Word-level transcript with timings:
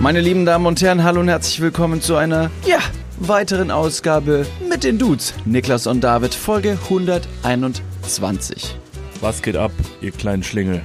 Meine 0.00 0.22
lieben 0.22 0.46
Damen 0.46 0.64
und 0.64 0.80
Herren, 0.80 1.04
hallo 1.04 1.20
und 1.20 1.28
herzlich 1.28 1.60
willkommen 1.60 2.00
zu 2.00 2.16
einer, 2.16 2.50
ja, 2.66 2.78
weiteren 3.18 3.70
Ausgabe 3.70 4.46
mit 4.66 4.82
den 4.82 4.98
Dudes. 4.98 5.34
Niklas 5.44 5.86
und 5.86 6.00
David, 6.00 6.34
Folge 6.34 6.78
121. 6.84 8.76
Was 9.20 9.42
geht 9.42 9.56
ab, 9.56 9.72
ihr 10.00 10.12
kleinen 10.12 10.42
Schlingel? 10.42 10.80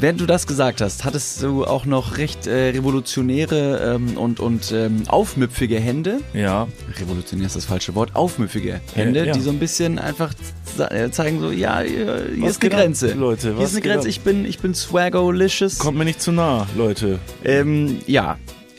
Während 0.00 0.20
du 0.20 0.26
das 0.26 0.46
gesagt 0.46 0.80
hast, 0.80 1.04
hattest 1.04 1.42
du 1.42 1.64
auch 1.64 1.86
noch 1.86 2.18
recht 2.18 2.46
äh, 2.46 2.70
revolutionäre 2.70 3.94
ähm, 3.94 4.16
und, 4.18 4.40
und 4.40 4.72
ähm, 4.72 5.02
aufmüpfige 5.06 5.78
Hände. 5.78 6.20
Ja. 6.34 6.66
Revolutionär 7.00 7.46
ist 7.46 7.56
das 7.56 7.64
falsche 7.64 7.94
Wort. 7.94 8.14
Aufmüpfige 8.14 8.80
Hände, 8.94 9.20
Äh, 9.20 9.26
ja. 9.28 9.32
die 9.32 9.40
so 9.40 9.50
ein 9.50 9.58
bisschen 9.58 9.98
einfach 9.98 10.34
ze- 10.76 11.10
zeigen 11.12 11.40
so, 11.40 11.50
ja, 11.50 11.80
hier, 11.80 12.26
hier 12.34 12.48
ist 12.48 12.60
eine 12.60 12.70
geht 12.70 12.74
ab, 12.74 12.80
Grenze. 12.80 13.12
Leute? 13.14 13.48
Hier 13.50 13.58
Was 13.58 13.70
ist 13.70 13.76
eine 13.76 13.82
geht 13.82 13.92
Grenze. 13.92 14.08
Ich 14.08 14.20
bin, 14.20 14.44
ich 14.44 14.58
bin 14.58 14.74
Swagolicious. 14.74 15.78
Kommt 15.78 15.96
mir 15.96 16.04
nicht 16.04 16.20
zu 16.20 16.32
nah, 16.32 16.66
Leute. 16.76 17.18
Ähm, 17.44 17.98
ja, 18.06 18.36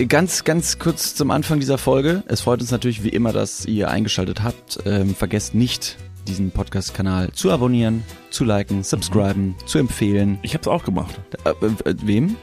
ganz, 0.09 0.43
ganz 0.43 0.77
kurz 0.79 1.15
zum 1.15 1.31
Anfang 1.31 1.59
dieser 1.59 1.77
Folge. 1.77 2.23
Es 2.27 2.41
freut 2.41 2.59
uns 2.61 2.71
natürlich 2.71 3.03
wie 3.03 3.09
immer, 3.09 3.31
dass 3.31 3.65
ihr 3.65 3.89
eingeschaltet 3.89 4.43
habt. 4.43 4.79
Ähm, 4.85 5.15
vergesst 5.15 5.55
nicht, 5.55 5.97
diesen 6.27 6.51
Podcast-Kanal 6.51 7.31
zu 7.31 7.51
abonnieren, 7.51 8.03
zu 8.29 8.43
liken, 8.43 8.83
subscriben, 8.83 9.55
zu 9.65 9.77
empfehlen. 9.77 10.39
Ich 10.41 10.53
hab's 10.53 10.67
auch 10.67 10.83
gemacht. 10.83 11.19
Äh, 11.43 11.49
äh, 11.89 11.95
wem? 12.01 12.35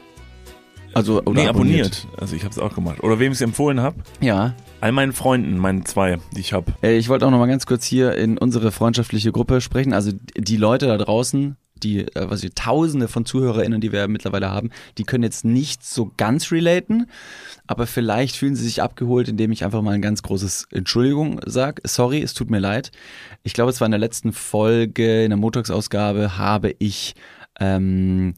Also, 0.93 1.21
oder 1.23 1.41
nee, 1.41 1.47
abonniert. 1.47 2.07
Also 2.17 2.35
ich 2.35 2.45
hab's 2.45 2.59
auch 2.59 2.75
gemacht. 2.75 3.01
Oder 3.01 3.19
wem 3.19 3.31
ich's 3.31 3.41
empfohlen 3.41 3.81
hab? 3.81 3.95
Ja. 4.21 4.53
All 4.79 4.91
meinen 4.91 5.13
Freunden, 5.13 5.57
meinen 5.57 5.85
zwei, 5.85 6.19
die 6.35 6.41
ich 6.41 6.53
hab. 6.53 6.71
Äh, 6.83 6.97
ich 6.97 7.09
wollte 7.09 7.25
auch 7.25 7.31
noch 7.31 7.39
mal 7.39 7.47
ganz 7.47 7.65
kurz 7.65 7.85
hier 7.85 8.15
in 8.15 8.37
unsere 8.37 8.71
freundschaftliche 8.71 9.31
Gruppe 9.31 9.61
sprechen. 9.61 9.93
Also 9.93 10.11
die 10.37 10.57
Leute 10.57 10.87
da 10.87 10.97
draußen, 10.97 11.57
die, 11.83 11.99
äh, 11.99 12.29
was 12.29 12.43
wir, 12.43 12.53
Tausende 12.53 13.07
von 13.07 13.25
ZuhörerInnen, 13.25 13.81
die 13.81 13.91
wir 13.91 14.07
mittlerweile 14.07 14.49
haben, 14.49 14.69
die 14.97 15.03
können 15.03 15.23
jetzt 15.23 15.45
nicht 15.45 15.85
so 15.85 16.11
ganz 16.17 16.51
relaten, 16.51 17.07
aber 17.67 17.87
vielleicht 17.87 18.35
fühlen 18.35 18.55
sie 18.55 18.63
sich 18.63 18.81
abgeholt, 18.81 19.27
indem 19.27 19.51
ich 19.51 19.63
einfach 19.63 19.81
mal 19.81 19.91
ein 19.91 20.01
ganz 20.01 20.21
großes 20.23 20.67
Entschuldigung 20.71 21.39
sag. 21.45 21.81
Sorry, 21.83 22.21
es 22.21 22.33
tut 22.33 22.49
mir 22.49 22.59
leid. 22.59 22.91
Ich 23.43 23.53
glaube, 23.53 23.71
es 23.71 23.81
war 23.81 23.85
in 23.85 23.91
der 23.91 23.99
letzten 23.99 24.33
Folge, 24.33 25.23
in 25.23 25.29
der 25.29 25.37
Montagsausgabe, 25.37 26.37
habe 26.37 26.75
ich 26.79 27.15
ähm, 27.59 28.33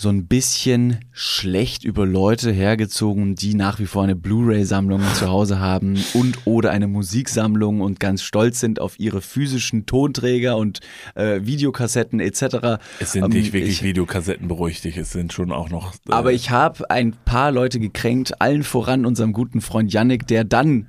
so 0.00 0.10
ein 0.10 0.28
bisschen 0.28 1.00
schlecht 1.10 1.82
über 1.82 2.06
Leute 2.06 2.52
hergezogen, 2.52 3.34
die 3.34 3.54
nach 3.54 3.80
wie 3.80 3.86
vor 3.86 4.04
eine 4.04 4.14
Blu-ray-Sammlung 4.14 5.02
zu 5.14 5.28
Hause 5.28 5.58
haben 5.58 5.98
und 6.14 6.38
oder 6.44 6.70
eine 6.70 6.86
Musiksammlung 6.86 7.80
und 7.80 7.98
ganz 7.98 8.22
stolz 8.22 8.60
sind 8.60 8.78
auf 8.78 9.00
ihre 9.00 9.20
physischen 9.20 9.86
Tonträger 9.86 10.56
und 10.56 10.78
äh, 11.16 11.40
Videokassetten 11.42 12.20
etc. 12.20 12.78
Es 13.00 13.10
sind 13.10 13.24
Ähm, 13.24 13.30
nicht 13.30 13.52
wirklich 13.52 13.72
ich, 13.72 13.82
Videokassetten, 13.82 14.46
beruhig 14.46 14.80
dich. 14.82 14.96
Es 14.96 15.10
sind 15.10 15.32
schon 15.32 15.50
auch 15.50 15.68
noch. 15.68 15.92
äh, 16.08 16.12
aber 16.12 16.32
ich 16.32 16.50
habe 16.50 16.88
ein 16.92 17.14
paar 17.24 17.50
Leute 17.50 17.80
gekränkt, 17.80 18.40
allen 18.40 18.62
voran 18.62 19.04
unserem 19.04 19.32
guten 19.32 19.60
Freund 19.60 19.92
Yannick, 19.92 20.28
der 20.28 20.44
dann 20.44 20.88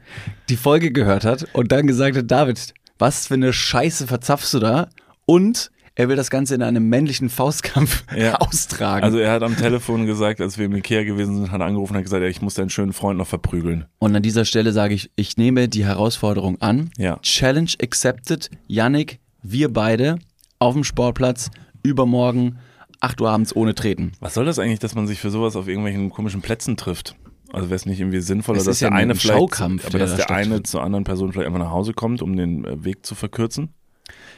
die 0.50 0.56
Folge 0.56 0.92
gehört 0.92 1.26
hat 1.26 1.48
und 1.54 1.72
dann 1.72 1.88
gesagt 1.88 2.16
hat, 2.16 2.30
David, 2.30 2.76
was 3.00 3.26
für 3.26 3.34
eine 3.34 3.54
Scheiße 3.54 4.06
verzapfst 4.06 4.54
du 4.54 4.60
da? 4.60 4.90
Und 5.26 5.72
er 6.00 6.08
will 6.08 6.16
das 6.16 6.30
Ganze 6.30 6.56
in 6.56 6.62
einem 6.62 6.88
männlichen 6.88 7.28
Faustkampf 7.28 8.06
Ja. 8.18 8.36
austragen. 8.36 9.04
Also 9.04 9.18
er 9.18 9.34
hat 9.34 9.44
am 9.44 9.58
Telefon 9.58 10.06
gesagt, 10.06 10.40
als 10.40 10.58
wir 10.58 10.66
im 10.68 10.74
Ikea 10.78 11.04
gewesen 11.04 11.36
sind, 11.36 11.52
hat 11.52 11.60
er 11.60 11.66
angerufen 11.68 11.92
und 11.92 11.98
hat 11.98 12.06
gesagt, 12.06 12.24
ich 12.24 12.42
muss 12.42 12.54
deinen 12.54 12.70
schönen 12.70 12.94
Freund 12.94 13.18
noch 13.18 13.28
verprügeln. 13.28 13.84
Und 14.00 14.16
an 14.16 14.24
dieser 14.24 14.46
Stelle 14.46 14.72
sage 14.72 14.94
ich, 14.94 15.12
ich 15.18 15.36
nehme 15.36 15.68
die 15.68 15.84
Herausforderung 15.84 16.62
an. 16.62 16.90
Ja. 16.98 17.18
Challenge 17.22 17.72
accepted. 17.84 18.50
Yannick, 18.68 19.20
wir 19.44 19.74
beide 19.74 20.20
auf 20.58 20.74
dem 20.74 20.86
Sportplatz 20.86 21.52
übermorgen 21.84 22.60
8 23.02 23.20
Uhr 23.20 23.30
abends 23.30 23.54
ohne 23.54 23.76
treten. 23.76 24.14
Was 24.22 24.36
soll 24.36 24.46
das 24.46 24.58
eigentlich, 24.58 24.80
dass 24.80 24.96
man 24.96 25.06
sich 25.06 25.20
für 25.20 25.32
sowas 25.32 25.58
auf 25.58 25.68
irgendwelchen 25.68 26.12
komischen 26.12 26.40
Plätzen 26.40 26.78
trifft? 26.78 27.18
Also 27.52 27.68
wäre 27.68 27.76
es 27.76 27.86
nicht 27.86 28.00
irgendwie 28.00 28.22
sinnvoller, 28.22 28.64
dass 28.64 28.80
ja 28.80 28.88
der 28.90 28.98
eine 28.98 29.14
ein 29.14 29.18
vielleicht, 29.18 29.62
aber 29.62 29.80
der 29.98 30.00
dass 30.00 30.12
da 30.12 30.18
der 30.18 30.32
eine 30.32 30.64
zur 30.64 30.82
anderen 30.82 31.04
Person 31.04 31.34
vielleicht 31.34 31.48
einfach 31.48 31.60
nach 31.60 31.72
Hause 31.72 31.92
kommt, 31.94 32.22
um 32.22 32.38
den 32.38 32.64
äh, 32.64 32.86
Weg 32.86 33.06
zu 33.06 33.16
verkürzen? 33.16 33.74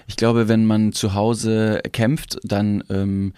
Ich 0.08 0.16
glaube, 0.16 0.48
wenn 0.48 0.66
man 0.66 0.92
zu 0.92 1.14
Hause 1.14 1.82
kämpft, 1.92 2.38
dann 2.44 2.84
ähm, 2.90 3.34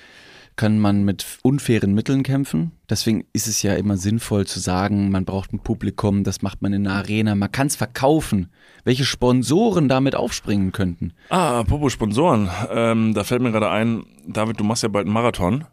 kann 0.55 0.79
man 0.79 1.03
mit 1.03 1.25
unfairen 1.41 1.93
Mitteln 1.93 2.23
kämpfen. 2.23 2.71
Deswegen 2.89 3.25
ist 3.33 3.47
es 3.47 3.63
ja 3.63 3.73
immer 3.73 3.97
sinnvoll 3.97 4.45
zu 4.45 4.59
sagen, 4.59 5.09
man 5.09 5.25
braucht 5.25 5.51
ein 5.53 5.59
Publikum, 5.59 6.23
das 6.23 6.41
macht 6.41 6.61
man 6.61 6.73
in 6.73 6.87
einer 6.87 6.97
Arena, 6.97 7.35
man 7.35 7.51
kann 7.51 7.67
es 7.67 7.75
verkaufen. 7.75 8.49
Welche 8.83 9.05
Sponsoren 9.05 9.87
damit 9.87 10.15
aufspringen 10.15 10.71
könnten? 10.71 11.13
Ah, 11.29 11.59
apropos 11.59 11.93
Sponsoren. 11.93 12.49
Ähm, 12.69 13.13
da 13.13 13.23
fällt 13.23 13.41
mir 13.41 13.51
gerade 13.51 13.69
ein, 13.69 14.03
David, 14.27 14.59
du 14.59 14.63
machst 14.63 14.83
ja 14.83 14.89
bald 14.89 15.05
einen 15.05 15.13
Marathon. 15.13 15.65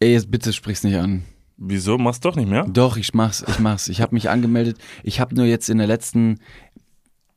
Ey, 0.00 0.12
jetzt 0.12 0.30
bitte 0.30 0.52
sprich's 0.52 0.82
nicht 0.82 0.96
an. 0.96 1.24
Wieso? 1.56 1.98
Machst 1.98 2.24
du 2.24 2.30
doch 2.30 2.36
nicht 2.36 2.48
mehr? 2.48 2.64
Doch, 2.64 2.96
ich 2.96 3.14
mach's, 3.14 3.44
ich 3.46 3.60
mach's. 3.60 3.88
Ich 3.88 4.00
habe 4.00 4.14
mich 4.14 4.28
angemeldet. 4.28 4.76
Ich 5.04 5.20
habe 5.20 5.36
nur 5.36 5.44
jetzt 5.44 5.70
in 5.70 5.78
der 5.78 5.86
letzten, 5.86 6.40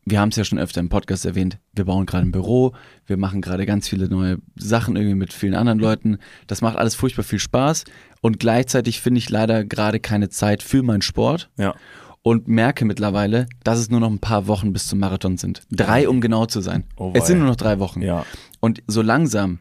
wir 0.09 0.21
haben 0.21 0.29
es 0.29 0.37
ja 0.37 0.45
schon 0.45 0.57
öfter 0.59 0.79
im 0.79 0.87
Podcast 0.89 1.25
erwähnt, 1.25 1.57
wir 1.73 1.83
bauen 1.85 2.05
gerade 2.05 2.25
ein 2.25 2.31
Büro, 2.31 2.73
wir 3.05 3.17
machen 3.17 3.41
gerade 3.41 3.65
ganz 3.65 3.89
viele 3.89 4.07
neue 4.07 4.37
Sachen 4.55 4.95
irgendwie 4.95 5.15
mit 5.15 5.33
vielen 5.33 5.53
anderen 5.53 5.79
Leuten. 5.79 6.17
Das 6.47 6.61
macht 6.61 6.77
alles 6.77 6.95
furchtbar 6.95 7.23
viel 7.23 7.39
Spaß 7.39 7.83
und 8.21 8.39
gleichzeitig 8.39 9.01
finde 9.01 9.17
ich 9.19 9.29
leider 9.29 9.65
gerade 9.65 9.99
keine 9.99 10.29
Zeit 10.29 10.63
für 10.63 10.81
meinen 10.81 11.01
Sport 11.01 11.49
Ja. 11.57 11.75
und 12.21 12.47
merke 12.47 12.85
mittlerweile, 12.85 13.47
dass 13.65 13.79
es 13.79 13.89
nur 13.89 13.99
noch 13.99 14.09
ein 14.09 14.19
paar 14.19 14.47
Wochen 14.47 14.71
bis 14.71 14.87
zum 14.87 14.99
Marathon 14.99 15.37
sind. 15.37 15.63
Drei, 15.71 16.07
um 16.07 16.21
genau 16.21 16.45
zu 16.45 16.61
sein. 16.61 16.85
Oh 16.95 17.11
es 17.13 17.27
sind 17.27 17.39
nur 17.39 17.47
noch 17.49 17.57
drei 17.57 17.79
Wochen. 17.79 18.01
Ja. 18.01 18.25
Und 18.61 18.81
so 18.87 19.01
langsam 19.01 19.59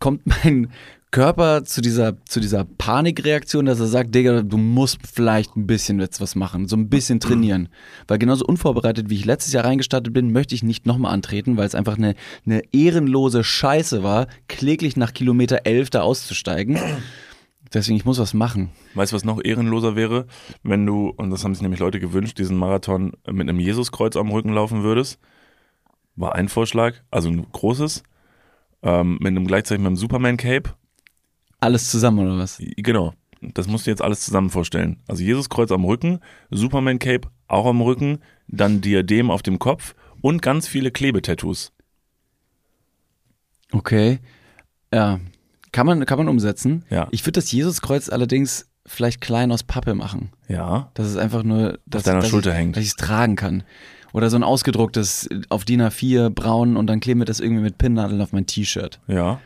kommt 0.00 0.22
mein 0.26 0.70
Körper 1.10 1.64
zu 1.64 1.80
dieser, 1.80 2.24
zu 2.24 2.38
dieser 2.38 2.64
Panikreaktion, 2.64 3.66
dass 3.66 3.80
er 3.80 3.86
sagt, 3.86 4.14
Digga, 4.14 4.42
du 4.42 4.56
musst 4.58 4.98
vielleicht 5.12 5.56
ein 5.56 5.66
bisschen 5.66 5.98
jetzt 5.98 6.20
was 6.20 6.36
machen, 6.36 6.68
so 6.68 6.76
ein 6.76 6.88
bisschen 6.88 7.18
trainieren. 7.20 7.68
Weil 8.06 8.18
genauso 8.18 8.44
unvorbereitet, 8.46 9.10
wie 9.10 9.16
ich 9.16 9.24
letztes 9.24 9.52
Jahr 9.52 9.64
reingestartet 9.64 10.12
bin, 10.12 10.32
möchte 10.32 10.54
ich 10.54 10.62
nicht 10.62 10.86
nochmal 10.86 11.12
antreten, 11.12 11.56
weil 11.56 11.66
es 11.66 11.74
einfach 11.74 11.98
eine, 11.98 12.14
eine 12.46 12.62
ehrenlose 12.72 13.42
Scheiße 13.42 14.02
war, 14.02 14.28
kläglich 14.48 14.96
nach 14.96 15.12
Kilometer 15.12 15.66
11 15.66 15.90
da 15.90 16.02
auszusteigen. 16.02 16.78
Deswegen, 17.72 17.96
ich 17.96 18.04
muss 18.04 18.18
was 18.18 18.34
machen. 18.34 18.70
Weißt 18.94 19.12
du, 19.12 19.16
was 19.16 19.24
noch 19.24 19.40
ehrenloser 19.42 19.94
wäre, 19.94 20.26
wenn 20.62 20.86
du, 20.86 21.12
und 21.16 21.30
das 21.30 21.44
haben 21.44 21.54
sich 21.54 21.62
nämlich 21.62 21.78
Leute 21.80 22.00
gewünscht, 22.00 22.38
diesen 22.38 22.56
Marathon 22.56 23.12
mit 23.30 23.48
einem 23.48 23.60
Jesuskreuz 23.60 24.16
am 24.16 24.30
Rücken 24.30 24.52
laufen 24.52 24.82
würdest? 24.82 25.20
War 26.16 26.34
ein 26.34 26.48
Vorschlag, 26.48 26.94
also 27.12 27.28
ein 27.28 27.46
großes, 27.52 28.02
ähm, 28.82 29.18
mit 29.20 29.28
einem 29.28 29.46
gleichzeitig 29.46 29.80
mit 29.80 29.86
einem 29.86 29.96
Superman-Cape. 29.96 30.70
Alles 31.60 31.90
zusammen, 31.90 32.26
oder 32.26 32.38
was? 32.38 32.58
Genau. 32.76 33.14
Das 33.40 33.66
musst 33.66 33.86
du 33.86 33.90
jetzt 33.90 34.02
alles 34.02 34.20
zusammen 34.20 34.50
vorstellen. 34.50 35.00
Also 35.08 35.22
Jesuskreuz 35.22 35.70
am 35.72 35.84
Rücken, 35.84 36.20
Superman-Cape 36.50 37.28
auch 37.48 37.66
am 37.66 37.80
Rücken, 37.80 38.20
dann 38.48 38.80
Diadem 38.80 39.30
auf 39.30 39.42
dem 39.42 39.58
Kopf 39.58 39.94
und 40.20 40.42
ganz 40.42 40.68
viele 40.68 40.90
Klebetattoos. 40.90 41.72
Okay. 43.72 44.18
Ja. 44.92 45.20
Kann 45.72 45.86
man, 45.86 46.04
kann 46.04 46.18
man 46.18 46.28
umsetzen. 46.28 46.84
Ja. 46.90 47.08
Ich 47.12 47.22
würde 47.22 47.40
das 47.40 47.52
Jesuskreuz 47.52 48.08
allerdings 48.08 48.68
vielleicht 48.86 49.20
klein 49.20 49.52
aus 49.52 49.62
Pappe 49.62 49.94
machen. 49.94 50.30
Ja. 50.48 50.90
Das 50.94 51.06
ist 51.06 51.16
einfach 51.16 51.42
nur, 51.42 51.78
dass, 51.86 52.02
deiner 52.02 52.20
dass 52.20 52.28
Schulter 52.28 52.50
ich, 52.50 52.56
hängt. 52.56 52.76
Dass 52.76 52.82
ich 52.82 52.90
es 52.90 52.96
tragen 52.96 53.36
kann. 53.36 53.62
Oder 54.12 54.28
so 54.28 54.36
ein 54.36 54.42
ausgedrucktes 54.42 55.28
auf 55.50 55.64
DIN 55.64 55.82
A4 55.82 56.30
braun 56.30 56.76
und 56.76 56.88
dann 56.88 56.98
kleben 56.98 57.20
wir 57.20 57.26
das 57.26 57.38
irgendwie 57.38 57.62
mit 57.62 57.78
Pinnnadeln 57.78 58.20
auf 58.20 58.32
mein 58.32 58.46
T-Shirt. 58.46 59.00
Ja. 59.06 59.40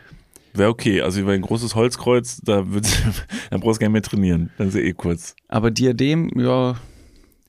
Wäre 0.55 0.71
okay. 0.71 1.03
Also 1.03 1.21
über 1.21 1.33
ein 1.33 1.43
großes 1.43 1.75
Holzkreuz, 1.75 2.41
da, 2.43 2.71
würd's, 2.71 2.97
da 3.51 3.59
brauchst 3.59 3.81
du 3.81 3.85
gar 3.85 3.89
nicht 3.89 3.93
mehr 3.93 4.03
trainieren. 4.03 4.51
Dann 4.57 4.69
ist 4.69 4.75
ja 4.75 4.81
eh 4.81 4.93
kurz. 4.93 5.35
Aber 5.49 5.71
Diadem, 5.71 6.31
ja, 6.37 6.77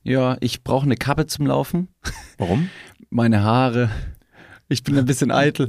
ja, 0.02 0.36
ich 0.40 0.62
brauche 0.62 0.84
eine 0.84 0.96
Kappe 0.96 1.26
zum 1.26 1.46
Laufen. 1.46 1.88
Warum? 2.38 2.68
Meine 3.10 3.42
Haare. 3.42 3.90
Ich 4.68 4.82
bin 4.82 4.98
ein 4.98 5.04
bisschen 5.04 5.30
eitel. 5.30 5.66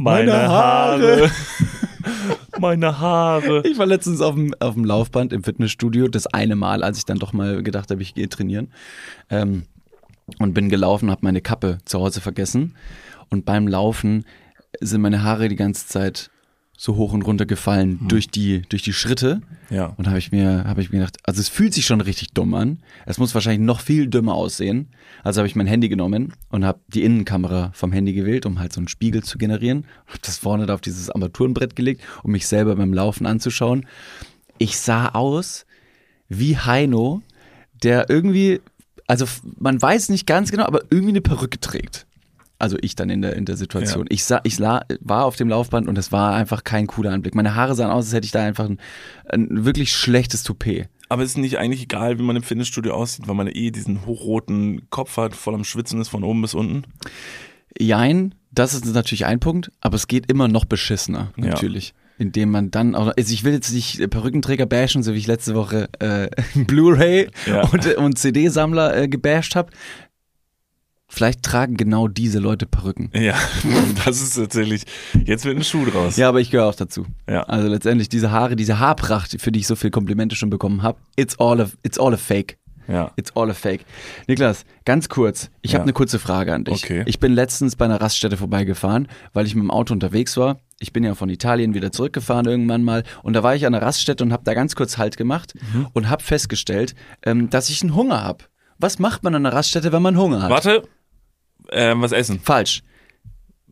Meine 2.60 3.00
Haare. 3.00 3.64
Ich 3.66 3.78
war 3.78 3.86
letztens 3.86 4.22
auf 4.22 4.36
dem, 4.36 4.54
auf 4.60 4.74
dem 4.74 4.86
Laufband 4.86 5.34
im 5.34 5.44
Fitnessstudio, 5.44 6.08
das 6.08 6.28
eine 6.28 6.56
Mal, 6.56 6.84
als 6.84 6.98
ich 6.98 7.06
dann 7.06 7.20
doch 7.20 7.34
mal 7.34 7.64
gedacht 7.64 7.92
habe, 7.92 8.02
ich 8.02 8.16
gehe 8.16 8.30
trainieren. 8.30 8.72
Ähm, 9.30 9.64
und 10.40 10.54
bin 10.54 10.70
gelaufen, 10.70 11.10
habe 11.10 11.22
meine 11.24 11.42
Kappe 11.42 11.78
zu 11.86 12.00
Hause 12.00 12.22
vergessen. 12.22 12.76
Und 13.30 13.46
beim 13.46 13.68
Laufen 13.68 14.26
sind 14.82 15.02
meine 15.02 15.24
Haare 15.24 15.48
die 15.48 15.56
ganze 15.56 15.88
Zeit 15.88 16.30
so 16.80 16.96
hoch 16.96 17.12
und 17.12 17.24
runter 17.24 17.48
gefallen 17.48 18.00
durch, 18.08 18.30
die, 18.30 18.62
durch 18.70 18.84
die 18.84 18.94
Schritte. 18.94 19.42
Ja. 19.72 19.88
Und 19.98 20.08
habe 20.08 20.20
ich 20.20 20.32
mir, 20.32 20.64
habe 20.66 20.82
ich 20.82 20.92
mir 20.92 21.00
gedacht, 21.00 21.18
also 21.24 21.42
es 21.42 21.50
fühlt 21.50 21.74
sich 21.74 21.88
schon 21.88 22.02
richtig 22.02 22.34
dumm 22.34 22.54
an. 22.54 22.80
Es 23.08 23.18
muss 23.18 23.34
wahrscheinlich 23.34 23.66
noch 23.66 23.82
viel 23.82 24.08
dümmer 24.08 24.36
aussehen. 24.36 24.90
Also 25.24 25.40
habe 25.40 25.48
ich 25.48 25.56
mein 25.56 25.66
Handy 25.66 25.90
genommen 25.90 26.34
und 26.50 26.64
habe 26.64 26.80
die 26.88 27.04
Innenkamera 27.04 27.72
vom 27.74 27.92
Handy 27.92 28.14
gewählt, 28.14 28.46
um 28.46 28.60
halt 28.60 28.74
so 28.74 28.80
einen 28.80 28.88
Spiegel 28.88 29.24
zu 29.24 29.40
generieren. 29.40 29.86
Habe 30.06 30.20
das 30.22 30.38
vorne 30.38 30.68
da 30.68 30.76
auf 30.76 30.82
dieses 30.82 31.10
Armaturenbrett 31.10 31.76
gelegt, 31.76 32.04
um 32.22 32.32
mich 32.32 32.46
selber 32.46 32.76
beim 32.76 32.94
Laufen 32.94 33.26
anzuschauen. 33.26 33.88
Ich 34.60 34.78
sah 34.78 35.10
aus 35.10 35.66
wie 36.30 36.58
Heino, 36.58 37.24
der 37.82 38.10
irgendwie, 38.10 38.62
also 39.08 39.26
man 39.60 39.82
weiß 39.82 40.10
nicht 40.10 40.28
ganz 40.28 40.52
genau, 40.52 40.66
aber 40.66 40.82
irgendwie 40.92 41.14
eine 41.14 41.22
Perücke 41.22 41.60
trägt. 41.60 42.07
Also 42.60 42.78
ich 42.82 42.96
dann 42.96 43.10
in 43.10 43.22
der, 43.22 43.36
in 43.36 43.46
der 43.46 43.56
Situation. 43.56 44.04
Ja. 44.06 44.08
Ich, 44.10 44.24
sah, 44.24 44.42
ich 44.44 44.58
la, 44.58 44.84
war 45.02 45.26
auf 45.26 45.36
dem 45.36 45.48
Laufband 45.50 45.88
und 45.88 45.98
es 45.98 46.12
war 46.12 46.34
einfach 46.34 46.64
kein 46.64 46.88
cooler 46.88 47.12
Anblick. 47.12 47.36
Meine 47.36 47.54
Haare 47.56 47.76
sahen 47.76 47.92
aus, 47.92 48.06
als 48.06 48.14
hätte 48.14 48.26
ich 48.26 48.32
da 48.32 48.44
einfach 48.44 48.66
ein, 48.66 48.80
ein 49.30 49.66
wirklich 49.66 49.94
schlechtes 49.94 50.42
Toupet. 50.44 50.88
Aber 51.10 51.24
es 51.24 51.32
ist 51.32 51.38
nicht 51.38 51.58
eigentlich 51.58 51.84
egal, 51.84 52.18
wie 52.20 52.24
man 52.24 52.36
im 52.36 52.44
Fitnessstudio 52.44 52.94
aussieht, 52.94 53.28
weil 53.28 53.36
man 53.36 53.48
eh 53.48 53.72
diesen 53.72 54.06
hochroten 54.06 54.90
Kopf 54.90 55.18
hat, 55.18 55.36
voll 55.36 55.54
am 55.54 55.64
Schwitzen 55.64 56.02
ist 56.02 56.10
von 56.10 56.24
oben 56.24 56.42
bis 56.42 56.54
unten. 56.54 56.84
Jein, 57.80 58.34
das 58.52 58.74
ist 58.74 58.86
natürlich 58.86 59.26
ein 59.26 59.40
Punkt, 59.40 59.72
aber 59.82 59.96
es 59.96 60.08
geht 60.08 60.30
immer 60.32 60.48
noch 60.48 60.66
beschissener, 60.66 61.32
Ja. 61.38 61.46
natürlich. 61.48 61.94
Indem 62.20 62.50
man 62.50 62.72
dann 62.72 62.96
auch, 62.96 63.14
also 63.16 63.32
ich 63.32 63.44
will 63.44 63.54
jetzt 63.54 63.72
nicht 63.72 64.10
Perückenträger 64.10 64.66
bashen, 64.66 65.04
so 65.04 65.14
wie 65.14 65.20
ich 65.20 65.28
letzte 65.28 65.54
Woche 65.54 65.88
äh, 66.00 66.30
Blu-ray 66.56 67.30
Ja. 67.46 67.68
und, 67.68 67.86
und 67.96 68.18
CD-Sammler 68.18 68.98
äh, 68.98 69.08
gebasht 69.08 69.56
habe. 69.56 69.70
Vielleicht 71.10 71.42
tragen 71.44 71.78
genau 71.78 72.08
diese 72.10 72.40
Leute 72.40 72.66
Perücken. 72.66 73.10
Ja, 73.14 73.36
das 74.06 74.22
ist 74.22 74.36
tatsächlich, 74.36 74.84
jetzt 75.26 75.46
wird 75.46 75.56
ein 75.58 75.64
Schuh 75.64 75.86
draus. 75.86 76.18
Ja, 76.18 76.28
aber 76.30 76.42
ich 76.42 76.52
gehöre 76.52 76.68
auch 76.68 76.76
dazu. 76.76 77.06
Ja. 77.30 77.44
Also 77.44 77.68
letztendlich 77.70 78.10
diese 78.10 78.32
Haare, 78.32 78.56
diese 78.58 78.80
Haarpracht, 78.80 79.40
für 79.42 79.52
die 79.52 79.60
ich 79.62 79.68
so 79.68 79.76
viele 79.76 79.92
Komplimente 79.92 80.36
schon 80.36 80.50
bekommen 80.50 80.84
habe, 80.84 80.98
it's 81.16 81.40
all 81.40 81.62
a, 81.62 81.70
it's 81.84 81.98
all 81.98 82.14
a 82.14 82.18
fake. 82.18 82.58
Ja. 82.90 83.12
It's 83.18 83.36
all 83.36 83.50
a 83.50 83.54
fake. 83.54 83.82
Niklas, 84.28 84.64
ganz 84.86 85.10
kurz, 85.10 85.50
ich 85.62 85.72
Ja. 85.72 85.80
habe 85.80 85.84
eine 85.84 85.94
kurze 85.94 86.20
Frage 86.20 86.54
an 86.54 86.64
dich. 86.64 86.84
Okay. 86.84 87.04
Ich 87.06 87.20
bin 87.20 87.34
letztens 87.34 87.76
bei 87.76 87.84
einer 87.86 88.00
Raststätte 88.00 88.38
vorbeigefahren, 88.38 89.08
weil 89.34 89.46
ich 89.46 89.56
mit 89.56 89.64
dem 89.64 89.72
Auto 89.72 89.94
unterwegs 89.94 90.38
war. 90.38 90.60
Ich 90.80 90.94
bin 90.94 91.04
ja 91.04 91.14
von 91.16 91.30
Italien 91.30 91.74
wieder 91.74 91.92
zurückgefahren 91.92 92.46
irgendwann 92.46 92.84
mal 92.84 93.04
und 93.24 93.34
da 93.34 93.44
war 93.44 93.56
ich 93.56 93.66
an 93.66 93.74
einer 93.76 93.86
Raststätte 93.86 94.24
und 94.24 94.32
habe 94.32 94.44
da 94.46 94.54
ganz 94.54 94.76
kurz 94.76 94.98
Halt 94.98 95.18
gemacht 95.18 95.54
Mhm. 95.74 95.88
und 95.94 96.10
habe 96.10 96.24
festgestellt, 96.24 96.96
ähm, 97.26 97.50
dass 97.50 97.70
ich 97.70 97.82
einen 97.82 97.96
Hunger 97.96 98.24
habe. 98.24 98.46
Was 98.80 99.00
macht 99.00 99.24
man 99.24 99.34
an 99.36 99.46
einer 99.46 99.56
Raststätte, 99.56 99.92
wenn 99.92 100.02
man 100.04 100.18
Hunger 100.18 100.44
hat? 100.44 100.50
Warte, 100.52 100.84
ähm, 101.72 102.02
was 102.02 102.12
essen? 102.12 102.40
Falsch. 102.40 102.84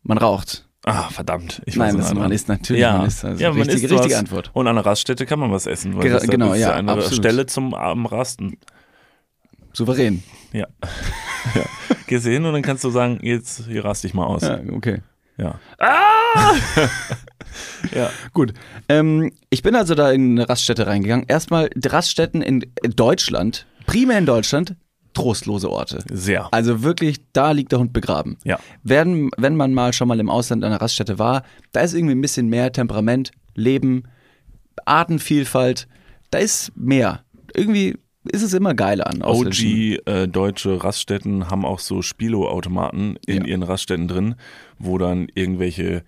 Man 0.03 0.17
raucht. 0.17 0.67
Ah, 0.85 1.09
verdammt. 1.09 1.61
Ich 1.65 1.75
Nein, 1.75 1.97
weiß 1.97 2.09
das, 2.09 2.13
man 2.13 2.31
ist 2.31 2.47
natürlich, 2.47 2.81
ja. 2.81 2.97
man 2.99 3.07
ist 3.07 3.25
also 3.25 3.41
ja, 3.41 3.49
man 3.49 3.57
richtige, 3.61 3.85
isst 3.85 3.93
richtige 3.93 4.13
was. 4.13 4.19
Antwort. 4.19 4.51
Und 4.53 4.67
an 4.67 4.75
der 4.75 4.85
Raststätte 4.85 5.25
kann 5.25 5.39
man 5.39 5.51
was 5.51 5.65
essen. 5.65 5.97
Weil 5.97 6.05
Ger- 6.05 6.13
das 6.13 6.27
genau, 6.27 6.49
das 6.49 6.57
ist 6.57 6.61
ja, 6.61 6.75
eine 6.75 6.91
absolut. 6.91 7.15
Stelle 7.15 7.45
zum 7.47 7.73
am 7.73 8.05
Rasten. 8.05 8.57
Souverän. 9.73 10.23
Ja. 10.53 10.67
ja. 11.55 11.63
Gehst 12.07 12.25
du 12.25 12.29
hin 12.29 12.45
und 12.45 12.53
dann 12.53 12.61
kannst 12.61 12.83
du 12.83 12.91
sagen, 12.91 13.19
jetzt 13.23 13.65
hier 13.65 13.83
rast 13.83 14.03
dich 14.03 14.13
mal 14.13 14.25
aus. 14.25 14.43
Ja, 14.43 14.59
okay. 14.71 15.01
Ja. 17.93 18.09
Gut. 18.33 18.53
Ähm, 18.89 19.31
ich 19.49 19.63
bin 19.63 19.75
also 19.75 19.95
da 19.95 20.11
in 20.11 20.31
eine 20.31 20.49
Raststätte 20.49 20.87
reingegangen. 20.87 21.25
Erstmal, 21.27 21.69
Raststätten 21.83 22.41
in 22.41 22.65
Deutschland, 22.95 23.65
primär 23.85 24.17
in 24.17 24.25
Deutschland, 24.25 24.75
trostlose 25.15 25.69
Orte. 25.71 26.03
Sehr. 26.11 26.47
Also 26.53 26.83
wirklich, 26.83 27.17
da 27.33 27.51
liegt 27.51 27.71
der 27.71 27.79
Hund 27.79 27.91
begraben. 27.93 28.37
Ja. 28.43 28.59
Wenn, 28.83 29.31
wenn 29.37 29.55
man 29.55 29.73
mal 29.73 29.93
schon 29.93 30.07
mal 30.07 30.19
im 30.19 30.29
Ausland 30.29 30.63
an 30.63 30.71
einer 30.71 30.81
Raststätte 30.81 31.17
war, 31.17 31.41
da 31.71 31.81
ist 31.81 31.93
irgendwie 31.95 32.13
ein 32.15 32.21
bisschen 32.21 32.47
mehr 32.49 32.71
Temperament, 32.71 33.31
Leben, 33.55 34.03
Artenvielfalt, 34.85 35.87
da 36.31 36.37
ist 36.39 36.71
mehr. 36.75 37.23
Irgendwie 37.55 37.97
ist 38.31 38.41
es 38.41 38.53
immer 38.53 38.73
geiler 38.73 39.07
an 39.07 39.21
ausländischen- 39.21 39.99
OG 39.99 40.07
äh, 40.11 40.27
deutsche 40.27 40.83
Raststätten 40.83 41.49
haben 41.49 41.63
auch 41.65 41.79
so 41.79 42.01
Spilo-Automaten 42.01 43.17
in 43.25 43.41
Ja. 43.43 43.45
ihren 43.45 43.63
Raststätten 43.63 44.07
drin, 44.07 44.35
wo 44.79 44.97
dann 44.97 45.27
irgendwelche 45.33 46.03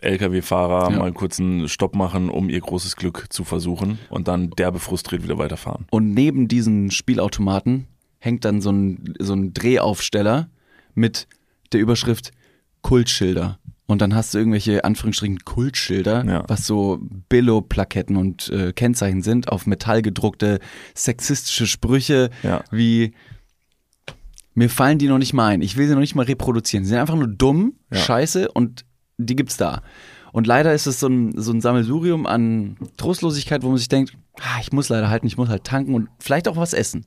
LKW-Fahrer 0.00 0.90
Ja. 0.92 0.98
mal 0.98 1.12
kurz 1.12 1.40
einen 1.40 1.68
Stopp 1.68 1.94
machen, 1.96 2.30
um 2.30 2.48
ihr 2.48 2.60
großes 2.60 2.96
Glück 2.96 3.26
zu 3.30 3.44
versuchen 3.44 3.98
und 4.10 4.28
dann 4.28 4.50
derbe 4.50 4.78
frustriert 4.78 5.22
wieder 5.24 5.38
weiterfahren. 5.38 5.86
Und 5.90 6.14
neben 6.14 6.48
diesen 6.48 6.90
Spielautomaten 6.90 7.86
hängt 8.18 8.44
dann 8.44 8.60
so 8.60 8.70
ein, 8.70 9.14
so 9.18 9.32
ein 9.34 9.52
Drehaufsteller 9.54 10.48
mit 10.94 11.26
der 11.72 11.80
Überschrift 11.80 12.32
Kultschilder. 12.82 13.58
Und 13.86 14.02
dann 14.02 14.14
hast 14.14 14.34
du 14.34 14.38
irgendwelche 14.38 14.84
Anführungsstrichen 14.84 15.38
Kultschilder, 15.44 16.24
Ja. 16.26 16.44
was 16.46 16.66
so 16.66 16.98
Billo-Plaketten 17.30 18.16
und 18.16 18.50
äh, 18.50 18.72
Kennzeichen 18.72 19.22
sind, 19.22 19.48
auf 19.50 19.66
Metall 19.66 20.02
gedruckte 20.02 20.58
sexistische 20.94 21.66
Sprüche 21.66 22.30
Ja. 22.42 22.62
wie 22.70 23.14
mir 24.54 24.68
fallen 24.68 24.98
die 24.98 25.06
noch 25.08 25.18
nicht 25.18 25.32
mal 25.34 25.46
ein. 25.48 25.62
Ich 25.62 25.76
will 25.76 25.86
sie 25.86 25.94
noch 25.94 26.00
nicht 26.00 26.16
mal 26.16 26.24
reproduzieren. 26.24 26.84
Sie 26.84 26.90
sind 26.90 26.98
einfach 26.98 27.14
nur 27.14 27.28
dumm, 27.28 27.74
Ja. 27.92 27.98
scheiße 27.98 28.50
und 28.50 28.84
die 29.16 29.36
gibt's 29.36 29.56
da. 29.56 29.82
Und 30.32 30.46
leider 30.46 30.74
ist 30.74 30.86
es 30.86 31.00
so 31.00 31.06
ein, 31.08 31.32
so 31.40 31.52
ein 31.52 31.60
Sammelsurium 31.60 32.26
an 32.26 32.76
Trostlosigkeit, 32.96 33.62
wo 33.62 33.68
man 33.68 33.78
sich 33.78 33.88
denkt, 33.88 34.12
ah, 34.40 34.58
ich 34.60 34.72
muss 34.72 34.88
leider 34.88 35.08
halten, 35.08 35.26
ich 35.26 35.36
muss 35.38 35.48
halt 35.48 35.64
tanken 35.64 35.94
und 35.94 36.08
vielleicht 36.18 36.48
auch 36.48 36.56
was 36.56 36.74
essen. 36.74 37.06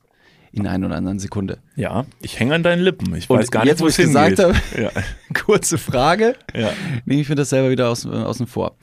In 0.52 0.66
einer 0.66 0.86
oder 0.86 0.96
anderen 0.96 1.18
Sekunde. 1.18 1.58
Ja, 1.76 2.04
ich 2.20 2.38
hänge 2.38 2.54
an 2.54 2.62
deinen 2.62 2.82
Lippen. 2.82 3.14
Ich 3.14 3.28
Und 3.30 3.38
weiß 3.38 3.50
gar 3.50 3.64
jetzt, 3.64 3.80
nicht, 3.80 3.82
wo 3.84 3.88
ich 3.88 3.96
gesagt 3.96 4.38
hingeht. 4.38 4.62
Ja. 4.78 4.90
Kurze 5.44 5.78
Frage. 5.78 6.36
Ja. 6.54 6.70
Nehme 7.06 7.22
ich 7.22 7.28
mir 7.28 7.34
das 7.36 7.48
selber 7.50 7.70
wieder 7.70 7.88
aus, 7.88 8.04
äh, 8.04 8.08
außen 8.08 8.46
vor. 8.46 8.76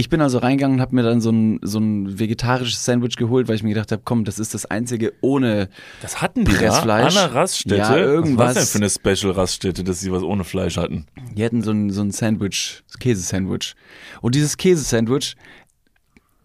Ich 0.00 0.08
bin 0.08 0.20
also 0.20 0.38
reingegangen 0.38 0.76
und 0.76 0.80
habe 0.80 0.94
mir 0.94 1.02
dann 1.02 1.20
so 1.20 1.30
ein, 1.30 1.58
so 1.62 1.80
ein 1.80 2.20
vegetarisches 2.20 2.84
Sandwich 2.84 3.16
geholt, 3.16 3.48
weil 3.48 3.56
ich 3.56 3.64
mir 3.64 3.70
gedacht 3.70 3.90
habe, 3.90 4.02
komm, 4.04 4.24
das 4.24 4.38
ist 4.38 4.54
das 4.54 4.64
einzige 4.64 5.12
ohne 5.22 5.68
Das 6.02 6.22
hatten 6.22 6.44
die 6.44 6.52
Pressfleisch. 6.52 7.12
da 7.14 7.22
an 7.22 7.30
der 7.30 7.34
Raststätte. 7.34 7.76
Ja, 7.78 7.96
irgendwas. 7.96 8.38
Was 8.50 8.54
war 8.72 8.78
denn 8.78 8.90
für 8.92 9.08
eine 9.08 9.16
Special-Raststätte, 9.16 9.82
dass 9.82 9.98
sie 9.98 10.12
was 10.12 10.22
ohne 10.22 10.44
Fleisch 10.44 10.76
hatten? 10.76 11.08
Die 11.34 11.44
hatten 11.44 11.62
so 11.62 11.72
ein, 11.72 11.90
so 11.90 12.00
ein 12.02 12.12
Sandwich, 12.12 12.84
Käsesandwich. 13.00 13.74
Und 14.20 14.36
dieses 14.36 14.56
Käsesandwich, 14.56 15.34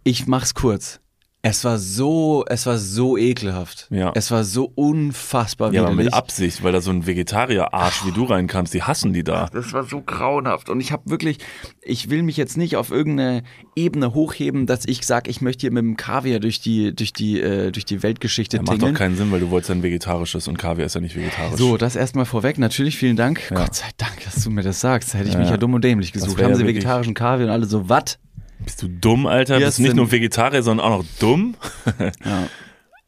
ich 0.02 0.26
mach's 0.26 0.54
kurz. 0.54 0.98
Es 1.46 1.62
war 1.62 1.76
so, 1.78 2.42
es 2.48 2.64
war 2.64 2.78
so 2.78 3.18
ekelhaft. 3.18 3.86
Ja. 3.90 4.12
Es 4.14 4.30
war 4.30 4.44
so 4.44 4.72
unfassbar 4.74 5.74
Ja, 5.74 5.82
aber 5.82 5.90
widerlich. 5.92 6.06
mit 6.06 6.14
Absicht, 6.14 6.62
weil 6.64 6.72
da 6.72 6.80
so 6.80 6.90
ein 6.90 7.06
Vegetarier-Arsch 7.06 8.06
wie 8.06 8.12
du 8.12 8.24
reinkamst, 8.24 8.72
die 8.72 8.82
hassen 8.82 9.12
die 9.12 9.24
da. 9.24 9.50
Das 9.52 9.74
war 9.74 9.84
so 9.84 10.00
grauenhaft. 10.00 10.70
Und 10.70 10.80
ich 10.80 10.90
habe 10.90 11.02
wirklich, 11.10 11.36
ich 11.82 12.08
will 12.08 12.22
mich 12.22 12.38
jetzt 12.38 12.56
nicht 12.56 12.76
auf 12.76 12.90
irgendeine 12.90 13.42
Ebene 13.76 14.14
hochheben, 14.14 14.64
dass 14.64 14.86
ich 14.86 15.04
sage, 15.04 15.28
ich 15.30 15.42
möchte 15.42 15.60
hier 15.60 15.70
mit 15.70 15.82
dem 15.82 15.98
Kaviar 15.98 16.40
durch 16.40 16.60
die, 16.62 16.96
durch 16.96 17.12
die, 17.12 17.40
äh, 17.42 17.70
durch 17.72 17.84
die 17.84 18.02
Weltgeschichte 18.02 18.56
Ja, 18.56 18.62
macht 18.62 18.76
tingeln. 18.76 18.94
doch 18.94 18.98
keinen 18.98 19.16
Sinn, 19.16 19.30
weil 19.30 19.40
du 19.40 19.50
wolltest 19.50 19.70
ein 19.70 19.82
vegetarisches 19.82 20.48
und 20.48 20.56
Kaviar 20.58 20.86
ist 20.86 20.94
ja 20.94 21.02
nicht 21.02 21.14
vegetarisch. 21.14 21.58
So, 21.58 21.76
das 21.76 21.94
erstmal 21.94 22.24
vorweg. 22.24 22.58
Natürlich, 22.58 22.96
vielen 22.96 23.16
Dank. 23.16 23.50
Ja. 23.50 23.56
Gott 23.58 23.74
sei 23.74 23.90
Dank, 23.98 24.24
dass 24.24 24.42
du 24.42 24.48
mir 24.50 24.62
das 24.62 24.80
sagst. 24.80 25.12
Da 25.12 25.18
hätte 25.18 25.28
ich 25.28 25.34
Ja. 25.34 25.40
mich 25.40 25.50
ja 25.50 25.58
dumm 25.58 25.74
und 25.74 25.84
dämlich 25.84 26.12
gesucht. 26.12 26.38
Haben 26.42 26.48
ja 26.48 26.54
sie 26.54 26.62
wirklich- 26.62 26.76
vegetarischen 26.76 27.12
Kaviar 27.12 27.48
und 27.48 27.52
alle 27.52 27.66
so, 27.66 27.86
was? 27.88 28.18
Bist 28.64 28.82
du 28.82 28.88
dumm, 28.88 29.26
Alter? 29.26 29.58
Bist 29.58 29.78
du 29.78 29.82
nicht 29.82 29.94
nur 29.96 30.10
Vegetarier, 30.10 30.62
sondern 30.62 30.86
auch 30.86 30.98
noch 30.98 31.04
dumm? 31.18 31.54
Ja. 32.24 32.48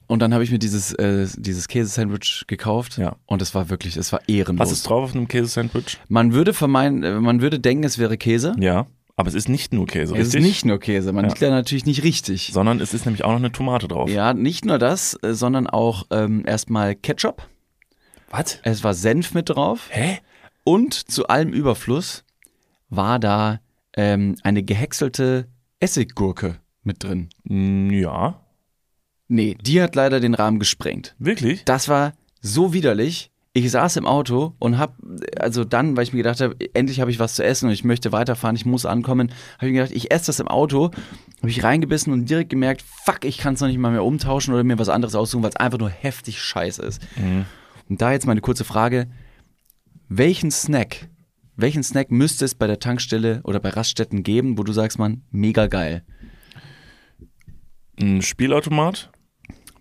Und 0.08 0.20
dann 0.20 0.32
habe 0.32 0.44
ich 0.44 0.52
mir 0.52 0.60
dieses, 0.60 0.92
äh, 0.94 1.26
dieses 1.36 1.66
Käsesandwich 1.66 2.44
gekauft 2.46 2.96
Ja. 2.96 3.16
und 3.26 3.42
es 3.42 3.56
war 3.56 3.70
wirklich, 3.70 3.96
es 3.96 4.12
war 4.12 4.20
ehrenlos. 4.28 4.66
Was 4.68 4.72
ist 4.72 4.88
drauf 4.88 5.02
auf 5.02 5.14
einem 5.16 5.26
Käsesandwich? 5.26 5.98
man 6.08 6.32
würde 6.32 6.54
vermeiden, 6.54 7.02
äh, 7.02 7.18
man 7.18 7.40
würde 7.40 7.58
denken, 7.58 7.82
es 7.82 7.98
wäre 7.98 8.16
Käse. 8.16 8.54
Ja, 8.60 8.86
aber 9.16 9.28
es 9.28 9.34
ist 9.34 9.48
nicht 9.48 9.72
nur 9.72 9.86
Käse, 9.86 10.14
es 10.14 10.28
ist 10.28 10.34
richtig? 10.34 10.42
nicht 10.42 10.64
nur 10.64 10.78
Käse, 10.78 11.12
man 11.12 11.24
Ja. 11.24 11.30
liegt 11.30 11.42
da 11.42 11.50
natürlich 11.50 11.86
nicht 11.86 12.04
richtig. 12.04 12.50
Sondern 12.52 12.78
es 12.80 12.94
ist 12.94 13.04
nämlich 13.04 13.24
auch 13.24 13.30
noch 13.30 13.38
eine 13.38 13.50
Tomate 13.50 13.88
drauf. 13.88 14.08
Ja, 14.08 14.32
nicht 14.32 14.64
nur 14.64 14.78
das, 14.78 15.18
äh, 15.24 15.34
sondern 15.34 15.66
auch 15.66 16.04
ähm, 16.12 16.44
erstmal 16.46 16.94
Ketchup. 16.94 17.42
Was? 18.30 18.60
Es 18.62 18.84
war 18.84 18.94
Senf 18.94 19.34
mit 19.34 19.48
drauf. 19.48 19.88
Hä? 19.90 20.18
Und 20.62 20.94
zu 21.10 21.26
allem 21.26 21.52
Überfluss 21.52 22.22
war 22.90 23.18
da 23.18 23.58
ähm, 23.96 24.36
eine 24.42 24.62
gehäckselte 24.62 25.48
Essiggurke 25.80 26.56
mit 26.82 27.02
drin. 27.02 27.28
Mm, 27.44 27.90
Ja, 27.90 28.40
Nee, 29.28 29.56
die 29.60 29.82
hat 29.82 29.96
leider 29.96 30.20
den 30.20 30.34
Rahmen 30.34 30.60
gesprengt. 30.60 31.16
wirklich? 31.18 31.64
Das 31.64 31.88
war 31.88 32.12
so 32.40 32.72
widerlich. 32.72 33.32
Ich 33.54 33.70
saß 33.70 33.96
im 33.96 34.06
Auto 34.06 34.52
und 34.58 34.78
hab, 34.78 34.96
also 35.40 35.64
dann, 35.64 35.96
weil 35.96 36.02
ich 36.04 36.12
mir 36.12 36.18
gedacht 36.18 36.40
habe, 36.42 36.54
endlich 36.74 37.00
habe 37.00 37.10
ich 37.10 37.18
was 37.18 37.34
zu 37.34 37.42
essen 37.42 37.66
und 37.66 37.72
ich 37.72 37.82
möchte 37.84 38.12
weiterfahren, 38.12 38.54
ich 38.54 38.66
muss 38.66 38.84
ankommen, 38.86 39.30
habe 39.56 39.66
ich 39.68 39.72
mir 39.72 39.78
gedacht, 39.80 39.96
ich 39.96 40.10
esse 40.12 40.26
das 40.26 40.38
im 40.40 40.46
Auto, 40.46 40.90
habe 41.38 41.48
ich 41.50 41.64
reingebissen 41.64 42.12
und 42.12 42.28
direkt 42.28 42.50
gemerkt, 42.50 42.82
fuck, 42.82 43.24
ich 43.24 43.38
kann 43.38 43.54
es 43.54 43.60
noch 43.60 43.68
nicht 43.68 43.78
mal 43.78 43.90
mehr 43.90 44.04
umtauschen 44.04 44.52
oder 44.54 44.62
mir 44.62 44.78
was 44.78 44.90
anderes 44.90 45.14
aussuchen, 45.14 45.42
weil 45.42 45.50
es 45.50 45.56
einfach 45.56 45.78
nur 45.78 45.88
heftig 45.88 46.38
scheiße 46.40 46.82
ist. 46.82 47.00
Und 47.88 48.00
da 48.02 48.12
jetzt 48.12 48.26
meine 48.26 48.42
kurze 48.42 48.64
Frage, 48.64 49.08
welchen 50.08 50.50
Snack, 50.50 51.08
welchen 51.56 51.82
Snack 51.82 52.10
müsste 52.10 52.44
es 52.44 52.54
bei 52.54 52.66
der 52.66 52.78
Tankstelle 52.78 53.40
oder 53.44 53.60
bei 53.60 53.70
Raststätten 53.70 54.22
geben, 54.22 54.58
wo 54.58 54.62
du 54.62 54.72
sagst, 54.72 54.98
man, 54.98 55.22
mega 55.30 55.66
geil. 55.66 56.04
Ein 57.98 58.22
Spielautomat 58.22 59.10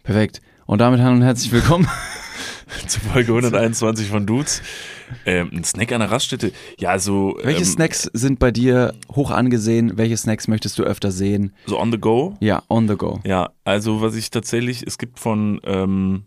Perfekt. 0.03 0.41
Und 0.67 0.79
damit 0.79 1.01
hallo 1.01 1.15
und 1.15 1.23
herzlich 1.23 1.51
willkommen. 1.51 1.87
zur 2.87 3.01
Folge 3.01 3.29
121 3.31 4.07
von 4.07 4.25
Dudes. 4.25 4.61
Ähm, 5.25 5.49
ein 5.51 5.63
Snack 5.63 5.91
an 5.91 5.99
der 5.99 6.11
Raststätte. 6.11 6.51
Ja, 6.77 6.99
so, 6.99 7.37
Welche 7.41 7.61
ähm, 7.61 7.65
Snacks 7.65 8.03
sind 8.13 8.39
bei 8.39 8.51
dir 8.51 8.93
hoch 9.13 9.31
angesehen? 9.31 9.97
Welche 9.97 10.15
Snacks 10.15 10.47
möchtest 10.47 10.77
du 10.77 10.83
öfter 10.83 11.11
sehen? 11.11 11.53
so 11.65 11.79
on 11.79 11.91
the 11.91 11.97
go. 11.97 12.35
Ja, 12.39 12.63
on 12.69 12.87
the 12.87 12.95
go. 12.95 13.19
Ja, 13.25 13.49
also 13.63 14.01
was 14.01 14.15
ich 14.15 14.29
tatsächlich, 14.29 14.83
es 14.85 14.97
gibt 14.97 15.19
von, 15.19 15.59
ähm, 15.63 16.25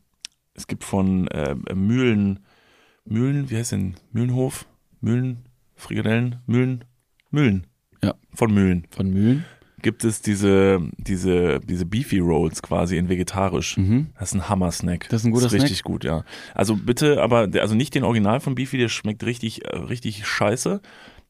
es 0.54 0.66
gibt 0.66 0.84
von 0.84 1.28
äh, 1.28 1.54
Mühlen, 1.74 2.40
Mühlen, 3.04 3.48
wie 3.50 3.56
heißt 3.56 3.72
denn? 3.72 3.94
Mühlenhof? 4.12 4.66
Mühlen, 5.00 5.44
Frikadellen, 5.76 6.36
Mühlen, 6.46 6.84
Mühlen. 7.30 7.66
Ja. 8.02 8.14
Von 8.34 8.52
Mühlen. 8.52 8.86
Von 8.90 9.10
Mühlen? 9.10 9.44
Gibt 9.80 10.02
es 10.04 10.20
diese, 10.22 10.80
diese, 10.96 11.60
diese 11.60 11.86
Beefy 11.86 12.18
Rolls 12.18 12.62
quasi 12.62 12.96
in 12.96 13.08
vegetarisch. 13.08 13.76
Mhm. 13.76 14.08
Das 14.18 14.30
ist 14.30 14.34
ein 14.34 14.48
Hammer-Snack. 14.48 15.08
Das 15.08 15.22
ist 15.22 15.26
ein 15.26 15.30
guter 15.30 15.52
richtig 15.52 15.84
gut, 15.84 16.02
ja. 16.02 16.24
Also 16.54 16.74
bitte, 16.74 17.22
aber, 17.22 17.48
also 17.60 17.76
nicht 17.76 17.94
den 17.94 18.02
Original 18.02 18.40
von 18.40 18.56
Beefy, 18.56 18.76
der 18.76 18.88
schmeckt 18.88 19.24
richtig, 19.24 19.64
äh, 19.64 19.76
richtig 19.76 20.26
scheiße. 20.26 20.80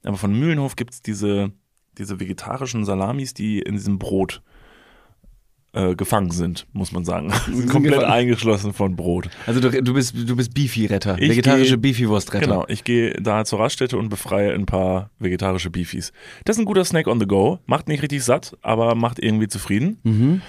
Aber 0.04 0.16
von 0.16 0.38
Mühlenhof 0.38 0.76
gibt 0.76 0.94
es 0.94 1.02
diese, 1.02 1.52
diese 1.98 2.20
vegetarischen 2.20 2.86
Salamis, 2.86 3.34
die 3.34 3.58
in 3.58 3.74
diesem 3.74 3.98
Brot 3.98 4.42
äh, 5.72 5.94
gefangen 5.94 6.30
sind, 6.30 6.66
muss 6.72 6.92
man 6.92 7.04
sagen. 7.04 7.28
Komplett 7.68 7.94
gefangen. 7.94 8.12
eingeschlossen 8.12 8.72
von 8.72 8.96
Brot. 8.96 9.28
Also 9.46 9.60
du, 9.60 9.70
du 9.82 9.94
bist, 9.94 10.14
du 10.16 10.34
bist 10.34 10.54
Beefy-Retter, 10.54 11.18
vegetarische 11.18 11.76
Beefy-Wurst-Retter. 11.76 12.46
Genau, 12.46 12.64
ich 12.68 12.84
gehe 12.84 13.12
da 13.14 13.44
zur 13.44 13.60
Raststätte 13.60 13.98
und 13.98 14.08
befreie 14.08 14.52
ein 14.54 14.66
paar 14.66 15.10
vegetarische 15.18 15.70
Beefies. 15.70 16.12
Das 16.44 16.56
ist 16.56 16.60
ein 16.60 16.64
guter 16.64 16.84
Snack 16.84 17.06
on 17.06 17.20
the 17.20 17.26
go. 17.26 17.58
Macht 17.66 17.88
nicht 17.88 18.02
richtig 18.02 18.24
satt, 18.24 18.56
aber 18.62 18.94
macht 18.94 19.22
irgendwie 19.22 19.48
zufrieden. 19.48 19.98
Mhm. 20.04 20.42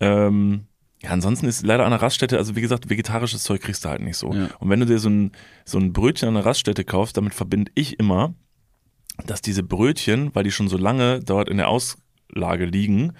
Ähm, 0.00 0.64
ja, 1.02 1.10
ansonsten 1.10 1.46
ist 1.46 1.64
leider 1.64 1.84
an 1.84 1.90
der 1.90 2.02
Raststätte, 2.02 2.38
also 2.38 2.56
wie 2.56 2.60
gesagt, 2.60 2.90
vegetarisches 2.90 3.44
Zeug 3.44 3.60
kriegst 3.60 3.84
du 3.84 3.88
halt 3.88 4.02
nicht 4.02 4.16
so. 4.16 4.32
Ja. 4.32 4.48
Und 4.58 4.70
wenn 4.70 4.80
du 4.80 4.86
dir 4.86 4.98
so 4.98 5.08
ein, 5.08 5.32
so 5.64 5.78
ein 5.78 5.92
Brötchen 5.92 6.28
an 6.28 6.34
der 6.34 6.46
Raststätte 6.46 6.84
kaufst, 6.84 7.16
damit 7.16 7.34
verbinde 7.34 7.70
ich 7.74 8.00
immer, 8.00 8.34
dass 9.26 9.40
diese 9.40 9.62
Brötchen, 9.62 10.34
weil 10.34 10.44
die 10.44 10.50
schon 10.50 10.68
so 10.68 10.76
lange 10.76 11.20
dort 11.20 11.48
in 11.48 11.58
der 11.58 11.68
Auslage 11.68 12.64
liegen, 12.64 13.12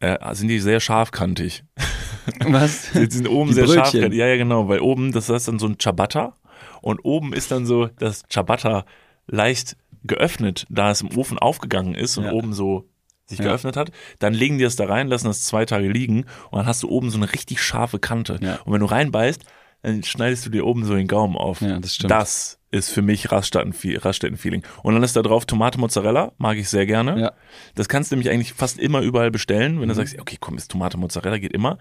äh, 0.00 0.34
sind 0.34 0.48
die 0.48 0.60
sehr 0.60 0.80
scharfkantig. 0.80 1.64
Was? 2.40 2.90
Die 2.94 3.06
sind 3.10 3.28
oben 3.28 3.48
Die 3.50 3.54
sehr 3.54 3.64
Brötchen. 3.66 3.84
scharfkantig. 3.84 4.18
Ja, 4.18 4.26
ja, 4.26 4.36
genau, 4.36 4.68
weil 4.68 4.80
oben, 4.80 5.12
das 5.12 5.28
ist 5.28 5.46
dann 5.48 5.58
so 5.58 5.66
ein 5.66 5.78
Ciabatta 5.80 6.34
und 6.82 7.00
oben 7.04 7.32
ist 7.32 7.50
dann 7.52 7.66
so 7.66 7.86
das 7.86 8.24
Ciabatta 8.28 8.84
leicht 9.28 9.76
geöffnet, 10.04 10.66
da 10.68 10.90
es 10.90 11.00
im 11.02 11.16
Ofen 11.16 11.38
aufgegangen 11.38 11.94
ist 11.94 12.16
und 12.18 12.24
Ja. 12.24 12.32
oben 12.32 12.52
so 12.52 12.88
sich 13.26 13.38
Ja. 13.38 13.46
geöffnet 13.46 13.76
hat. 13.76 13.90
Dann 14.20 14.34
legen 14.34 14.58
die 14.58 14.64
das 14.64 14.76
da 14.76 14.86
rein, 14.86 15.08
lassen 15.08 15.26
das 15.26 15.42
zwei 15.44 15.64
Tage 15.64 15.88
liegen 15.88 16.26
und 16.50 16.58
dann 16.58 16.66
hast 16.66 16.82
du 16.82 16.88
oben 16.88 17.10
so 17.10 17.16
eine 17.18 17.32
richtig 17.32 17.60
scharfe 17.62 17.98
Kante. 17.98 18.38
Ja. 18.40 18.56
Und 18.64 18.72
wenn 18.72 18.80
du 18.80 18.86
reinbeißt, 18.86 19.44
dann 19.86 20.02
schneidest 20.02 20.44
du 20.46 20.50
dir 20.50 20.66
oben 20.66 20.84
so 20.84 20.94
den 20.94 21.06
Gaumen 21.06 21.36
auf. 21.36 21.60
Ja, 21.60 21.78
das 21.78 21.94
stimmt. 21.94 22.10
Das 22.10 22.58
ist 22.70 22.90
für 22.90 23.02
mich 23.02 23.30
Raststätten- 23.30 23.72
Raststätten-Feeling. 23.98 24.62
Und 24.82 24.94
dann 24.94 25.02
ist 25.02 25.14
da 25.16 25.22
drauf 25.22 25.46
Tomate 25.46 25.78
Mozzarella, 25.78 26.32
mag 26.38 26.56
ich 26.58 26.68
sehr 26.68 26.86
gerne. 26.86 27.18
Ja. 27.20 27.32
Das 27.76 27.88
kannst 27.88 28.10
du 28.10 28.16
nämlich 28.16 28.30
eigentlich 28.32 28.52
fast 28.52 28.78
immer 28.78 29.00
überall 29.00 29.30
bestellen, 29.30 29.76
Mhm. 29.76 29.80
wenn 29.82 29.88
du 29.88 29.94
sagst, 29.94 30.18
okay, 30.20 30.36
komm, 30.40 30.56
ist 30.56 30.70
Tomate 30.70 30.98
Mozzarella, 30.98 31.38
geht 31.38 31.52
immer. 31.52 31.78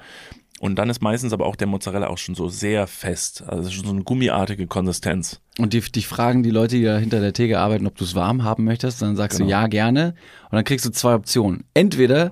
Und 0.61 0.77
dann 0.77 0.89
ist 0.89 1.01
meistens 1.01 1.33
aber 1.33 1.45
auch 1.47 1.57
der 1.57 1.67
Mozzarella 1.67 2.07
auch 2.07 2.17
schon 2.17 2.33
so 2.33 2.47
sehr 2.47 2.87
fest. 2.87 3.43
Also 3.45 3.69
schon 3.71 3.85
so 3.85 3.91
eine 3.91 4.03
gummiartige 4.03 4.67
Konsistenz. 4.67 5.41
Und 5.57 5.73
die, 5.73 5.81
die 5.81 6.01
fragen 6.03 6.43
die 6.43 6.49
Leute, 6.51 6.75
die 6.77 6.83
da 6.83 6.97
hinter 6.97 7.19
der 7.19 7.33
Theke 7.33 7.59
arbeiten, 7.59 7.87
ob 7.87 7.95
du 7.97 8.05
es 8.05 8.15
warm 8.15 8.43
haben 8.43 8.63
möchtest. 8.63 9.01
Dann 9.01 9.15
sagst 9.17 9.37
Genau. 9.39 9.47
du 9.47 9.51
ja, 9.51 9.67
gerne. 9.67 10.15
Und 10.49 10.53
dann 10.53 10.63
kriegst 10.63 10.85
du 10.85 10.91
zwei 10.91 11.13
Optionen. 11.15 11.65
Entweder 11.73 12.31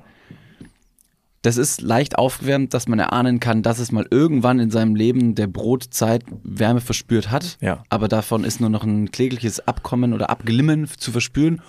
das 1.44 1.58
ist 1.58 1.82
leicht 1.82 2.18
aufgewärmt, 2.18 2.74
dass 2.74 2.88
man 2.88 2.98
erahnen 3.00 3.40
kann, 3.40 3.62
dass 3.62 3.78
es 3.78 3.92
mal 3.92 4.08
irgendwann 4.10 4.60
in 4.60 4.72
seinem 4.72 4.96
Leben 4.96 5.36
der 5.36 5.48
Brotzeit 5.48 6.24
Wärme 6.44 6.82
verspürt 6.82 7.30
hat. 7.30 7.58
Ja. 7.62 7.84
Aber 7.90 8.08
davon 8.08 8.44
ist 8.44 8.60
nur 8.62 8.70
noch 8.70 8.84
ein 8.84 9.12
klägliches 9.12 9.60
Abkommen 9.68 10.14
oder 10.14 10.30
Abglimmen 10.30 10.88
zu 10.98 11.12
verspüren. 11.12 11.62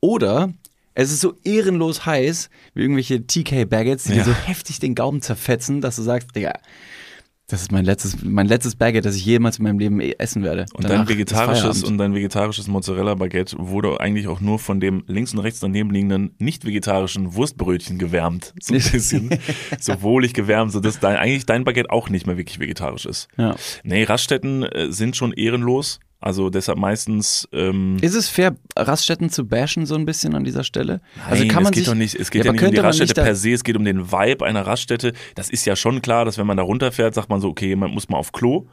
Oder 0.00 0.52
es 0.94 1.10
ist 1.10 1.20
so 1.20 1.34
ehrenlos 1.44 2.06
heiß, 2.06 2.50
wie 2.74 2.82
irgendwelche 2.82 3.26
TK-Baguettes, 3.26 4.04
die 4.04 4.10
Ja. 4.12 4.16
dir 4.18 4.24
so 4.24 4.32
heftig 4.34 4.78
den 4.80 4.94
Gaumen 4.94 5.22
zerfetzen, 5.22 5.80
dass 5.80 5.96
du 5.96 6.02
sagst, 6.02 6.36
Digga, 6.36 6.52
das 7.48 7.62
ist 7.62 7.70
mein 7.70 7.84
letztes, 7.84 8.24
mein 8.24 8.48
letztes 8.48 8.74
Baguette, 8.74 9.06
das 9.06 9.14
ich 9.14 9.24
jemals 9.24 9.58
in 9.58 9.64
meinem 9.64 9.78
Leben 9.78 10.00
eh 10.00 10.14
essen 10.18 10.42
werde. 10.42 10.66
Und 10.74 10.84
Danach 10.84 11.06
dein 11.06 11.08
vegetarisches 11.08 11.84
und 11.84 11.96
dein 11.96 12.12
vegetarisches 12.12 12.66
Mozzarella-Baguette 12.66 13.56
wurde 13.58 14.00
eigentlich 14.00 14.26
auch 14.26 14.40
nur 14.40 14.58
von 14.58 14.80
dem 14.80 15.04
links 15.06 15.32
und 15.32 15.38
rechts 15.38 15.60
daneben 15.60 15.90
liegenden 15.90 16.34
nicht 16.38 16.64
vegetarischen 16.64 17.34
Wurstbrötchen 17.34 17.98
gewärmt. 17.98 18.52
So 18.60 18.74
ein 18.74 18.80
bisschen. 18.92 19.30
so 19.78 20.02
wohlig 20.02 20.34
gewärmt, 20.34 20.72
sodass 20.72 20.98
dein, 20.98 21.16
eigentlich 21.16 21.46
dein 21.46 21.62
Baguette 21.62 21.90
auch 21.90 22.08
nicht 22.08 22.26
mehr 22.26 22.36
wirklich 22.36 22.58
vegetarisch 22.58 23.06
ist. 23.06 23.28
ja. 23.36 23.54
Nee, 23.84 24.02
Raststätten 24.02 24.64
äh, 24.64 24.90
sind 24.90 25.16
schon 25.16 25.32
ehrenlos. 25.32 26.00
Also 26.20 26.48
deshalb 26.50 26.78
meistens. 26.78 27.46
Ähm, 27.52 27.98
Ist 28.00 28.14
es 28.14 28.28
fair, 28.28 28.56
Raststätten 28.74 29.28
zu 29.30 29.46
bashen 29.46 29.84
so 29.86 29.94
ein 29.94 30.06
bisschen 30.06 30.34
an 30.34 30.44
dieser 30.44 30.64
Stelle? 30.64 31.00
also 31.28 31.42
Nein, 31.42 31.52
kann 31.52 31.62
man 31.62 31.72
es 31.72 31.76
geht 31.76 31.84
sich, 31.84 31.92
doch 31.92 31.94
nicht, 31.94 32.14
es 32.14 32.30
geht 32.30 32.44
Ja, 32.44 32.46
ja, 32.46 32.52
nicht 32.52 32.62
um 32.62 32.70
die 32.70 32.76
man 32.76 32.86
Raststätte 32.86 33.14
per 33.14 33.34
se, 33.34 33.52
es 33.52 33.64
geht 33.64 33.76
um 33.76 33.84
den 33.84 34.10
Vibe 34.10 34.44
einer 34.44 34.66
Raststätte. 34.66 35.12
Das 35.34 35.50
ist 35.50 35.66
ja 35.66 35.76
schon 35.76 36.00
klar, 36.00 36.24
dass 36.24 36.38
wenn 36.38 36.46
man 36.46 36.56
da 36.56 36.62
runterfährt, 36.62 37.14
sagt 37.14 37.28
man 37.28 37.40
so, 37.40 37.48
okay, 37.48 37.68
jemand 37.68 37.92
muss 37.94 38.08
mal 38.08 38.16
auf 38.16 38.32
Klo. 38.32 38.66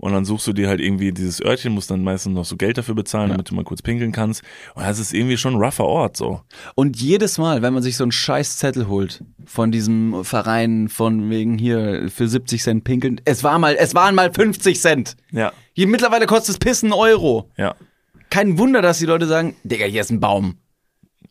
Und 0.00 0.12
dann 0.12 0.24
suchst 0.24 0.46
du 0.46 0.52
dir 0.54 0.66
halt 0.68 0.80
irgendwie 0.80 1.12
dieses 1.12 1.44
Örtchen, 1.44 1.74
musst 1.74 1.90
dann 1.90 2.02
meistens 2.02 2.34
noch 2.34 2.46
so 2.46 2.56
Geld 2.56 2.78
dafür 2.78 2.94
bezahlen, 2.94 3.28
damit 3.30 3.50
du 3.50 3.54
mal 3.54 3.64
kurz 3.64 3.82
pinkeln 3.82 4.12
kannst. 4.12 4.42
Und 4.74 4.82
das 4.82 4.98
ist 4.98 5.12
irgendwie 5.12 5.36
schon 5.36 5.54
ein 5.54 5.62
rougher 5.62 5.84
Ort, 5.84 6.16
so. 6.16 6.40
Und 6.74 6.98
jedes 7.00 7.36
Mal, 7.36 7.60
wenn 7.60 7.74
man 7.74 7.82
sich 7.82 7.96
so 7.98 8.04
einen 8.04 8.10
scheiß 8.12 8.56
Zettel 8.56 8.88
holt 8.88 9.22
von 9.44 9.70
diesem 9.70 10.24
Verein 10.24 10.88
von 10.88 11.28
wegen 11.28 11.58
hier 11.58 12.08
für 12.08 12.26
70 12.28 12.62
Cent 12.62 12.84
pinkeln, 12.84 13.20
es 13.26 13.44
war 13.44 13.58
mal, 13.58 13.76
es 13.78 13.94
waren 13.94 14.14
mal 14.14 14.32
50 14.32 14.80
Cent. 14.80 15.16
Ja, 15.32 15.52
Hier 15.74 15.86
mittlerweile 15.86 16.24
kostet 16.26 16.54
es 16.54 16.58
Pissen 16.58 16.92
Euro. 16.94 17.50
ja, 17.58 17.74
Kein 18.30 18.56
Wunder, 18.58 18.80
dass 18.80 18.98
die 19.00 19.06
Leute 19.06 19.26
sagen, 19.26 19.54
Digga, 19.64 19.84
hier 19.84 20.00
ist 20.00 20.10
ein 20.10 20.20
Baum. 20.20 20.56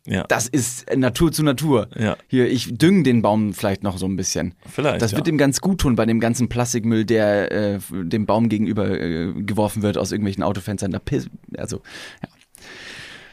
Ja. 0.06 0.24
Das 0.28 0.48
ist 0.48 0.86
Natur 0.96 1.30
zu 1.32 1.42
Natur. 1.42 1.88
Ja. 1.98 2.16
Hier, 2.26 2.50
ich 2.50 2.76
dünge 2.76 3.02
den 3.02 3.22
Baum 3.22 3.52
vielleicht 3.52 3.82
noch 3.82 3.98
so 3.98 4.06
ein 4.06 4.16
bisschen. 4.16 4.54
Vielleicht, 4.68 5.02
Das 5.02 5.12
ja. 5.12 5.18
wird 5.18 5.28
ihm 5.28 5.38
ganz 5.38 5.60
gut 5.60 5.80
tun 5.80 5.94
bei 5.96 6.06
dem 6.06 6.20
ganzen 6.20 6.48
Plastikmüll, 6.48 7.04
der 7.04 7.52
äh, 7.52 7.78
dem 7.90 8.26
Baum 8.26 8.48
gegenüber 8.48 8.88
äh, 8.90 9.32
geworfen 9.34 9.82
wird 9.82 9.98
aus 9.98 10.10
irgendwelchen 10.12 10.42
Autofenstern. 10.42 10.90
Da 10.90 10.98
piss 10.98 11.28
also, 11.56 11.82
ja. 12.22 12.28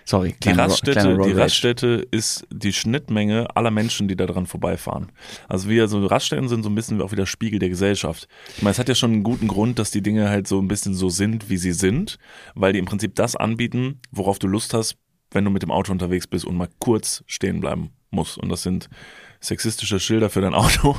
Sorry, 0.09 0.29
Die 0.29 0.35
kleiner 0.39 0.63
Ro- 0.63 0.69
Raststätte, 0.69 1.17
die. 1.25 1.31
Raststätte 1.33 2.07
ist 2.11 2.47
die 2.49 2.71
Schnittmenge 2.71 3.47
aller 3.57 3.71
Menschen, 3.71 4.07
die 4.07 4.15
da 4.15 4.25
dran 4.25 4.45
vorbeifahren. 4.45 5.11
Also 5.49 5.67
wir, 5.67 5.89
so 5.89 6.05
Raststätten 6.05 6.47
sind 6.47 6.63
so 6.63 6.69
ein 6.69 6.75
bisschen 6.75 7.01
auch 7.01 7.11
wieder 7.11 7.25
Spiegel 7.25 7.59
der 7.59 7.67
Gesellschaft. 7.67 8.29
Ich 8.55 8.61
meine, 8.61 8.71
es 8.71 8.79
hat 8.79 8.87
ja 8.87 8.95
schon 8.95 9.11
einen 9.11 9.23
guten 9.23 9.49
Grund, 9.49 9.79
dass 9.79 9.91
die 9.91 10.01
Dinge 10.01 10.29
halt 10.29 10.47
so 10.47 10.61
ein 10.61 10.69
bisschen 10.69 10.93
so 10.93 11.09
sind, 11.09 11.49
wie 11.49 11.57
sie 11.57 11.73
sind, 11.73 12.19
weil 12.55 12.71
die 12.71 12.79
im 12.79 12.85
Prinzip 12.85 13.15
das 13.15 13.35
anbieten, 13.35 13.99
worauf 14.11 14.39
du 14.39 14.47
Lust 14.47 14.73
hast, 14.73 14.95
wenn 15.31 15.45
du 15.45 15.51
mit 15.51 15.63
dem 15.63 15.71
Auto 15.71 15.91
unterwegs 15.91 16.27
bist 16.27 16.45
und 16.45 16.55
mal 16.55 16.69
kurz 16.79 17.23
stehen 17.27 17.59
bleiben 17.59 17.91
musst. 18.11 18.37
Und 18.37 18.49
das 18.49 18.63
sind 18.63 18.89
sexistische 19.39 19.99
Schilder 19.99 20.29
für 20.29 20.41
dein 20.41 20.53
Auto. 20.53 20.95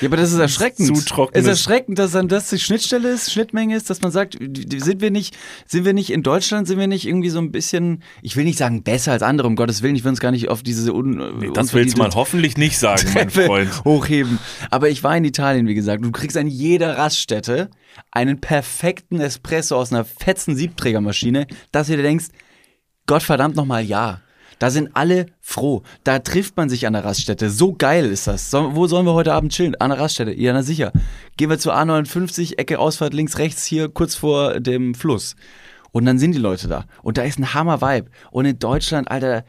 Ja, 0.00 0.08
aber 0.08 0.16
das 0.16 0.32
ist 0.32 0.38
erschreckend. 0.38 0.86
Zu 0.86 1.28
Es 1.32 1.42
ist 1.42 1.48
erschreckend, 1.48 1.98
dass 1.98 2.12
dann 2.12 2.28
das 2.28 2.50
die 2.50 2.58
Schnittstelle 2.58 3.10
ist, 3.10 3.32
Schnittmenge 3.32 3.74
ist, 3.74 3.90
dass 3.90 4.00
man 4.02 4.12
sagt, 4.12 4.38
sind 4.38 5.00
wir 5.00 5.10
nicht, 5.10 5.36
sind 5.66 5.84
wir 5.84 5.92
nicht 5.92 6.10
in 6.10 6.22
Deutschland, 6.22 6.68
sind 6.68 6.78
wir 6.78 6.86
nicht 6.86 7.06
irgendwie 7.06 7.30
so 7.30 7.40
ein 7.40 7.50
bisschen, 7.50 8.02
ich 8.22 8.36
will 8.36 8.44
nicht 8.44 8.58
sagen 8.58 8.82
besser 8.82 9.12
als 9.12 9.22
andere, 9.22 9.48
um 9.48 9.56
Gottes 9.56 9.82
Willen, 9.82 9.96
ich 9.96 10.04
will 10.04 10.10
uns 10.10 10.20
gar 10.20 10.30
nicht 10.30 10.48
auf 10.48 10.62
diese 10.62 10.92
un, 10.92 11.52
Das 11.54 11.72
willst 11.72 11.96
du 11.96 12.02
mal 12.02 12.10
hoffentlich 12.14 12.56
nicht 12.56 12.78
sagen, 12.78 13.08
mein 13.14 13.30
Freund. 13.30 13.84
hochheben. 13.84 14.38
Aber 14.70 14.88
ich 14.88 15.02
war 15.02 15.16
in 15.16 15.24
Italien, 15.24 15.66
wie 15.66 15.74
gesagt. 15.74 16.04
Du 16.04 16.12
kriegst 16.12 16.36
an 16.36 16.46
jeder 16.46 16.98
Raststätte 16.98 17.70
einen 18.12 18.40
perfekten 18.40 19.18
Espresso 19.18 19.76
aus 19.76 19.92
einer 19.92 20.04
fetzen 20.04 20.54
Siebträgermaschine, 20.54 21.46
dass 21.72 21.88
du 21.88 21.96
dir 21.96 22.02
denkst, 22.02 22.26
Gott 23.10 23.24
verdammt 23.24 23.56
nochmal 23.56 23.82
ja. 23.82 24.20
Da 24.60 24.70
sind 24.70 24.90
alle 24.94 25.26
froh. 25.40 25.82
Da 26.04 26.20
trifft 26.20 26.56
man 26.56 26.68
sich 26.68 26.86
an 26.86 26.92
der 26.92 27.04
Raststätte. 27.04 27.50
So 27.50 27.72
geil 27.72 28.04
ist 28.04 28.28
das. 28.28 28.52
So, 28.52 28.76
wo 28.76 28.86
sollen 28.86 29.04
wir 29.04 29.14
heute 29.14 29.32
Abend 29.32 29.50
chillen? 29.50 29.74
An 29.80 29.90
der 29.90 29.98
Raststätte. 29.98 30.32
Ja, 30.32 30.52
na 30.52 30.62
sicher. 30.62 30.92
Gehen 31.36 31.50
wir 31.50 31.58
zur 31.58 31.74
A59, 31.74 32.56
Ecke 32.56 32.78
Ausfahrt 32.78 33.12
links, 33.12 33.38
rechts, 33.38 33.64
hier 33.64 33.88
kurz 33.88 34.14
vor 34.14 34.60
dem 34.60 34.94
Fluss. 34.94 35.34
Und 35.90 36.04
dann 36.04 36.20
sind 36.20 36.36
die 36.36 36.38
Leute 36.38 36.68
da. 36.68 36.84
Und 37.02 37.18
da 37.18 37.22
ist 37.22 37.40
ein 37.40 37.52
Hammer-Vibe. 37.52 38.12
Und 38.30 38.44
in 38.44 38.60
Deutschland, 38.60 39.10
Alter, 39.10 39.44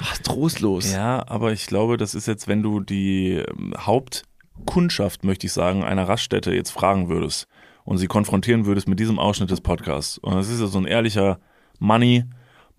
ach, 0.00 0.16
trostlos. 0.20 0.90
Ja, 0.90 1.28
aber 1.28 1.52
ich 1.52 1.66
glaube, 1.66 1.98
das 1.98 2.14
ist 2.14 2.26
jetzt, 2.26 2.48
wenn 2.48 2.62
du 2.62 2.80
die 2.80 3.32
ähm, 3.34 3.74
Hauptkundschaft, 3.76 5.24
möchte 5.24 5.46
ich 5.46 5.52
sagen, 5.52 5.84
einer 5.84 6.08
Raststätte 6.08 6.54
jetzt 6.54 6.70
fragen 6.70 7.10
würdest 7.10 7.48
und 7.84 7.98
sie 7.98 8.06
konfrontieren 8.06 8.64
würdest 8.64 8.88
mit 8.88 8.98
diesem 8.98 9.18
Ausschnitt 9.18 9.50
des 9.50 9.60
Podcasts. 9.60 10.16
Und 10.16 10.36
das 10.36 10.48
ist 10.48 10.62
ja 10.62 10.68
so 10.68 10.78
ein 10.78 10.86
ehrlicher 10.86 11.38
Money. 11.80 12.24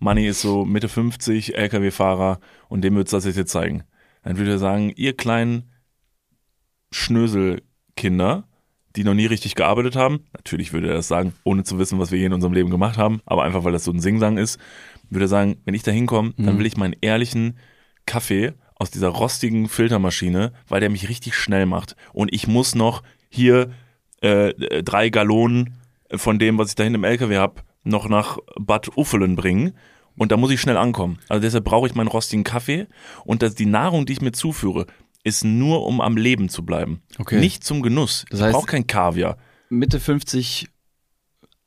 Money 0.00 0.26
ist 0.26 0.40
so 0.40 0.64
Mitte 0.64 0.88
50, 0.88 1.56
LKW-Fahrer 1.56 2.40
und 2.68 2.82
dem 2.82 2.96
würdest 2.96 3.12
du 3.12 3.18
das 3.18 3.36
jetzt 3.36 3.52
zeigen. 3.52 3.84
Dann 4.22 4.36
würde 4.36 4.52
er 4.52 4.58
sagen, 4.58 4.92
ihr 4.96 5.16
kleinen 5.16 5.70
Schnöselkinder, 6.90 8.48
die 8.96 9.04
noch 9.04 9.14
nie 9.14 9.26
richtig 9.26 9.54
gearbeitet 9.54 9.94
haben, 9.94 10.24
natürlich 10.32 10.72
würde 10.72 10.88
er 10.88 10.94
das 10.94 11.06
sagen, 11.06 11.32
ohne 11.44 11.62
zu 11.62 11.78
wissen, 11.78 11.98
was 11.98 12.10
wir 12.10 12.18
hier 12.18 12.26
in 12.26 12.32
unserem 12.32 12.54
Leben 12.54 12.70
gemacht 12.70 12.98
haben, 12.98 13.20
aber 13.24 13.44
einfach, 13.44 13.62
weil 13.62 13.72
das 13.72 13.84
so 13.84 13.92
ein 13.92 14.00
Singsang 14.00 14.36
ist, 14.36 14.58
würde 15.10 15.26
er 15.26 15.28
sagen, 15.28 15.58
wenn 15.64 15.74
ich 15.74 15.84
da 15.84 15.92
hinkomme, 15.92 16.32
dann 16.36 16.58
will 16.58 16.66
ich 16.66 16.76
meinen 16.76 16.96
ehrlichen 17.00 17.58
Kaffee 18.06 18.54
aus 18.74 18.90
dieser 18.90 19.08
rostigen 19.08 19.68
Filtermaschine, 19.68 20.52
weil 20.66 20.80
der 20.80 20.90
mich 20.90 21.08
richtig 21.08 21.34
schnell 21.34 21.66
macht. 21.66 21.94
Und 22.12 22.32
ich 22.32 22.48
muss 22.48 22.74
noch 22.74 23.02
hier 23.28 23.70
äh, 24.22 24.82
drei 24.82 25.10
Gallonen 25.10 25.74
von 26.14 26.38
dem, 26.38 26.58
was 26.58 26.70
ich 26.70 26.74
da 26.74 26.84
hinten 26.84 26.96
im 26.96 27.04
LKW 27.04 27.36
habe, 27.36 27.62
noch 27.84 28.08
nach 28.08 28.38
Bad 28.58 28.96
Uffelen 28.96 29.36
bringen. 29.36 29.74
Und 30.16 30.32
da 30.32 30.36
muss 30.36 30.50
ich 30.50 30.60
schnell 30.60 30.76
ankommen. 30.76 31.18
Also 31.28 31.40
deshalb 31.40 31.64
brauche 31.64 31.86
ich 31.86 31.94
meinen 31.94 32.08
rostigen 32.08 32.44
Kaffee. 32.44 32.86
Und 33.24 33.42
das, 33.42 33.54
die 33.54 33.66
Nahrung, 33.66 34.06
die 34.06 34.12
ich 34.14 34.20
mir 34.20 34.32
zuführe, 34.32 34.86
ist 35.24 35.44
nur, 35.44 35.86
um 35.86 36.00
am 36.00 36.16
Leben 36.16 36.48
zu 36.48 36.64
bleiben. 36.64 37.00
Okay. 37.18 37.38
Nicht 37.38 37.64
zum 37.64 37.80
Genuss. 37.82 38.24
Das 38.30 38.40
ich 38.40 38.46
heißt- 38.46 38.52
brauche 38.52 38.66
kein 38.66 38.86
Kaviar. 38.86 39.38
Mitte 39.68 40.00
50 40.00 40.68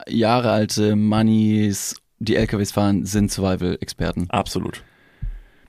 Jahre 0.08 0.52
alte 0.52 0.96
Mannis, 0.96 1.96
die 2.20 2.36
LKWs 2.36 2.72
fahren, 2.72 3.06
sind 3.06 3.32
Survival-Experten. 3.32 4.30
Absolut. 4.30 4.84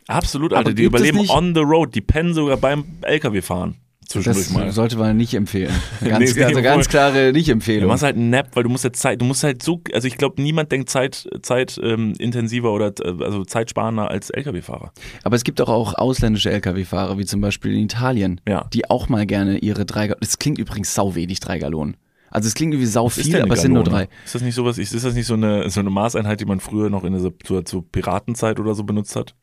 Absolut, 0.08 0.52
Alter. 0.52 0.74
Die 0.74 0.82
überleben 0.82 1.30
on 1.30 1.54
the 1.54 1.60
road. 1.62 1.94
Die 1.94 2.00
pennen 2.00 2.34
sogar 2.34 2.56
beim 2.56 2.98
LKW 3.02 3.40
fahren. 3.40 3.76
Zwischendurch 4.08 4.46
Das 4.46 4.54
mal. 4.54 4.70
sollte 4.72 4.96
man 4.96 5.16
nicht 5.16 5.34
empfehlen. 5.34 5.72
Ganz, 6.04 6.34
nee, 6.34 6.44
also 6.44 6.62
ganz 6.62 6.88
klare 6.88 7.26
Du 7.28 7.32
Nicht-Empfehlung. 7.32 7.88
machst 7.88 8.02
halt 8.02 8.16
einen 8.16 8.30
Nap, 8.30 8.48
weil 8.54 8.62
du 8.62 8.68
musst 8.68 8.84
halt 8.84 8.96
Zeit, 8.96 9.20
du 9.20 9.24
musst 9.24 9.42
halt 9.44 9.62
so, 9.62 9.80
also 9.92 10.06
ich 10.06 10.16
glaube, 10.16 10.40
niemand 10.42 10.70
denkt 10.72 10.90
Zeit, 10.90 11.26
Zeit 11.42 11.80
ähm, 11.82 12.12
intensiver 12.18 12.72
oder 12.72 12.92
äh, 13.02 13.24
also 13.24 13.44
zeitsparender 13.44 14.10
als 14.10 14.30
LKW-Fahrer. 14.30 14.92
Aber 15.22 15.36
es 15.36 15.44
gibt 15.44 15.60
doch 15.60 15.68
auch 15.68 15.94
ausländische 15.94 16.50
Lkw-Fahrer, 16.50 17.18
wie 17.18 17.24
zum 17.24 17.40
Beispiel 17.40 17.72
in 17.72 17.80
Italien, 17.84 18.40
Ja. 18.48 18.68
die 18.72 18.88
auch 18.90 19.08
mal 19.08 19.26
gerne 19.26 19.58
ihre 19.58 19.84
drei 19.86 20.06
Gallonen. 20.08 20.20
Das 20.20 20.38
klingt 20.38 20.58
übrigens 20.58 20.94
sau 20.94 21.14
wenig, 21.14 21.40
drei 21.40 21.58
Gallonen. 21.58 21.96
Also 22.30 22.48
es 22.48 22.54
klingt 22.54 22.74
irgendwie 22.74 22.90
sau 22.90 23.06
Was 23.06 23.14
viel, 23.20 23.40
aber 23.40 23.54
es 23.54 23.62
sind 23.62 23.72
nur 23.72 23.84
drei. 23.84 24.08
Ist 24.24 24.34
das 24.34 24.42
nicht 24.42 24.56
sowas, 24.56 24.76
ist 24.78 24.92
das 24.92 25.14
nicht 25.14 25.26
so 25.26 25.34
eine, 25.34 25.70
so 25.70 25.78
eine 25.78 25.90
Maßeinheit, 25.90 26.40
die 26.40 26.46
man 26.46 26.58
früher 26.58 26.90
noch 26.90 27.04
in 27.04 27.12
der 27.12 27.20
so, 27.20 27.32
so 27.64 27.82
Piratenzeit 27.82 28.58
oder 28.58 28.74
so 28.74 28.82
benutzt 28.82 29.14
hat? 29.14 29.34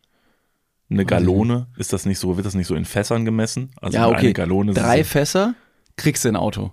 Eine 0.92 1.06
Gallone, 1.06 1.68
ist 1.78 1.94
das 1.94 2.06
nicht 2.06 2.20
so, 2.20 2.36
wird 2.36 2.46
das 2.46 2.54
nicht 2.56 2.68
so 2.68 2.76
in 2.76 2.86
Fässern 2.86 3.24
gemessen? 3.26 3.72
Also 3.82 3.98
ja, 3.98 4.08
eine 4.08 4.18
okay. 4.18 4.34
Gallone 4.34 4.74
drei 4.74 5.04
Fässer 5.04 5.56
kriegst 5.96 6.26
du 6.26 6.30
ein 6.30 6.36
Auto. 6.36 6.72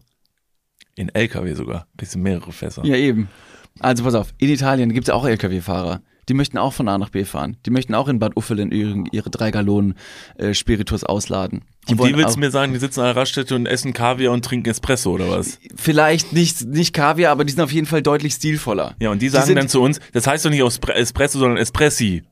in 0.97 1.09
LKW 1.15 1.55
sogar. 1.55 1.87
Kriegst 1.97 2.15
du 2.15 2.19
mehrere 2.19 2.51
Fässer. 2.53 2.85
Ja, 2.85 2.97
eben. 2.97 3.29
Also 3.79 4.03
pass 4.03 4.15
auf, 4.15 4.35
in 4.39 4.49
Italien 4.49 4.93
gibt 4.93 5.07
es 5.09 5.15
auch 5.15 5.25
Lkw-Fahrer. 5.25 6.03
Die 6.29 6.35
möchten 6.35 6.59
auch 6.59 6.73
von 6.75 6.89
A 6.89 6.99
nach 6.99 7.09
B 7.11 7.25
fahren. 7.25 7.57
Die 7.65 7.71
möchten 7.71 7.95
auch 7.95 8.09
in 8.09 8.19
Bad 8.19 8.37
Uffelen 8.37 8.71
ihre, 8.73 9.05
ihre 9.13 9.31
drei 9.31 9.51
Gallonen 9.51 9.95
äh, 10.37 10.53
Spiritus 10.53 11.05
ausladen. 11.05 11.63
und 11.89 12.03
die 12.05 12.15
willst 12.17 12.35
du 12.37 12.41
mir 12.41 12.51
sagen, 12.51 12.73
die 12.75 12.79
sitzen 12.81 13.01
an 13.01 13.07
der 13.07 13.17
Raststätte 13.17 13.55
und 13.55 13.65
essen 13.67 13.93
Kaviar 13.95 14.33
und 14.35 14.45
trinken 14.45 14.69
Espresso 14.69 15.13
oder 15.13 15.31
was? 15.31 15.59
Vielleicht 15.77 16.33
nicht, 16.35 16.67
nicht 16.67 16.93
Kaviar, 16.93 17.31
aber 17.33 17.45
die 17.47 17.53
sind 17.53 17.63
auf 17.63 17.73
jeden 17.73 17.87
Fall 17.87 18.03
deutlich 18.03 18.35
stilvoller. 18.35 18.95
Ja, 19.01 19.11
und 19.11 19.23
die 19.23 19.29
sagen 19.31 19.47
sind- 19.47 19.57
dann 19.57 19.69
zu 19.69 19.81
uns, 19.81 20.01
das 20.13 20.27
heißt 20.27 20.45
doch 20.45 20.51
nicht 20.51 20.61
Espre- 20.63 20.93
Espresso, 20.93 21.39
sondern 21.39 21.57
Espressi, 21.57 22.25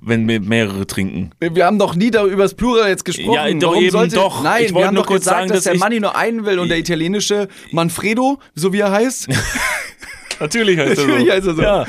wenn 0.00 0.26
wir 0.28 0.40
mehrere 0.40 0.86
trinken. 0.86 1.30
Wir 1.40 1.66
haben 1.66 1.78
doch 1.78 1.94
nie 1.94 2.10
darüber 2.10 2.42
das 2.44 2.54
Plural 2.54 2.88
jetzt 2.88 3.04
gesprochen. 3.04 3.32
Ja, 3.34 3.52
doch 3.54 3.68
Warum 3.70 3.82
eben 3.82 3.90
sollte, 3.90 4.14
doch. 4.16 4.42
Nein, 4.42 4.64
Ich 4.66 4.74
wir 4.74 4.86
haben 4.86 4.94
nur 4.94 5.02
doch 5.02 5.08
kurz 5.08 5.20
gesagt, 5.24 5.38
sagen, 5.38 5.48
dass 5.50 5.64
dass 5.64 5.72
der 5.72 5.78
Manni 5.78 6.00
nur 6.00 6.16
einen 6.16 6.44
will 6.44 6.58
und 6.58 6.68
der 6.68 6.78
italienische 6.78 7.48
Manfredo, 7.72 8.38
so 8.54 8.72
wie 8.72 8.80
er 8.80 8.90
heißt, 8.92 9.28
Natürlich 10.40 10.78
heißt 10.78 10.98
Natürlich 11.00 11.26
er 11.28 11.34
heißt 11.34 11.44
so. 11.44 11.50
er 11.50 11.56
so. 11.56 11.62
Ja, 11.62 11.86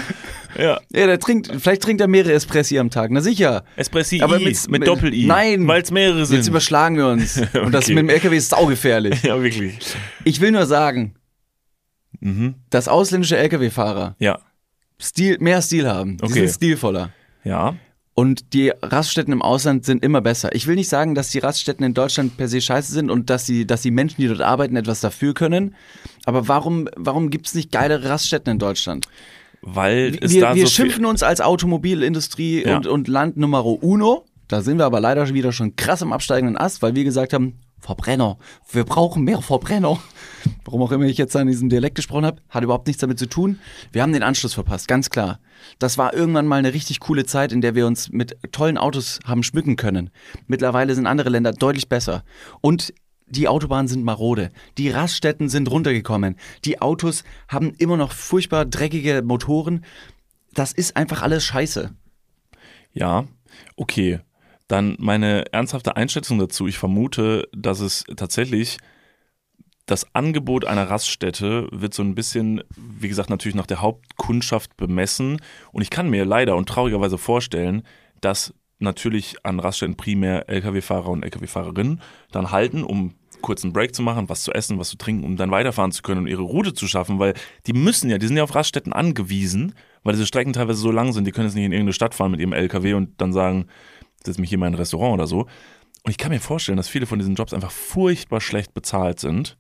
ja. 0.57 0.79
ja, 0.91 1.05
der 1.07 1.19
trinkt, 1.19 1.51
vielleicht 1.59 1.83
trinkt 1.83 2.01
er 2.01 2.07
mehrere 2.07 2.33
Espressi 2.33 2.79
am 2.79 2.89
Tag. 2.89 3.11
Na 3.11 3.21
sicher. 3.21 3.63
Espressi 3.75 4.21
Aber 4.21 4.39
mit- 4.39 4.69
mit, 4.69 4.87
Doppel-I. 4.87 5.27
Nein. 5.27 5.67
Weil 5.67 5.83
es 5.83 5.91
mehrere 5.91 6.25
sind. 6.25 6.37
Jetzt 6.37 6.47
überschlagen 6.47 6.97
wir 6.97 7.07
uns. 7.07 7.37
Und 7.63 7.71
das 7.71 7.85
Okay. 7.85 7.93
mit 7.93 8.03
dem 8.05 8.09
LKW 8.09 8.35
ist 8.37 8.49
saugefährlich. 8.49 9.21
ja, 9.23 9.41
wirklich. 9.41 9.77
Ich 10.23 10.41
will 10.41 10.51
nur 10.51 10.65
sagen, 10.65 11.13
Mhm. 12.21 12.55
dass 12.71 12.87
ausländische 12.89 13.37
LKW-Fahrer 13.37 14.15
Ja, 14.19 14.39
Stil, 14.99 15.37
mehr 15.39 15.61
Stil 15.61 15.87
haben. 15.87 16.17
Die 16.17 16.23
Okay. 16.23 16.33
sind 16.47 16.49
stilvoller. 16.55 17.11
ja. 17.43 17.75
Und 18.19 18.53
die 18.53 18.73
Raststätten 18.81 19.31
im 19.31 19.41
Ausland 19.41 19.85
sind 19.85 20.03
immer 20.03 20.19
besser. 20.19 20.53
Ich 20.53 20.67
will 20.67 20.75
nicht 20.75 20.89
sagen, 20.89 21.15
dass 21.15 21.29
die 21.29 21.39
Raststätten 21.39 21.85
in 21.85 21.93
Deutschland 21.93 22.35
per 22.35 22.49
se 22.49 22.59
scheiße 22.59 22.91
sind 22.91 23.09
und 23.09 23.29
dass 23.29 23.45
die, 23.45 23.65
dass 23.65 23.81
die 23.81 23.91
Menschen, 23.91 24.19
die 24.19 24.27
dort 24.27 24.41
arbeiten, 24.41 24.75
etwas 24.75 24.99
dafür 24.99 25.33
können. 25.33 25.73
Aber 26.25 26.49
warum, 26.49 26.89
warum 26.97 27.29
gibt 27.29 27.47
es 27.47 27.55
nicht 27.55 27.71
geilere 27.71 28.09
Raststätten 28.09 28.51
in 28.51 28.59
Deutschland? 28.59 29.07
Weil 29.61 30.17
es 30.19 30.33
Wir, 30.33 30.41
da 30.41 30.53
wir 30.53 30.65
so 30.65 30.69
schimpfen 30.73 31.05
uns 31.05 31.23
als 31.23 31.39
Automobilindustrie 31.39 32.65
Ja. 32.65 32.75
und, 32.75 32.87
und 32.87 33.07
Land 33.07 33.37
Numero 33.37 33.71
uno. 33.71 34.25
Da 34.49 34.63
sind 34.63 34.79
wir 34.79 34.85
aber 34.85 34.99
leider 34.99 35.33
wieder 35.33 35.53
schon 35.53 35.77
krass 35.77 36.01
am 36.01 36.11
absteigenden 36.11 36.57
Ast, 36.57 36.81
weil 36.81 36.95
wir 36.95 37.05
gesagt 37.05 37.31
haben, 37.31 37.53
Verbrenner, 37.79 38.37
wir 38.71 38.83
brauchen 38.83 39.23
mehr 39.23 39.41
Verbrenner. 39.41 39.99
Warum 40.65 40.81
auch 40.81 40.91
immer 40.91 41.05
ich 41.05 41.17
jetzt 41.17 41.35
da 41.35 41.41
in 41.41 41.47
diesem 41.47 41.69
Dialekt 41.69 41.95
gesprochen 41.95 42.25
habe, 42.25 42.41
hat 42.49 42.63
überhaupt 42.63 42.87
nichts 42.87 43.01
damit 43.01 43.19
zu 43.19 43.27
tun. 43.27 43.59
Wir 43.91 44.01
haben 44.01 44.13
den 44.13 44.23
Anschluss 44.23 44.53
verpasst, 44.53 44.87
ganz 44.87 45.09
klar. 45.09 45.39
Das 45.79 45.97
war 45.97 46.13
irgendwann 46.13 46.47
mal 46.47 46.57
eine 46.57 46.73
richtig 46.73 46.99
coole 46.99 47.25
Zeit, 47.25 47.51
in 47.51 47.61
der 47.61 47.75
wir 47.75 47.87
uns 47.87 48.09
mit 48.09 48.37
tollen 48.51 48.77
Autos 48.77 49.19
haben 49.25 49.43
schmücken 49.43 49.75
können. 49.75 50.09
Mittlerweile 50.47 50.95
sind 50.95 51.07
andere 51.07 51.29
Länder 51.29 51.51
deutlich 51.51 51.89
besser. 51.89 52.23
Und 52.61 52.93
die 53.27 53.47
Autobahnen 53.47 53.87
sind 53.87 54.03
marode. 54.03 54.51
Die 54.77 54.89
Raststätten 54.89 55.49
sind 55.49 55.69
runtergekommen. 55.69 56.35
Die 56.65 56.81
Autos 56.81 57.23
haben 57.47 57.73
immer 57.77 57.97
noch 57.97 58.11
furchtbar 58.11 58.65
dreckige 58.65 59.21
Motoren. 59.23 59.85
Das 60.53 60.71
ist 60.71 60.97
einfach 60.97 61.21
alles 61.21 61.43
scheiße. 61.43 61.91
Ja, 62.93 63.27
okay. 63.75 64.19
Dann 64.69 64.95
meine 64.99 65.51
ernsthafte 65.51 65.97
Einschätzung 65.97 66.39
dazu. 66.39 66.67
Ich 66.67 66.77
vermute, 66.77 67.49
dass 67.51 67.81
es 67.81 68.05
tatsächlich 68.15 68.77
das 69.87 70.05
Angebot 70.13 70.65
einer 70.65 70.87
Raststätte 70.87 71.67
wird 71.71 71.95
so 71.95 72.03
ein 72.03 72.13
bisschen, 72.13 72.61
wie 72.77 73.09
gesagt, 73.09 73.31
natürlich 73.31 73.55
nach 73.55 73.65
der 73.65 73.81
Hauptkundschaft 73.81 74.77
bemessen. 74.77 75.41
Und 75.71 75.81
ich 75.81 75.89
kann 75.89 76.09
mir 76.09 76.23
leider 76.23 76.55
und 76.55 76.69
traurigerweise 76.69 77.17
vorstellen, 77.17 77.81
dass 78.21 78.53
natürlich 78.77 79.43
an 79.43 79.59
Raststätten 79.59 79.97
primär 79.97 80.47
Lkw-Fahrer 80.47 81.09
und 81.09 81.23
Lkw-Fahrerinnen 81.23 82.01
dann 82.31 82.51
halten, 82.51 82.83
um 82.83 83.15
kurz 83.41 83.63
einen 83.63 83.73
Break 83.73 83.95
zu 83.95 84.03
machen, 84.03 84.29
was 84.29 84.43
zu 84.43 84.51
essen, 84.51 84.77
was 84.77 84.89
zu 84.89 84.97
trinken, 84.97 85.23
um 85.23 85.35
dann 85.35 85.49
weiterfahren 85.49 85.91
zu 85.91 86.03
können 86.03 86.21
und 86.21 86.27
ihre 86.27 86.43
Route 86.43 86.75
zu 86.75 86.87
schaffen, 86.87 87.17
weil 87.17 87.33
die 87.65 87.73
müssen 87.73 88.09
ja, 88.09 88.19
die 88.19 88.27
sind 88.27 88.37
ja 88.37 88.43
auf 88.43 88.53
Raststätten 88.53 88.93
angewiesen, 88.93 89.73
weil 90.03 90.13
diese 90.13 90.27
Strecken 90.27 90.53
teilweise 90.53 90.79
so 90.79 90.91
lang 90.91 91.11
sind, 91.13 91.25
die 91.25 91.31
können 91.31 91.47
jetzt 91.47 91.55
nicht 91.55 91.65
in 91.65 91.71
irgendeine 91.71 91.93
Stadt 91.93 92.13
fahren 92.13 92.31
mit 92.31 92.39
ihrem 92.39 92.53
LKW 92.53 92.93
und 92.93 93.19
dann 93.19 93.33
sagen, 93.33 93.65
setz 94.25 94.37
mich 94.37 94.49
hier 94.49 94.57
mal 94.57 94.67
in 94.67 94.73
ein 94.73 94.79
Restaurant 94.79 95.13
oder 95.15 95.27
so. 95.27 95.41
Und 96.03 96.11
ich 96.11 96.17
kann 96.17 96.31
mir 96.31 96.39
vorstellen, 96.39 96.77
dass 96.77 96.87
viele 96.87 97.05
von 97.05 97.19
diesen 97.19 97.35
Jobs 97.35 97.53
einfach 97.53 97.71
furchtbar 97.71 98.41
schlecht 98.41 98.73
bezahlt 98.73 99.19
sind 99.19 99.57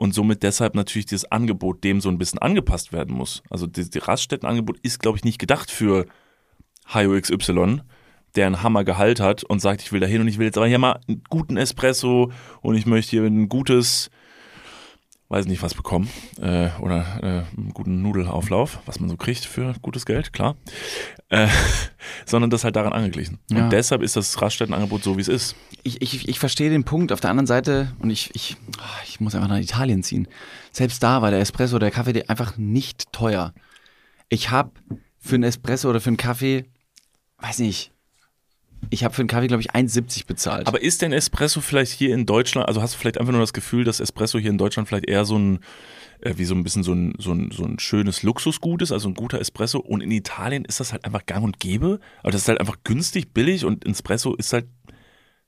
und 0.00 0.14
somit 0.14 0.42
deshalb 0.42 0.74
natürlich 0.74 1.06
dieses 1.06 1.30
Angebot 1.30 1.84
dem 1.84 2.00
so 2.00 2.08
ein 2.08 2.18
bisschen 2.18 2.38
angepasst 2.38 2.92
werden 2.92 3.14
muss. 3.14 3.42
Also 3.50 3.66
das, 3.66 3.90
Raststättenangebot 3.94 4.78
ist, 4.80 5.00
glaube 5.00 5.18
ich, 5.18 5.24
nicht 5.24 5.38
gedacht 5.38 5.70
für 5.70 6.06
HioXY, 6.86 7.82
der 8.34 8.46
einen 8.46 8.62
Hammergehalt 8.62 9.20
hat 9.20 9.44
und 9.44 9.60
sagt, 9.60 9.82
ich 9.82 9.92
will 9.92 10.00
da 10.00 10.06
hin 10.06 10.20
und 10.20 10.28
ich 10.28 10.38
will 10.38 10.46
jetzt 10.46 10.56
aber 10.56 10.66
hier 10.66 10.78
mal 10.78 11.00
einen 11.06 11.22
guten 11.28 11.56
Espresso 11.56 12.32
und 12.62 12.76
ich 12.76 12.86
möchte 12.86 13.10
hier 13.10 13.24
ein 13.24 13.48
gutes, 13.48 14.10
weiß 15.30 15.46
nicht 15.46 15.62
was 15.62 15.74
bekommen, 15.74 16.10
äh, 16.40 16.70
oder 16.80 17.06
äh, 17.22 17.56
einen 17.56 17.72
guten 17.72 18.02
Nudelauflauf, 18.02 18.80
was 18.84 18.98
man 18.98 19.08
so 19.08 19.16
kriegt 19.16 19.44
für 19.44 19.74
gutes 19.80 20.04
Geld, 20.04 20.32
klar. 20.32 20.56
Äh, 21.28 21.46
sondern 22.26 22.50
das 22.50 22.64
halt 22.64 22.74
daran 22.74 22.92
angeglichen. 22.92 23.38
Ja. 23.48 23.64
Und 23.64 23.72
deshalb 23.72 24.02
ist 24.02 24.16
das 24.16 24.42
Raststättenangebot 24.42 25.04
so, 25.04 25.16
wie 25.16 25.20
es 25.20 25.28
ist. 25.28 25.54
Ich, 25.84 26.02
ich, 26.02 26.28
ich 26.28 26.38
verstehe 26.40 26.68
den 26.68 26.82
Punkt. 26.82 27.12
Auf 27.12 27.20
der 27.20 27.30
anderen 27.30 27.46
Seite, 27.46 27.92
und 28.00 28.10
ich, 28.10 28.34
ich, 28.34 28.56
ah, 28.78 29.00
ich 29.06 29.20
muss 29.20 29.36
einfach 29.36 29.48
nach 29.48 29.58
Italien 29.58 30.02
ziehen. 30.02 30.26
Selbst 30.72 31.00
da 31.00 31.22
war 31.22 31.30
der 31.30 31.40
Espresso, 31.40 31.78
der 31.78 31.92
Kaffee 31.92 32.24
einfach 32.26 32.56
nicht 32.58 33.12
teuer. 33.12 33.54
Ich 34.28 34.50
habe 34.50 34.72
für 35.18 35.36
einen 35.36 35.44
Espresso 35.44 35.90
oder 35.90 36.00
für 36.00 36.10
einen 36.10 36.16
Kaffee, 36.16 36.64
weiß 37.38 37.60
nicht, 37.60 37.92
ich 38.88 39.04
habe 39.04 39.14
für 39.14 39.20
einen 39.20 39.28
Kaffee, 39.28 39.46
glaube 39.46 39.62
ich, 39.62 39.72
1,70 39.72 40.26
bezahlt. 40.26 40.66
Aber 40.66 40.80
ist 40.80 41.02
denn 41.02 41.12
Espresso 41.12 41.60
vielleicht 41.60 41.92
hier 41.92 42.14
in 42.14 42.26
Deutschland, 42.26 42.66
also 42.66 42.80
hast 42.80 42.94
du 42.94 42.98
vielleicht 42.98 43.18
einfach 43.18 43.32
nur 43.32 43.40
das 43.40 43.52
Gefühl, 43.52 43.84
dass 43.84 44.00
Espresso 44.00 44.38
hier 44.38 44.50
in 44.50 44.58
Deutschland 44.58 44.88
vielleicht 44.88 45.08
eher 45.08 45.24
so 45.24 45.38
ein, 45.38 45.60
äh, 46.20 46.34
wie 46.36 46.44
so 46.44 46.54
ein 46.54 46.62
bisschen 46.62 46.82
so 46.82 46.92
ein, 46.92 47.14
so 47.18 47.32
ein, 47.32 47.50
so 47.50 47.64
ein 47.64 47.78
schönes 47.78 48.22
Luxusgut 48.22 48.82
ist, 48.82 48.92
also 48.92 49.08
ein 49.08 49.14
guter 49.14 49.40
Espresso 49.40 49.78
und 49.78 50.00
in 50.00 50.10
Italien 50.10 50.64
ist 50.64 50.80
das 50.80 50.92
halt 50.92 51.04
einfach 51.04 51.26
gang 51.26 51.44
und 51.44 51.60
gäbe, 51.60 52.00
aber 52.22 52.32
das 52.32 52.42
ist 52.42 52.48
halt 52.48 52.60
einfach 52.60 52.78
günstig, 52.84 53.34
billig 53.34 53.64
und 53.64 53.86
Espresso 53.86 54.34
ist 54.34 54.52
halt, 54.52 54.66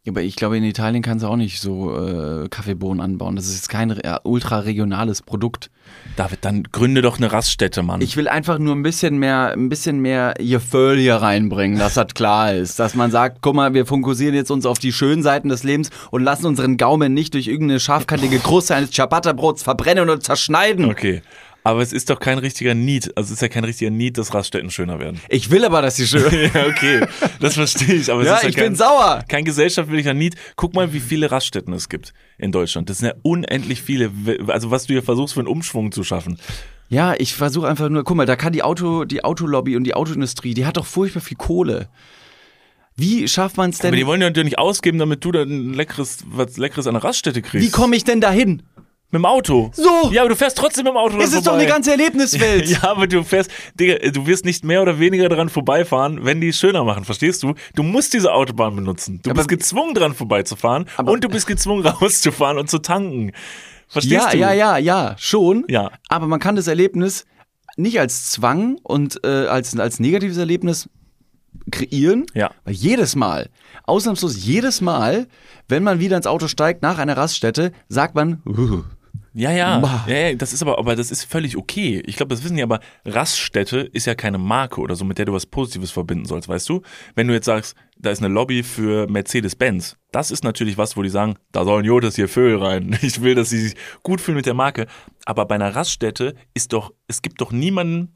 Aber 0.08 0.20
ich 0.22 0.34
glaube, 0.34 0.56
in 0.56 0.64
Italien 0.64 1.00
kannst 1.00 1.24
du 1.24 1.28
auch 1.28 1.36
nicht 1.36 1.60
so 1.60 1.96
äh, 1.96 2.48
Kaffeebohnen 2.48 3.00
anbauen. 3.00 3.36
Das 3.36 3.46
ist 3.46 3.54
jetzt 3.54 3.68
kein 3.68 3.90
äh, 3.90 4.18
ultra 4.24 4.58
regionales 4.58 5.22
Produkt. 5.22 5.70
David, 6.16 6.40
dann 6.44 6.64
gründe 6.64 7.02
doch 7.02 7.18
eine 7.18 7.30
Raststätte, 7.30 7.84
Mann. 7.84 8.00
Ich 8.00 8.16
will 8.16 8.26
einfach 8.26 8.58
nur 8.58 8.74
ein 8.74 8.82
bisschen 8.82 9.18
mehr, 9.18 9.52
ein 9.52 9.68
bisschen 9.68 10.00
mehr 10.00 10.34
Gefühl 10.38 10.98
hier 10.98 11.16
reinbringen, 11.16 11.78
dass 11.78 11.94
das 11.94 12.14
klar 12.14 12.52
ist. 12.52 12.80
Dass 12.80 12.96
man 12.96 13.12
sagt, 13.12 13.38
guck 13.42 13.54
mal, 13.54 13.74
wir 13.74 13.86
fokussieren 13.86 14.34
jetzt 14.34 14.50
uns 14.50 14.66
auf 14.66 14.80
die 14.80 14.92
schönen 14.92 15.22
Seiten 15.22 15.48
des 15.48 15.62
Lebens 15.62 15.90
und 16.10 16.24
lassen 16.24 16.46
unseren 16.46 16.78
Gaumen 16.78 17.14
nicht 17.14 17.34
durch 17.34 17.46
irgendeine 17.46 17.78
scharfkantige 17.78 18.40
Kruste 18.40 18.74
eines 18.74 18.90
Ciabatta-Brots 18.90 19.62
verbrennen 19.62 20.02
oder 20.02 20.18
zerschneiden. 20.18 20.86
okay. 20.86 21.22
Aber 21.64 21.80
es 21.80 21.92
ist 21.92 22.10
doch 22.10 22.18
kein 22.18 22.38
richtiger 22.38 22.74
Need, 22.74 23.16
also 23.16 23.28
es 23.28 23.34
ist 23.34 23.42
ja 23.42 23.48
kein 23.48 23.64
richtiger 23.64 23.90
Need, 23.90 24.18
dass 24.18 24.34
Raststätten 24.34 24.70
schöner 24.70 24.98
werden. 24.98 25.20
Ich 25.28 25.50
will 25.50 25.64
aber, 25.64 25.80
dass 25.80 25.96
sie 25.96 26.06
schön. 26.06 26.50
ja, 26.54 26.66
okay, 26.66 27.06
das 27.40 27.54
verstehe 27.54 27.94
ich, 27.94 28.10
aber 28.10 28.24
ja, 28.24 28.40
ja 28.40 28.48
ich 28.48 28.56
kein, 28.56 28.64
bin 28.64 28.76
sauer. 28.76 29.22
kein 29.28 29.44
gesellschaftlicher 29.44 30.12
Need. 30.12 30.34
Guck 30.56 30.74
mal, 30.74 30.92
wie 30.92 31.00
viele 31.00 31.30
Raststätten 31.30 31.72
es 31.72 31.88
gibt 31.88 32.14
in 32.38 32.50
Deutschland. 32.50 32.90
Das 32.90 32.98
sind 32.98 33.08
ja 33.08 33.14
unendlich 33.22 33.82
viele. 33.82 34.10
Also 34.48 34.70
was 34.70 34.86
du 34.86 34.94
hier 34.94 35.02
versuchst, 35.02 35.34
für 35.34 35.40
einen 35.40 35.48
Umschwung 35.48 35.92
zu 35.92 36.02
schaffen. 36.02 36.38
Ja, 36.88 37.14
ich 37.16 37.34
versuche 37.34 37.68
einfach 37.68 37.88
nur, 37.88 38.04
guck 38.04 38.16
mal, 38.16 38.26
da 38.26 38.36
kann 38.36 38.52
die 38.52 38.62
Auto, 38.62 39.04
die 39.04 39.24
Autolobby 39.24 39.76
und 39.76 39.84
die 39.84 39.94
Autoindustrie, 39.94 40.54
die 40.54 40.66
hat 40.66 40.76
doch 40.76 40.84
furchtbar 40.84 41.20
viel 41.20 41.36
Kohle. 41.36 41.88
Wie 42.96 43.26
schafft 43.28 43.56
man 43.56 43.70
es 43.70 43.78
denn? 43.78 43.88
Aber 43.88 43.96
die 43.96 44.06
wollen 44.06 44.20
ja 44.20 44.28
natürlich 44.28 44.50
nicht 44.50 44.58
ausgeben, 44.58 44.98
damit 44.98 45.24
du 45.24 45.32
dann 45.32 45.48
ein 45.48 45.74
leckeres, 45.74 46.24
was 46.26 46.58
Leckeres 46.58 46.86
an 46.86 46.94
der 46.94 47.04
Raststätte 47.04 47.40
kriegst. 47.40 47.66
Wie 47.66 47.70
komme 47.70 47.96
ich 47.96 48.04
denn 48.04 48.20
dahin? 48.20 48.62
Mit 49.12 49.18
dem 49.20 49.26
Auto. 49.26 49.70
So. 49.74 50.10
Ja, 50.10 50.22
aber 50.22 50.30
du 50.30 50.36
fährst 50.36 50.56
trotzdem 50.56 50.84
mit 50.84 50.94
dem 50.94 50.96
Auto 50.96 51.18
Es 51.18 51.26
ist 51.34 51.46
doch 51.46 51.52
vorbei. 51.52 51.58
eine 51.60 51.66
ganze 51.70 51.90
Erlebniswelt. 51.92 52.66
Ja, 52.68 52.82
aber 52.84 53.06
du 53.06 53.22
fährst, 53.22 53.50
Digga, 53.78 53.98
du 54.10 54.26
wirst 54.26 54.44
nicht 54.46 54.64
mehr 54.64 54.80
oder 54.80 54.98
weniger 54.98 55.28
dran 55.28 55.50
vorbeifahren, 55.50 56.24
wenn 56.24 56.40
die 56.40 56.48
es 56.48 56.58
schöner 56.58 56.82
machen, 56.82 57.04
verstehst 57.04 57.42
du? 57.42 57.54
Du 57.74 57.82
musst 57.82 58.14
diese 58.14 58.32
Autobahn 58.32 58.74
benutzen. 58.74 59.20
Du 59.22 59.30
Aber- 59.30 59.38
bist 59.38 59.48
gezwungen 59.48 59.94
dran 59.94 60.14
vorbeizufahren 60.14 60.86
und 61.04 61.22
du 61.22 61.28
bist 61.28 61.46
gezwungen 61.46 61.86
rauszufahren 61.86 62.56
und 62.58 62.70
zu 62.70 62.78
tanken. 62.78 63.32
Verstehst 63.86 64.24
ja, 64.24 64.30
du? 64.30 64.38
ja, 64.38 64.52
ja, 64.54 64.76
ja, 64.78 65.14
schon. 65.18 65.64
Ja. 65.68 65.90
Aber 66.08 66.26
man 66.26 66.40
kann 66.40 66.56
das 66.56 66.66
Erlebnis 66.66 67.26
nicht 67.76 68.00
als 68.00 68.30
Zwang 68.30 68.78
und 68.82 69.20
äh, 69.24 69.46
als, 69.46 69.78
als 69.78 70.00
negatives 70.00 70.38
Erlebnis 70.38 70.88
kreieren. 71.70 72.24
Ja. 72.32 72.50
Weil 72.64 72.74
jedes 72.74 73.14
Mal, 73.14 73.50
ausnahmslos 73.84 74.42
jedes 74.42 74.80
Mal, 74.80 75.26
wenn 75.68 75.82
man 75.82 76.00
wieder 76.00 76.16
ins 76.16 76.26
Auto 76.26 76.48
steigt 76.48 76.80
nach 76.80 76.96
einer 76.98 77.16
Raststätte, 77.18 77.72
sagt 77.88 78.14
man, 78.14 78.42
uh, 78.46 78.82
Ja, 79.34 79.50
ja, 79.50 79.80
ja, 80.06 80.14
ja, 80.28 80.34
das 80.34 80.52
ist 80.52 80.60
aber, 80.60 80.78
aber 80.78 80.94
das 80.94 81.10
ist 81.10 81.24
völlig 81.24 81.56
okay. 81.56 82.02
Ich 82.04 82.16
glaube, 82.16 82.34
das 82.34 82.44
wissen 82.44 82.56
die, 82.56 82.62
aber 82.62 82.80
Raststätte 83.06 83.78
ist 83.78 84.06
ja 84.06 84.14
keine 84.14 84.36
Marke 84.36 84.80
oder 84.80 84.94
so, 84.94 85.06
mit 85.06 85.16
der 85.16 85.24
du 85.24 85.32
was 85.32 85.46
Positives 85.46 85.90
verbinden 85.90 86.26
sollst, 86.26 86.48
weißt 86.48 86.68
du? 86.68 86.82
Wenn 87.14 87.28
du 87.28 87.34
jetzt 87.34 87.46
sagst, 87.46 87.74
da 87.96 88.10
ist 88.10 88.22
eine 88.22 88.32
Lobby 88.32 88.62
für 88.62 89.06
Mercedes-Benz, 89.08 89.96
das 90.10 90.30
ist 90.30 90.44
natürlich 90.44 90.76
was, 90.76 90.96
wo 90.98 91.02
die 91.02 91.08
sagen, 91.08 91.36
da 91.50 91.64
sollen 91.64 91.86
Jotas 91.86 92.16
hier 92.16 92.28
Vögel 92.28 92.62
rein. 92.62 92.98
Ich 93.02 93.22
will, 93.22 93.34
dass 93.34 93.50
sie 93.50 93.60
sich 93.60 93.74
gut 94.02 94.20
fühlen 94.20 94.36
mit 94.36 94.46
der 94.46 94.54
Marke. 94.54 94.86
Aber 95.24 95.46
bei 95.46 95.54
einer 95.54 95.74
Raststätte 95.74 96.34
ist 96.54 96.72
doch, 96.72 96.92
es 97.08 97.22
gibt 97.22 97.40
doch 97.40 97.52
niemanden, 97.52 98.12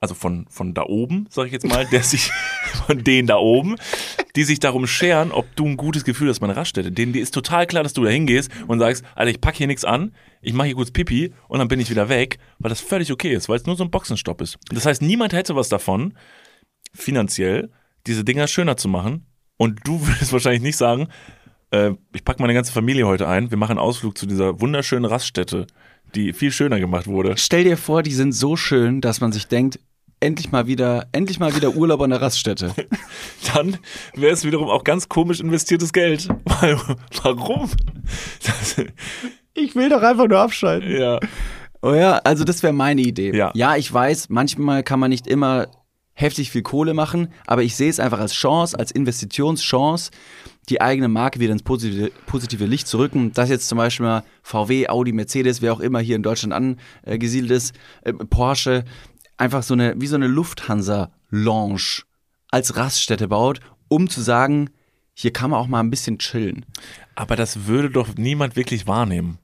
also 0.00 0.14
von, 0.14 0.46
von 0.48 0.72
da 0.72 0.84
oben, 0.84 1.26
sag 1.28 1.46
ich 1.46 1.52
jetzt 1.52 1.66
mal, 1.66 1.86
der 1.86 2.02
sich, 2.02 2.30
von 2.86 3.04
denen 3.04 3.28
da 3.28 3.36
oben, 3.36 3.76
die 4.34 4.44
sich 4.44 4.58
darum 4.58 4.86
scheren, 4.86 5.30
ob 5.30 5.54
du 5.56 5.66
ein 5.66 5.76
gutes 5.76 6.04
Gefühl 6.04 6.30
hast 6.30 6.40
bei 6.40 6.46
einer 6.46 6.56
Raststätte. 6.56 6.90
Denen 6.90 7.12
dir 7.12 7.22
ist 7.22 7.34
total 7.34 7.66
klar, 7.66 7.82
dass 7.82 7.92
du 7.92 8.02
da 8.02 8.10
hingehst 8.10 8.50
und 8.66 8.78
sagst, 8.78 9.04
Alter, 9.14 9.30
ich 9.30 9.40
pack 9.42 9.56
hier 9.56 9.66
nichts 9.66 9.84
an, 9.84 10.14
ich 10.40 10.54
mache 10.54 10.68
hier 10.68 10.76
kurz 10.76 10.90
Pipi 10.90 11.34
und 11.48 11.58
dann 11.58 11.68
bin 11.68 11.80
ich 11.80 11.90
wieder 11.90 12.08
weg, 12.08 12.38
weil 12.58 12.70
das 12.70 12.80
völlig 12.80 13.12
okay 13.12 13.34
ist, 13.34 13.50
weil 13.50 13.56
es 13.56 13.66
nur 13.66 13.76
so 13.76 13.84
ein 13.84 13.90
Boxenstopp 13.90 14.40
ist. 14.40 14.58
Das 14.70 14.86
heißt, 14.86 15.02
niemand 15.02 15.34
hätte 15.34 15.54
was 15.54 15.68
davon, 15.68 16.14
finanziell, 16.94 17.70
diese 18.06 18.24
Dinger 18.24 18.46
schöner 18.46 18.78
zu 18.78 18.88
machen. 18.88 19.26
Und 19.58 19.80
du 19.84 20.00
würdest 20.06 20.32
wahrscheinlich 20.32 20.62
nicht 20.62 20.78
sagen, 20.78 21.08
äh, 21.72 21.92
ich 22.14 22.24
packe 22.24 22.40
meine 22.40 22.54
ganze 22.54 22.72
Familie 22.72 23.06
heute 23.06 23.28
ein, 23.28 23.50
wir 23.50 23.58
machen 23.58 23.72
einen 23.72 23.80
Ausflug 23.80 24.16
zu 24.16 24.24
dieser 24.24 24.62
wunderschönen 24.62 25.04
Raststätte, 25.04 25.66
die 26.14 26.32
viel 26.32 26.50
schöner 26.50 26.80
gemacht 26.80 27.06
wurde. 27.06 27.36
stell 27.36 27.64
dir 27.64 27.76
vor, 27.76 28.02
die 28.02 28.12
sind 28.12 28.32
so 28.32 28.56
schön, 28.56 29.02
dass 29.02 29.20
man 29.20 29.30
sich 29.30 29.46
denkt, 29.46 29.78
endlich 30.20 30.52
mal 30.52 30.66
wieder, 30.66 31.08
endlich 31.12 31.40
mal 31.40 31.54
wieder 31.56 31.74
Urlaub 31.74 32.00
an 32.02 32.10
der 32.10 32.22
Raststätte. 32.22 32.74
dann 33.54 33.78
wäre 34.14 34.32
es 34.32 34.44
wiederum 34.44 34.68
auch 34.68 34.84
ganz 34.84 35.08
komisch 35.08 35.40
investiertes 35.40 35.92
Geld. 35.92 36.28
Weil, 36.44 36.78
warum? 37.22 37.70
Das, 38.44 38.76
Ich 39.54 39.74
will 39.74 39.88
doch 39.88 40.02
einfach 40.02 40.28
nur 40.28 40.38
abschalten. 40.38 40.90
ja. 40.90 41.18
Oh 41.82 41.94
ja, 41.94 42.18
also 42.24 42.44
das 42.44 42.62
wäre 42.62 42.74
meine 42.74 43.00
Idee. 43.00 43.34
Ja. 43.34 43.52
ja, 43.54 43.74
ich 43.74 43.90
weiß, 43.90 44.28
manchmal 44.28 44.82
kann 44.82 45.00
man 45.00 45.08
nicht 45.08 45.26
immer 45.26 45.68
heftig 46.12 46.50
viel 46.50 46.62
Kohle 46.62 46.92
machen, 46.92 47.28
aber 47.46 47.62
ich 47.62 47.74
sehe 47.74 47.88
es 47.88 47.98
einfach 47.98 48.20
als 48.20 48.34
Chance, 48.34 48.78
als 48.78 48.90
Investitionschance, 48.90 50.10
die 50.68 50.82
eigene 50.82 51.08
Marke 51.08 51.40
wieder 51.40 51.52
ins 51.52 51.62
positive, 51.62 52.12
positive 52.26 52.66
Licht 52.66 52.86
zu 52.86 52.98
rücken. 52.98 53.32
Dass 53.32 53.48
jetzt 53.48 53.68
zum 53.68 53.78
Beispiel 53.78 54.04
mal 54.04 54.24
VW, 54.42 54.88
Audi, 54.88 55.12
Mercedes, 55.12 55.62
wer 55.62 55.72
auch 55.72 55.80
immer 55.80 56.00
hier 56.00 56.16
in 56.16 56.22
Deutschland 56.22 56.82
angesiedelt 57.06 57.50
ist, 57.50 57.74
äh, 58.02 58.12
Porsche, 58.12 58.84
einfach 59.40 59.62
so 59.62 59.74
eine, 59.74 59.94
wie 59.98 60.06
so 60.06 60.16
eine 60.16 60.26
Lufthansa-Lounge 60.26 62.02
als 62.50 62.76
Raststätte 62.76 63.28
baut, 63.28 63.60
um 63.88 64.08
zu 64.08 64.20
sagen, 64.20 64.70
hier 65.14 65.32
kann 65.32 65.50
man 65.50 65.60
auch 65.60 65.66
mal 65.66 65.80
ein 65.80 65.90
bisschen 65.90 66.18
chillen. 66.18 66.64
Aber 67.14 67.36
das 67.36 67.66
würde 67.66 67.90
doch 67.90 68.16
niemand 68.16 68.56
wirklich 68.56 68.86
wahrnehmen. 68.86 69.38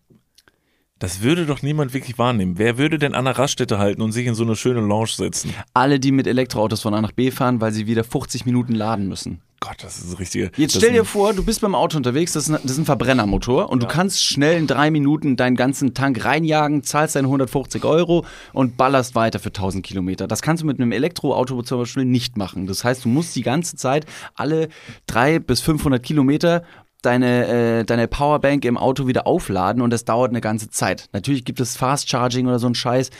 Das 0.98 1.20
würde 1.20 1.44
doch 1.44 1.60
niemand 1.60 1.92
wirklich 1.92 2.18
wahrnehmen. 2.18 2.56
Wer 2.56 2.78
würde 2.78 2.98
denn 2.98 3.14
an 3.14 3.26
der 3.26 3.36
Raststätte 3.36 3.78
halten 3.78 4.00
und 4.00 4.12
sich 4.12 4.26
in 4.26 4.34
so 4.34 4.44
eine 4.44 4.56
schöne 4.56 4.80
Lounge 4.80 5.08
setzen? 5.08 5.52
Alle, 5.74 6.00
die 6.00 6.10
mit 6.10 6.26
Elektroautos 6.26 6.80
von 6.80 6.94
A 6.94 7.02
nach 7.02 7.12
B 7.12 7.30
fahren, 7.30 7.60
weil 7.60 7.72
sie 7.72 7.86
wieder 7.86 8.02
50 8.02 8.46
Minuten 8.46 8.74
laden 8.74 9.06
müssen. 9.06 9.42
Gott, 9.66 9.82
das 9.82 9.98
ist 9.98 10.12
das 10.12 10.20
richtige. 10.20 10.52
Jetzt 10.56 10.76
stell 10.76 10.92
dir 10.92 11.04
vor, 11.04 11.32
du 11.32 11.44
bist 11.44 11.60
beim 11.60 11.74
Auto 11.74 11.96
unterwegs, 11.96 12.32
das 12.34 12.44
ist 12.44 12.54
ein, 12.54 12.60
das 12.62 12.72
ist 12.72 12.78
ein 12.78 12.84
Verbrennermotor 12.84 13.68
und 13.68 13.82
du 13.82 13.88
kannst 13.88 14.22
schnell 14.22 14.58
in 14.58 14.68
drei 14.68 14.92
Minuten 14.92 15.36
deinen 15.36 15.56
ganzen 15.56 15.92
Tank 15.92 16.24
reinjagen, 16.24 16.84
zahlst 16.84 17.16
deine 17.16 17.26
150 17.26 17.84
Euro 17.84 18.24
und 18.52 18.76
ballerst 18.76 19.16
weiter 19.16 19.40
für 19.40 19.48
1000 19.48 19.84
Kilometer. 19.84 20.28
Das 20.28 20.40
kannst 20.40 20.62
du 20.62 20.66
mit 20.68 20.78
einem 20.78 20.92
Elektroauto 20.92 21.62
zum 21.62 21.80
Beispiel 21.80 22.04
nicht 22.04 22.36
machen. 22.36 22.68
Das 22.68 22.84
heißt, 22.84 23.04
du 23.04 23.08
musst 23.08 23.34
die 23.34 23.42
ganze 23.42 23.74
Zeit 23.74 24.06
alle 24.36 24.68
drei 25.08 25.40
bis 25.40 25.60
500 25.62 26.00
Kilometer 26.00 26.62
deine, 27.02 27.46
äh, 27.48 27.84
deine 27.84 28.06
Powerbank 28.06 28.64
im 28.64 28.78
Auto 28.78 29.08
wieder 29.08 29.26
aufladen 29.26 29.82
und 29.82 29.90
das 29.90 30.04
dauert 30.04 30.30
eine 30.30 30.40
ganze 30.40 30.70
Zeit. 30.70 31.08
Natürlich 31.12 31.44
gibt 31.44 31.58
es 31.58 31.76
Fast 31.76 32.08
Charging 32.08 32.46
oder 32.46 32.60
so 32.60 32.68
ein 32.68 32.76
Scheiß. 32.76 33.10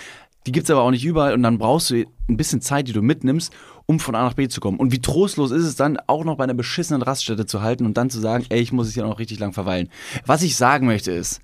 Die 0.47 0.53
gibt's 0.53 0.71
aber 0.71 0.83
auch 0.83 0.93
nicht 0.93 1.05
überall 1.05 1.35
und 1.35 1.43
dann 1.43 1.59
brauchst 1.59 1.91
du 1.91 2.05
ein 2.29 2.37
bisschen 2.37 2.61
Zeit, 2.61 2.87
die 2.87 2.93
du 2.93 3.03
mitnimmst, 3.03 3.53
um 3.87 4.01
von 4.01 4.15
A 4.15 4.25
nach 4.25 4.35
B 4.35 4.49
zu 4.49 4.61
kommen. 4.61 4.79
Und 4.79 4.93
wie 4.93 5.01
trostlos 5.01 5.51
ist 5.51 5.65
es 5.65 5.77
dann, 5.77 5.97
auch 6.07 6.25
noch 6.25 6.37
bei 6.37 6.45
einer 6.45 6.55
beschissenen 6.55 7.03
Raststätte 7.03 7.47
zu 7.47 7.63
halten 7.63 7.87
und 7.87 7.97
dann 7.97 8.11
zu 8.11 8.21
sagen, 8.21 8.45
ey, 8.49 8.61
ich 8.61 8.73
muss 8.73 8.93
hier 8.93 9.05
noch 9.05 9.19
richtig 9.19 9.39
lang 9.39 9.53
verweilen. 9.53 9.89
Was 10.27 10.43
ich 10.43 10.57
sagen 10.57 10.87
möchte 10.87 11.13
ist, 11.13 11.41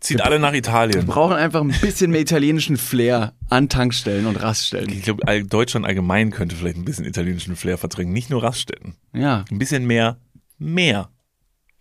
Zieht 0.00 0.20
alle 0.20 0.40
nach 0.40 0.52
Italien. 0.52 1.06
wir 1.06 1.06
brauchen 1.14 1.36
einfach 1.36 1.60
ein 1.60 1.68
bisschen 1.80 2.10
mehr 2.10 2.20
italienischen 2.22 2.76
Flair 2.76 3.34
an 3.48 3.68
Tankstellen 3.68 4.26
und 4.26 4.34
Raststellen. 4.34 4.90
Ich 4.90 5.02
glaube, 5.02 5.44
Deutschland 5.44 5.86
allgemein 5.86 6.32
könnte 6.32 6.56
vielleicht 6.56 6.76
ein 6.76 6.84
bisschen 6.84 7.04
italienischen 7.04 7.54
Flair 7.54 7.78
verdrängen. 7.78 8.12
Nicht 8.12 8.28
nur 8.28 8.42
Raststätten. 8.42 8.96
Ja, 9.12 9.44
Ein 9.48 9.58
bisschen 9.58 9.86
mehr, 9.86 10.18
mehr. 10.58 11.08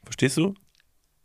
Verstehst 0.04 0.38
du? 0.38 0.54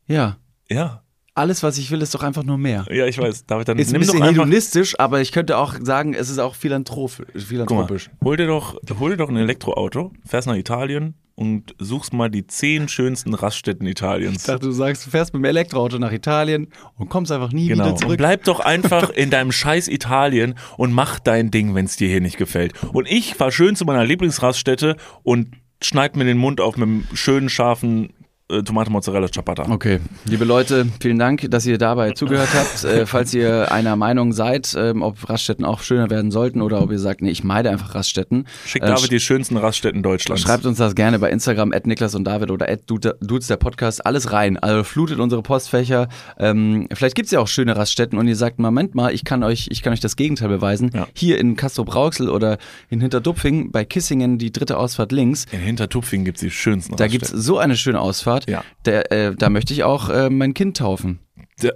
ja. 0.06 0.38
Ja. 0.70 1.02
Alles, 1.36 1.62
was 1.62 1.76
ich 1.78 1.90
will, 1.90 2.00
ist 2.02 2.14
doch 2.14 2.22
einfach 2.22 2.42
nur 2.44 2.58
mehr. 2.58 2.86
Ja, 2.90 3.06
ich 3.06 3.18
weiß. 3.18 3.46
David, 3.46 3.68
dann 3.68 3.78
Ist 3.78 3.94
ein 3.94 4.00
bisschen 4.00 4.22
hedonistisch, 4.24 4.98
aber 4.98 5.20
ich 5.20 5.32
könnte 5.32 5.58
auch 5.58 5.74
sagen, 5.82 6.14
es 6.14 6.30
ist 6.30 6.38
auch 6.38 6.54
philanthrop 6.54 7.12
Guck 7.18 7.34
mal, 7.34 7.40
philanthropisch. 7.42 8.10
hol 8.24 8.36
dir 8.36 8.46
doch, 8.46 8.76
hol 8.98 9.10
dir 9.10 9.16
doch 9.18 9.28
ein 9.28 9.36
Elektroauto, 9.36 10.12
fährst 10.24 10.48
nach 10.48 10.56
Italien 10.56 11.14
und 11.34 11.74
suchst 11.78 12.14
mal 12.14 12.30
die 12.30 12.46
zehn 12.46 12.88
schönsten 12.88 13.34
Raststätten 13.34 13.86
Italiens. 13.86 14.38
Ich 14.38 14.42
dachte, 14.44 14.64
du 14.64 14.72
sagst, 14.72 15.04
du 15.06 15.10
fährst 15.10 15.34
mit 15.34 15.42
dem 15.42 15.44
Elektroauto 15.44 15.98
nach 15.98 16.10
Italien 16.12 16.68
und 16.96 17.10
kommst 17.10 17.30
einfach 17.30 17.52
nie 17.52 17.68
Genau. 17.68 17.84
wieder 17.84 17.92
Und 17.92 17.98
zurück. 18.00 18.16
bleib 18.16 18.44
doch 18.44 18.60
einfach 18.60 19.10
in 19.14 19.28
deinem 19.28 19.52
scheiß 19.52 19.88
Italien 19.88 20.54
und 20.78 20.92
mach 20.94 21.18
dein 21.18 21.50
Ding, 21.50 21.74
wenn 21.74 21.84
es 21.84 21.96
dir 21.96 22.08
hier 22.08 22.22
nicht 22.22 22.38
gefällt. 22.38 22.72
Und 22.94 23.06
ich 23.10 23.34
fahr 23.34 23.50
schön 23.52 23.76
zu 23.76 23.84
meiner 23.84 24.06
Lieblingsraststätte 24.06 24.96
und 25.22 25.48
schneid 25.82 26.16
mir 26.16 26.24
den 26.24 26.38
Mund 26.38 26.62
auf 26.62 26.78
mit 26.78 26.88
einem 26.88 27.06
schönen, 27.12 27.50
scharfen 27.50 28.14
äh, 28.48 28.62
Tomate 28.62 28.90
Mozzarella 28.90 29.28
Ciabatta. 29.28 29.66
Okay, 29.70 30.00
liebe 30.24 30.44
Leute, 30.44 30.86
vielen 31.00 31.18
Dank, 31.18 31.50
dass 31.50 31.66
ihr 31.66 31.78
dabei 31.78 32.12
zugehört 32.12 32.48
habt. 32.54 32.84
Äh, 32.84 33.06
falls 33.06 33.34
ihr 33.34 33.72
einer 33.72 33.96
Meinung 33.96 34.32
seid, 34.32 34.74
ähm, 34.78 35.02
ob 35.02 35.28
Raststätten 35.28 35.64
auch 35.64 35.80
schöner 35.80 36.10
werden 36.10 36.30
sollten 36.30 36.62
oder 36.62 36.80
ob 36.80 36.92
ihr 36.92 36.98
sagt, 36.98 37.22
nee, 37.22 37.30
ich 37.30 37.42
meide 37.42 37.70
einfach 37.70 37.94
Raststätten, 37.94 38.46
Schick 38.64 38.82
äh, 38.82 38.86
David 38.86 39.10
die 39.10 39.20
schönsten 39.20 39.56
Raststätten 39.56 40.02
Deutschlands. 40.02 40.42
Schreibt 40.42 40.64
uns 40.64 40.78
das 40.78 40.94
gerne 40.94 41.18
bei 41.18 41.30
Instagram, 41.30 41.72
at 41.72 41.86
Niklas 41.86 42.14
und 42.14 42.24
David 42.24 42.50
oder 42.50 42.68
at 42.68 42.82
Dudes 42.86 43.46
der 43.48 43.56
Podcast, 43.56 44.06
alles 44.06 44.32
rein. 44.32 44.56
Also 44.56 44.84
flutet 44.84 45.18
unsere 45.18 45.42
Postfächer. 45.42 46.08
Ähm, 46.38 46.88
vielleicht 46.94 47.16
gibt's 47.16 47.32
ja 47.32 47.40
auch 47.40 47.48
schöne 47.48 47.76
Raststätten 47.76 48.18
und 48.18 48.28
ihr 48.28 48.36
sagt, 48.36 48.58
Moment 48.58 48.94
mal, 48.94 49.12
ich 49.12 49.24
kann 49.24 49.42
euch, 49.42 49.68
ich 49.70 49.82
kann 49.82 49.92
euch 49.92 50.00
das 50.00 50.16
Gegenteil 50.16 50.48
beweisen. 50.48 50.90
Ja. 50.94 51.08
Hier 51.14 51.38
in 51.38 51.56
Castro-Brauxel 51.56 52.28
oder 52.28 52.58
in 52.90 53.00
Hinterdupfing 53.00 53.72
bei 53.72 53.84
Kissingen, 53.84 54.38
die 54.38 54.52
dritte 54.52 54.76
Ausfahrt 54.76 55.10
links. 55.10 55.46
in 55.50 55.60
Hintertupfing 55.60 56.24
gibt's 56.24 56.40
die 56.40 56.50
schönsten 56.50 56.96
Da 56.96 57.08
gibt's 57.08 57.28
Raststätten. 57.28 57.42
so 57.42 57.58
eine 57.58 57.76
schöne 57.76 58.00
Ausfahrt. 58.00 58.35
Ja. 58.46 58.62
Der, 58.84 59.10
äh, 59.12 59.34
da 59.34 59.48
möchte 59.50 59.72
ich 59.72 59.84
auch 59.84 60.08
äh, 60.08 60.30
mein 60.30 60.54
Kind 60.54 60.76
taufen. 60.76 61.20
Da, 61.60 61.70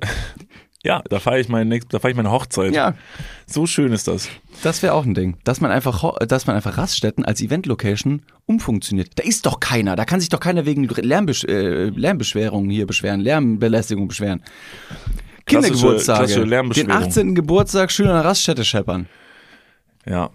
ja, 0.82 1.02
da 1.10 1.20
feiere 1.20 1.40
ich, 1.40 1.48
da 1.88 1.98
feier 1.98 2.10
ich 2.12 2.16
meine 2.16 2.30
Hochzeit. 2.30 2.74
Ja, 2.74 2.94
So 3.46 3.66
schön 3.66 3.92
ist 3.92 4.08
das. 4.08 4.28
das 4.62 4.82
wäre 4.82 4.94
auch 4.94 5.04
ein 5.04 5.12
Ding. 5.14 5.36
Dass 5.44 5.60
man 5.60 5.70
einfach, 5.70 6.16
dass 6.26 6.46
man 6.46 6.56
einfach 6.56 6.78
Raststätten 6.78 7.24
als 7.24 7.42
Event-Location 7.42 8.22
umfunktioniert. 8.46 9.10
Da 9.16 9.22
ist 9.24 9.44
doch 9.44 9.60
keiner. 9.60 9.94
Da 9.94 10.06
kann 10.06 10.20
sich 10.20 10.30
doch 10.30 10.40
keiner 10.40 10.64
wegen 10.64 10.84
Lärmbesch 10.84 11.44
äh, 11.44 11.90
Lärmbeschwerungen 11.90 12.70
hier 12.70 12.86
beschweren, 12.86 13.20
Lärmbelästigung 13.20 14.08
beschweren. 14.08 14.42
Kindergeburtstage. 15.44 16.18
klassische 16.18 16.40
Den 16.40 16.48
Lärmbeschwerung. 16.48 16.90
18. 16.90 17.34
Geburtstag 17.34 17.90
schön 17.92 18.08
an 18.08 18.14
der 18.14 18.24
Raststätte 18.24 18.64
scheppern. 18.64 19.06
Ja. 20.06 20.30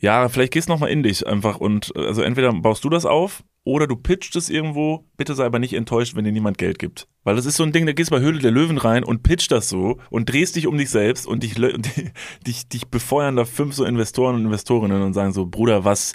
Ja, 0.00 0.28
vielleicht 0.28 0.52
gehst 0.52 0.68
du 0.68 0.72
nochmal 0.72 0.90
in 0.90 1.02
dich 1.02 1.26
einfach 1.26 1.56
und 1.58 1.96
also 1.96 2.20
entweder 2.20 2.52
baust 2.52 2.84
du 2.84 2.90
das 2.90 3.06
auf 3.06 3.42
oder 3.66 3.88
du 3.88 3.96
pitcht 3.96 4.36
es 4.36 4.48
irgendwo. 4.48 5.04
Bitte 5.16 5.34
sei 5.34 5.44
aber 5.44 5.58
nicht 5.58 5.72
enttäuscht, 5.72 6.14
wenn 6.14 6.24
dir 6.24 6.30
niemand 6.30 6.56
Geld 6.56 6.78
gibt. 6.78 7.08
Weil 7.24 7.34
das 7.34 7.46
ist 7.46 7.56
so 7.56 7.64
ein 7.64 7.72
Ding, 7.72 7.84
da 7.84 7.92
gehst 7.92 8.10
du 8.10 8.14
bei 8.14 8.20
Höhle 8.22 8.38
der 8.38 8.52
Löwen 8.52 8.78
rein 8.78 9.02
und 9.02 9.24
pitcht 9.24 9.50
das 9.50 9.68
so 9.68 9.98
und 10.08 10.30
drehst 10.30 10.54
dich 10.54 10.68
um 10.68 10.78
dich 10.78 10.88
selbst 10.88 11.26
und 11.26 11.42
dich, 11.42 11.54
dich, 12.46 12.68
dich 12.68 12.86
befeuern 12.86 13.34
da 13.34 13.44
fünf 13.44 13.74
so 13.74 13.84
Investoren 13.84 14.36
und 14.36 14.44
Investorinnen 14.44 15.02
und 15.02 15.14
sagen 15.14 15.32
so, 15.32 15.46
Bruder, 15.46 15.84
was, 15.84 16.14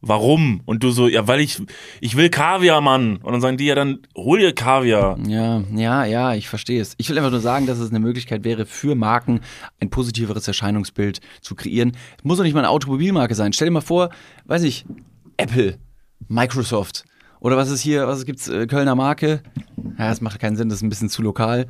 warum? 0.00 0.60
Und 0.66 0.82
du 0.82 0.90
so, 0.90 1.06
ja, 1.06 1.28
weil 1.28 1.38
ich, 1.38 1.62
ich 2.00 2.16
will 2.16 2.30
Kaviar, 2.30 2.80
Mann. 2.80 3.18
Und 3.18 3.30
dann 3.30 3.40
sagen 3.40 3.58
die 3.58 3.66
ja 3.66 3.76
dann, 3.76 4.00
hol 4.16 4.40
dir 4.40 4.52
Kaviar. 4.52 5.20
Ja, 5.24 5.62
ja, 5.72 6.04
ja, 6.04 6.34
ich 6.34 6.48
verstehe 6.48 6.82
es. 6.82 6.94
Ich 6.98 7.08
will 7.08 7.18
einfach 7.18 7.30
nur 7.30 7.38
sagen, 7.38 7.66
dass 7.66 7.78
es 7.78 7.90
eine 7.90 8.00
Möglichkeit 8.00 8.42
wäre, 8.42 8.66
für 8.66 8.96
Marken 8.96 9.42
ein 9.78 9.90
positiveres 9.90 10.48
Erscheinungsbild 10.48 11.20
zu 11.42 11.54
kreieren. 11.54 11.92
Es 12.18 12.24
muss 12.24 12.38
doch 12.38 12.44
nicht 12.44 12.54
mal 12.54 12.60
eine 12.60 12.70
Automobilmarke 12.70 13.36
sein. 13.36 13.52
Stell 13.52 13.68
dir 13.68 13.72
mal 13.72 13.82
vor, 13.82 14.10
weiß 14.46 14.64
ich, 14.64 14.84
Apple, 15.36 15.78
Microsoft 16.26 17.04
oder 17.40 17.56
was 17.56 17.70
ist 17.70 17.80
hier, 17.80 18.06
was 18.08 18.24
gibt's, 18.24 18.48
äh, 18.48 18.66
Kölner 18.66 18.94
Marke? 18.94 19.42
Ja, 19.98 20.08
das 20.08 20.20
macht 20.20 20.40
keinen 20.40 20.56
Sinn, 20.56 20.68
das 20.68 20.78
ist 20.78 20.82
ein 20.82 20.88
bisschen 20.88 21.08
zu 21.08 21.22
lokal. 21.22 21.66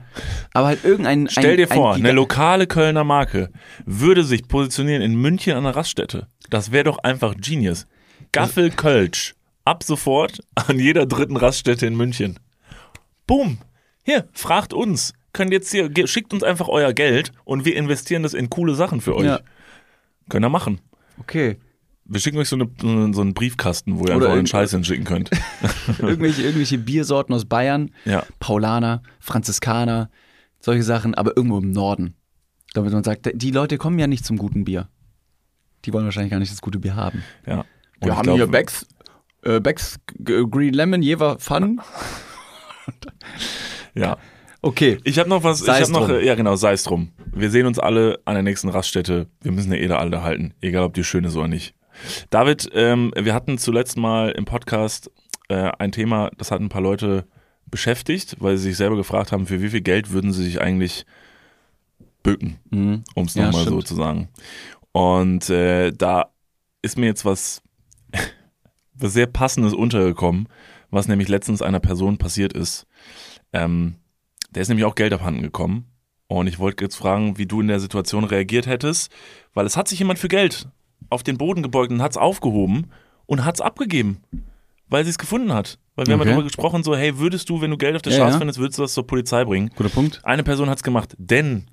Aber 0.54 0.68
halt 0.68 0.84
irgendein. 0.84 1.28
Stell 1.28 1.52
ein, 1.52 1.56
dir 1.56 1.68
vor, 1.68 1.94
ein 1.94 2.00
eine 2.00 2.12
lokale 2.12 2.66
Kölner 2.66 3.04
Marke 3.04 3.50
würde 3.84 4.24
sich 4.24 4.48
positionieren 4.48 5.02
in 5.02 5.14
München 5.14 5.54
an 5.54 5.64
der 5.64 5.76
Raststätte. 5.76 6.28
Das 6.50 6.72
wäre 6.72 6.84
doch 6.84 6.98
einfach 6.98 7.34
Genius. 7.38 7.86
Gaffel 8.32 8.70
Kölsch. 8.70 9.34
Ab 9.64 9.84
sofort 9.84 10.40
an 10.54 10.78
jeder 10.78 11.04
dritten 11.04 11.36
Raststätte 11.36 11.86
in 11.86 11.96
München. 11.96 12.38
Boom. 13.26 13.58
Hier, 14.04 14.26
fragt 14.32 14.72
uns. 14.72 15.12
Könnt 15.34 15.52
jetzt 15.52 15.70
hier, 15.70 15.90
schickt 16.06 16.32
uns 16.32 16.42
einfach 16.42 16.68
euer 16.68 16.94
Geld 16.94 17.32
und 17.44 17.66
wir 17.66 17.76
investieren 17.76 18.22
das 18.22 18.32
in 18.32 18.48
coole 18.48 18.74
Sachen 18.74 19.02
für 19.02 19.14
euch. 19.14 19.26
Ja. 19.26 19.40
Könnt 20.30 20.44
ihr 20.44 20.48
machen. 20.48 20.80
Okay. 21.18 21.58
Wir 22.10 22.20
schicken 22.20 22.38
euch 22.38 22.48
so, 22.48 22.56
eine, 22.56 22.68
so, 23.14 23.20
einen, 23.20 23.34
Briefkasten, 23.34 23.98
wo 23.98 24.06
ihr 24.06 24.16
Oder 24.16 24.26
einfach 24.26 24.28
euren 24.30 24.46
Scheiß 24.46 24.70
hinschicken 24.70 25.04
könnt. 25.04 25.30
irgendwelche, 25.98 26.42
irgendwelche 26.42 26.78
Biersorten 26.78 27.34
aus 27.34 27.44
Bayern, 27.44 27.90
Ja. 28.06 28.24
Paulaner, 28.40 29.02
Franziskaner, 29.20 30.08
solche 30.58 30.82
Sachen, 30.82 31.14
aber 31.14 31.36
irgendwo 31.36 31.58
im 31.58 31.70
Norden. 31.70 32.14
Damit 32.72 32.92
man 32.92 33.04
sagt, 33.04 33.30
die 33.34 33.50
Leute 33.50 33.76
kommen 33.78 33.98
ja 33.98 34.06
nicht 34.06 34.24
zum 34.24 34.38
guten 34.38 34.64
Bier. 34.64 34.88
Die 35.84 35.92
wollen 35.92 36.04
wahrscheinlich 36.06 36.30
gar 36.30 36.38
nicht 36.38 36.50
das 36.52 36.60
gute 36.62 36.78
Bier 36.78 36.96
haben. 36.96 37.22
ja. 37.46 37.58
Und 38.00 38.06
Wir 38.06 38.12
ich 38.12 38.16
haben 38.18 38.22
glaub, 38.24 38.36
hier 38.36 38.46
Becks, 38.46 38.86
äh, 39.42 39.60
Becks 39.60 39.98
G- 40.18 40.44
Green 40.48 40.72
Lemon, 40.72 41.02
Jever 41.02 41.38
Fun. 41.38 41.80
Ja. 43.94 44.16
Okay. 44.62 44.98
Ich 45.04 45.18
habe 45.18 45.28
noch 45.28 45.44
was, 45.44 45.60
ich 45.60 45.66
Sei's 45.66 45.82
habe 45.82 45.92
noch, 45.92 46.06
drum. 46.08 46.16
äh, 46.18 46.24
ja 46.26 46.34
genau, 46.34 46.56
sei 46.56 46.72
es 46.72 46.84
drum. 46.84 47.12
Wir 47.32 47.50
sehen 47.50 47.66
uns 47.66 47.78
alle 47.78 48.18
an 48.24 48.34
der 48.34 48.42
nächsten 48.42 48.68
Raststätte. 48.68 49.26
Wir 49.40 49.52
müssen 49.52 49.72
ja 49.72 49.78
eh 49.78 49.86
da 49.88 49.98
alle 49.98 50.22
halten, 50.22 50.54
egal 50.60 50.84
ob 50.84 50.94
die 50.94 51.04
schön 51.04 51.24
ist 51.24 51.36
oder 51.36 51.48
nicht. 51.48 51.74
David, 52.30 52.70
ähm, 52.74 53.12
wir 53.16 53.34
hatten 53.34 53.58
zuletzt 53.58 53.96
mal 53.96 54.30
im 54.30 54.44
Podcast 54.44 55.10
äh, 55.48 55.70
ein 55.78 55.92
Thema, 55.92 56.30
das 56.38 56.50
hat 56.50 56.60
ein 56.60 56.68
paar 56.68 56.82
Leute 56.82 57.26
beschäftigt, 57.66 58.36
weil 58.40 58.56
sie 58.56 58.64
sich 58.70 58.76
selber 58.76 58.96
gefragt 58.96 59.32
haben, 59.32 59.46
für 59.46 59.60
wie 59.62 59.68
viel 59.68 59.80
Geld 59.82 60.10
würden 60.10 60.32
sie 60.32 60.44
sich 60.44 60.60
eigentlich 60.60 61.04
bücken, 62.22 62.58
Mhm. 62.70 63.04
um 63.14 63.24
es 63.26 63.34
Ja, 63.34 63.46
nochmal 63.46 63.64
so 63.64 63.70
stimmt. 63.70 63.86
zu 63.88 63.94
sagen. 63.94 64.28
Und 64.92 65.48
äh, 65.50 65.92
da 65.92 66.30
ist 66.82 66.98
mir 66.98 67.06
jetzt 67.06 67.24
was, 67.24 67.62
was 68.94 69.12
sehr 69.12 69.26
Passendes 69.26 69.74
untergekommen, 69.74 70.48
was 70.90 71.08
nämlich 71.08 71.28
letztens 71.28 71.62
einer 71.62 71.80
Person 71.80 72.18
passiert 72.18 72.52
ist. 72.52 72.86
Ähm, 73.52 73.96
der 74.50 74.62
ist 74.62 74.68
nämlich 74.68 74.84
auch 74.86 74.94
Geld 74.94 75.12
abhanden 75.12 75.42
gekommen. 75.42 75.86
Und 76.26 76.46
ich 76.46 76.58
wollte 76.58 76.84
jetzt 76.84 76.96
fragen, 76.96 77.38
wie 77.38 77.46
du 77.46 77.60
in 77.60 77.68
der 77.68 77.80
Situation 77.80 78.24
reagiert 78.24 78.66
hättest, 78.66 79.10
weil 79.54 79.64
es 79.66 79.76
hat 79.76 79.88
sich 79.88 79.98
jemand 79.98 80.18
für 80.18 80.28
Geld 80.28 80.68
auf 81.10 81.22
den 81.22 81.38
Boden 81.38 81.62
gebeugt 81.62 81.90
und 81.92 82.02
hat 82.02 82.12
es 82.12 82.16
aufgehoben 82.16 82.90
und 83.26 83.44
hat 83.44 83.56
es 83.56 83.60
abgegeben, 83.60 84.22
weil 84.88 85.04
sie 85.04 85.10
es 85.10 85.18
gefunden 85.18 85.52
hat. 85.52 85.78
Weil 85.96 86.06
wir 86.06 86.12
haben 86.14 86.20
Okay. 86.20 86.28
ja 86.30 86.34
darüber 86.34 86.46
gesprochen, 86.48 86.82
so, 86.84 86.94
hey, 86.96 87.18
würdest 87.18 87.48
du, 87.50 87.60
wenn 87.60 87.70
du 87.70 87.76
Geld 87.76 87.96
auf 87.96 88.02
der 88.02 88.12
Ja, 88.12 88.18
Straße 88.18 88.34
ja. 88.34 88.38
findest, 88.38 88.58
würdest 88.58 88.78
du 88.78 88.82
das 88.82 88.94
zur 88.94 89.06
Polizei 89.06 89.44
bringen? 89.44 89.70
Guter 89.76 89.88
Punkt. 89.90 90.20
Eine 90.24 90.42
Person 90.44 90.70
hat 90.70 90.78
es 90.78 90.82
gemacht, 90.82 91.14
denn. 91.18 91.66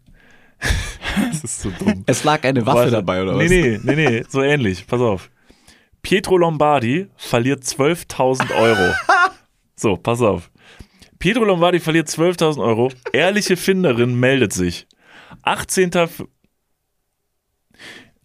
das 1.32 1.44
ist 1.44 1.62
so 1.62 1.70
dumm. 1.72 2.04
Es 2.08 2.24
lag 2.24 2.44
eine 2.44 2.66
Waffe 2.66 2.78
Warte. 2.78 2.92
dabei, 2.92 3.22
oder 3.22 3.36
was? 3.38 3.50
Nee, 3.50 3.80
nee, 3.84 3.96
nee, 3.96 4.10
nee, 4.10 4.24
so 4.28 4.42
ähnlich. 4.42 4.88
Pass 4.88 5.02
auf. 5.02 5.30
Pietro 6.02 6.38
Lombardi 6.38 7.08
verliert 7.16 7.64
12.000 7.64 8.56
Euro. 8.56 8.94
so, 9.76 9.96
pass 9.98 10.22
auf. 10.22 10.52
Pietro 11.20 11.44
Lombardi 11.44 11.80
verliert 11.80 12.08
12.000 12.08 12.64
Euro. 12.64 12.92
Ehrliche 13.12 13.58
Finderin 13.58 14.16
meldet 14.20 14.54
sich. 14.54 14.88
18. 15.44 15.92
F 15.94 16.24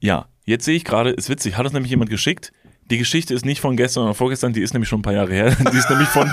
ja, 0.01 0.29
jetzt 0.51 0.65
sehe 0.65 0.77
ich 0.77 0.85
gerade, 0.85 1.11
ist 1.11 1.29
witzig, 1.31 1.57
hat 1.57 1.65
uns 1.65 1.73
nämlich 1.73 1.91
jemand 1.91 2.11
geschickt. 2.11 2.53
Die 2.91 2.99
Geschichte 2.99 3.33
ist 3.35 3.45
nicht 3.47 3.61
von 3.61 3.77
gestern 3.77 4.05
oder 4.05 4.15
vorgestern, 4.15 4.53
die 4.53 4.61
ist 4.63 4.75
nämlich 4.75 4.89
schon 4.89 4.99
ein 4.99 5.03
paar 5.03 5.13
Jahre 5.15 5.33
her. 5.33 5.57
Die 5.73 5.77
ist 5.79 5.89
nämlich 5.89 6.09
von, 6.09 6.31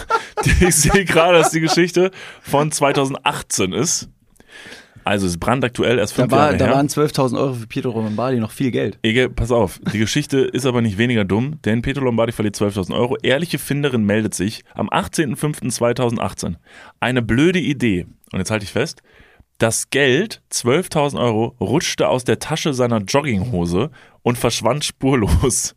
ich 0.66 0.74
sehe 0.74 1.04
gerade, 1.04 1.38
dass 1.38 1.50
die 1.50 1.60
Geschichte 1.60 2.10
von 2.42 2.72
2018 2.72 3.72
ist. 3.72 4.08
Also 5.04 5.26
es 5.26 5.32
ist 5.32 5.38
brandaktuell, 5.40 5.98
erst 5.98 6.12
fünf 6.14 6.28
Da, 6.28 6.36
war, 6.36 6.44
Jahre 6.46 6.56
da 6.58 6.64
her. 6.66 6.74
waren 6.74 6.88
12.000 6.88 7.38
Euro 7.38 7.54
für 7.54 7.66
Pietro 7.66 7.98
Lombardi 8.00 8.40
noch 8.40 8.50
viel 8.50 8.70
Geld. 8.70 8.98
Ege, 9.02 9.30
pass 9.30 9.50
auf, 9.50 9.80
die 9.92 9.98
Geschichte 9.98 10.38
ist 10.40 10.66
aber 10.66 10.82
nicht 10.82 10.98
weniger 10.98 11.24
dumm, 11.24 11.60
denn 11.64 11.80
Pietro 11.82 12.04
Lombardi 12.04 12.32
verliert 12.32 12.56
12.000 12.56 12.94
Euro. 12.94 13.16
Ehrliche 13.22 13.58
Finderin 13.58 14.04
meldet 14.04 14.34
sich 14.34 14.64
am 14.74 14.88
18.05.2018. 14.90 16.56
Eine 17.00 17.22
blöde 17.22 17.58
Idee. 17.58 18.06
Und 18.32 18.38
jetzt 18.38 18.50
halte 18.50 18.64
ich 18.64 18.72
fest. 18.72 19.02
Das 19.58 19.90
Geld, 19.90 20.40
12.000 20.52 21.18
Euro, 21.20 21.56
rutschte 21.60 22.08
aus 22.08 22.24
der 22.24 22.38
Tasche 22.38 22.72
seiner 22.74 22.98
Jogginghose 22.98 23.90
und 24.22 24.38
verschwand 24.38 24.84
spurlos. 24.84 25.74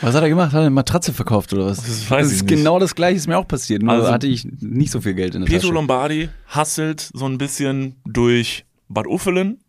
Was 0.00 0.14
hat 0.14 0.22
er 0.22 0.28
gemacht? 0.28 0.48
Hat 0.48 0.58
er 0.58 0.60
eine 0.62 0.70
Matratze 0.70 1.12
verkauft 1.12 1.52
oder 1.54 1.66
was? 1.66 1.78
Das 1.78 2.10
weiß 2.10 2.24
das 2.24 2.32
ich 2.32 2.36
ist 2.38 2.42
nicht. 2.50 2.56
genau 2.58 2.78
das 2.78 2.94
gleiche, 2.94 3.16
ist 3.16 3.26
mir 3.28 3.38
auch 3.38 3.46
passiert. 3.48 3.82
Nur 3.82 3.92
Also- 3.94 4.10
hatte 4.10 4.26
ich 4.26 4.44
nicht 4.60 4.90
so 4.90 5.00
viel 5.00 5.14
Geld 5.14 5.34
in 5.34 5.42
der 5.42 5.46
Pietro 5.46 5.68
Tasche. 5.68 5.74
Lombardi 5.74 6.28
hasselt 6.48 7.10
so 7.14 7.26
ein 7.26 7.38
bisschen 7.38 7.96
durch 8.04 8.66
Bad 8.88 9.06
Uffelen 9.06 9.60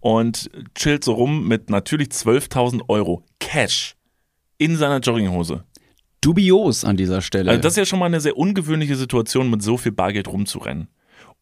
und 0.00 0.50
chillt 0.74 1.02
so 1.02 1.12
rum 1.14 1.48
mit 1.48 1.70
natürlich 1.70 2.08
12.000 2.10 2.82
Euro 2.88 3.24
Cash 3.40 3.96
in 4.58 4.76
seiner 4.76 4.98
Jogginghose. 5.00 5.64
Dubios 6.20 6.84
an 6.84 6.96
dieser 6.98 7.22
Stelle. 7.22 7.50
Also 7.50 7.62
das 7.62 7.72
ist 7.72 7.76
ja 7.78 7.86
schon 7.86 7.98
mal 7.98 8.06
eine 8.06 8.20
sehr 8.20 8.36
ungewöhnliche 8.36 8.94
Situation, 8.96 9.48
mit 9.50 9.62
so 9.62 9.78
viel 9.78 9.92
Bargeld 9.92 10.28
rumzurennen. 10.28 10.88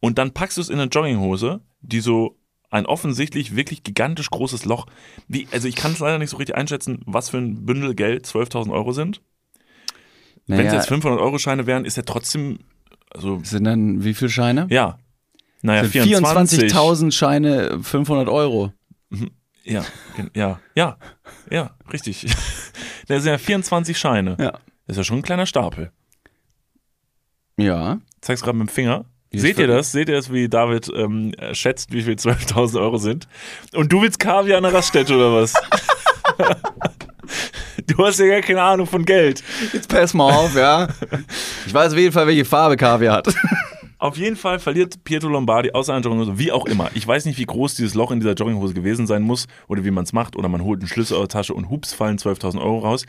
Und 0.00 0.18
dann 0.18 0.32
packst 0.32 0.56
du 0.56 0.61
es 0.61 0.68
in 0.68 0.78
eine 0.78 0.90
Jogginghose, 0.90 1.61
die 1.80 2.00
so 2.00 2.37
ein 2.70 2.87
offensichtlich 2.87 3.56
wirklich 3.56 3.82
gigantisch 3.82 4.30
großes 4.30 4.64
Loch, 4.66 4.87
wie, 5.26 5.48
also 5.52 5.66
ich 5.68 5.74
kann 5.76 5.92
es 5.92 5.98
leider 6.00 6.18
nicht 6.18 6.30
so 6.30 6.37
richtig 6.37 6.54
einschätzen, 6.56 7.00
was 7.06 7.30
für 7.30 7.38
ein 7.38 7.64
Bündel 7.64 7.94
Geld 7.94 8.26
12.000 8.26 8.70
Euro 8.72 8.92
sind. 8.92 9.22
Wenn 10.46 10.61
es 10.61 10.64
naja, 10.66 10.74
jetzt 10.78 10.88
500 10.88 11.20
Euro 11.20 11.38
Scheine 11.38 11.66
wären, 11.66 11.84
ist 11.84 11.96
ja 11.96 12.02
trotzdem, 12.04 12.58
also 13.11 13.40
sind 13.42 13.64
dann 13.64 14.04
wie 14.04 14.14
viele 14.14 14.30
Scheine? 14.30 14.66
ja, 14.70 14.98
naja, 15.62 15.82
Für 15.84 15.90
24. 16.02 16.72
24.000 16.72 17.12
Scheine 17.12 17.82
500 17.82 18.28
Euro. 18.28 18.72
Ja, 19.64 19.84
gen- 20.16 20.30
ja, 20.34 20.61
ja, 20.76 20.96
ja, 21.50 21.76
richtig. 21.92 22.26
Das 23.08 23.22
sind 23.22 23.32
ja 23.32 23.38
24 23.38 23.98
Scheine. 23.98 24.37
Ja. 24.38 24.50
Das 24.52 24.61
ist 24.88 24.96
ja 24.98 25.04
schon 25.04 25.16
ein 25.20 25.22
kleiner 25.22 25.46
Stapel. 25.46 25.92
Ja. 27.56 28.00
Zeig's 28.20 28.42
gerade 28.42 28.58
mit 28.58 28.68
dem 28.68 28.72
Finger. 28.72 29.06
Seht 29.32 29.58
ihr 29.58 29.66
das? 29.66 29.92
Seht 29.92 30.08
ihr 30.08 30.16
das, 30.16 30.32
wie 30.32 30.48
David 30.48 30.90
ähm, 30.94 31.32
schätzt, 31.52 31.92
wie 31.92 32.02
viel 32.02 32.14
12.000 32.14 32.80
Euro 32.80 32.96
sind? 32.96 33.28
Und 33.74 33.92
du 33.92 34.02
willst 34.02 34.18
Kaviar 34.18 34.58
an 34.58 34.62
der 34.64 34.72
Raststätte 34.72 35.14
oder 35.14 35.34
was? 35.34 35.52
du 37.86 38.06
hast 38.06 38.18
ja 38.20 38.26
gar 38.26 38.40
keine 38.40 38.62
Ahnung 38.62 38.86
von 38.86 39.04
Geld. 39.04 39.42
Jetzt 39.72 39.88
pass 39.88 40.14
mal 40.14 40.32
auf, 40.32 40.54
ja. 40.54 40.88
Ich 41.66 41.74
weiß 41.74 41.92
auf 41.92 41.98
jeden 41.98 42.12
Fall, 42.12 42.26
welche 42.26 42.44
Farbe 42.44 42.76
Kaviar 42.76 43.16
hat. 43.16 43.34
Auf 44.00 44.16
jeden 44.16 44.36
Fall 44.36 44.60
verliert 44.60 45.02
Pietro 45.02 45.28
Lombardi 45.28 45.72
aus 45.72 45.86
seiner 45.86 46.00
Jogginghose, 46.00 46.38
wie 46.38 46.52
auch 46.52 46.66
immer. 46.66 46.88
Ich 46.94 47.04
weiß 47.04 47.24
nicht, 47.24 47.36
wie 47.36 47.46
groß 47.46 47.74
dieses 47.74 47.94
Loch 47.94 48.12
in 48.12 48.20
dieser 48.20 48.34
Jogginghose 48.34 48.72
gewesen 48.72 49.08
sein 49.08 49.22
muss 49.22 49.48
oder 49.66 49.84
wie 49.84 49.90
man 49.90 50.04
es 50.04 50.12
macht. 50.12 50.36
Oder 50.36 50.48
man 50.48 50.62
holt 50.62 50.78
einen 50.78 50.88
Schlüssel 50.88 51.14
aus 51.14 51.22
der 51.22 51.28
Tasche 51.28 51.52
und 51.52 51.68
hups, 51.68 51.94
fallen 51.94 52.16
12.000 52.16 52.60
Euro 52.60 52.78
raus. 52.78 53.06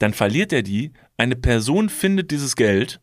Dann 0.00 0.14
verliert 0.14 0.52
er 0.52 0.62
die. 0.62 0.90
Eine 1.16 1.36
Person 1.36 1.88
findet 1.88 2.32
dieses 2.32 2.56
Geld 2.56 3.00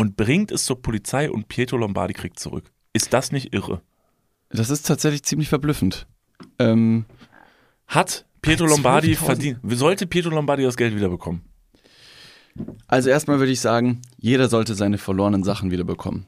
und 0.00 0.16
bringt 0.16 0.50
es 0.50 0.64
zur 0.64 0.80
Polizei 0.80 1.30
und 1.30 1.48
Pietro 1.48 1.76
Lombardi 1.76 2.14
kriegt 2.14 2.38
zurück. 2.38 2.72
Ist 2.94 3.12
das 3.12 3.32
nicht 3.32 3.52
irre? 3.52 3.82
Das 4.48 4.70
ist 4.70 4.86
tatsächlich 4.86 5.24
ziemlich 5.24 5.50
verblüffend. 5.50 6.06
Ähm, 6.58 7.04
Hat 7.86 8.24
Pietro 8.40 8.64
12.000? 8.64 8.68
Lombardi 8.70 9.14
verdient? 9.14 9.58
Sollte 9.62 10.06
Pietro 10.06 10.30
Lombardi 10.30 10.62
das 10.62 10.78
Geld 10.78 10.96
wiederbekommen? 10.96 11.42
also 12.86 13.10
erstmal 13.10 13.40
würde 13.40 13.52
ich 13.52 13.60
sagen, 13.60 14.00
jeder 14.16 14.48
sollte 14.48 14.74
seine 14.74 14.96
verlorenen 14.96 15.44
Sachen 15.44 15.70
wiederbekommen. 15.70 16.24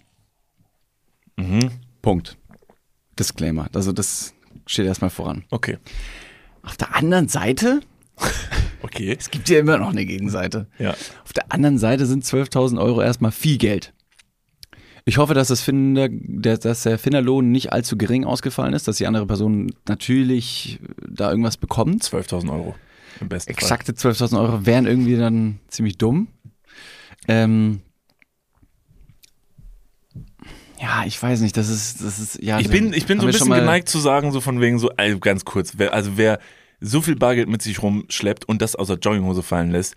Mhm. 1.38 1.70
Punkt. 2.02 2.36
Disclaimer. 3.18 3.68
Also 3.72 3.92
das 3.92 4.34
steht 4.66 4.84
erstmal 4.84 5.08
voran. 5.08 5.46
Okay. 5.50 5.78
Auf 6.62 6.76
der 6.76 6.94
anderen 6.94 7.28
Seite, 7.28 7.80
Okay. 8.94 9.16
es 9.18 9.30
gibt 9.30 9.48
ja 9.48 9.58
immer 9.58 9.78
noch 9.78 9.90
eine 9.90 10.04
Gegenseite. 10.04 10.66
Ja. 10.78 10.90
Auf 11.24 11.32
der 11.32 11.50
anderen 11.50 11.78
Seite 11.78 12.06
sind 12.06 12.24
12.000 12.24 12.80
Euro 12.80 13.02
erstmal 13.02 13.32
viel 13.32 13.58
Geld. 13.58 13.92
Ich 15.04 15.18
hoffe, 15.18 15.34
dass, 15.34 15.48
das 15.48 15.60
Finder, 15.60 16.08
der, 16.10 16.58
dass 16.58 16.84
der 16.84 16.98
Finderlohn 16.98 17.50
nicht 17.50 17.72
allzu 17.72 17.96
gering 17.96 18.24
ausgefallen 18.24 18.72
ist, 18.72 18.86
dass 18.86 18.98
die 18.98 19.06
andere 19.06 19.26
Person 19.26 19.72
natürlich 19.88 20.78
da 21.08 21.30
irgendwas 21.30 21.56
bekommt. 21.56 22.04
12.000 22.04 22.52
Euro. 22.52 22.74
Im 23.20 23.28
besten. 23.28 23.50
Exakte 23.50 23.92
12.000 23.92 24.40
Euro 24.40 24.64
wären 24.64 24.86
irgendwie 24.86 25.16
dann 25.16 25.58
ziemlich 25.68 25.98
dumm. 25.98 26.28
Ähm, 27.26 27.80
ja, 30.80 31.04
ich 31.06 31.20
weiß 31.20 31.40
nicht, 31.40 31.56
das 31.56 31.68
ist, 31.68 32.02
das 32.02 32.18
ist, 32.18 32.42
ja. 32.42 32.58
Ich 32.58 32.68
bin, 32.68 32.92
ich 32.92 33.06
bin 33.06 33.20
so 33.20 33.26
ein 33.26 33.32
bisschen 33.32 33.50
geneigt 33.50 33.88
zu 33.88 33.98
sagen, 33.98 34.32
so 34.32 34.40
von 34.40 34.60
wegen 34.60 34.78
so, 34.78 34.90
also 34.96 35.18
ganz 35.18 35.44
kurz, 35.44 35.74
wer, 35.76 35.94
also 35.94 36.12
wer 36.16 36.38
so 36.82 37.00
viel 37.00 37.16
Bargeld 37.16 37.48
mit 37.48 37.62
sich 37.62 37.82
rumschleppt 37.82 38.46
und 38.48 38.60
das 38.60 38.76
aus 38.76 38.88
der 38.88 38.98
Jogginghose 38.98 39.42
fallen 39.42 39.70
lässt, 39.70 39.94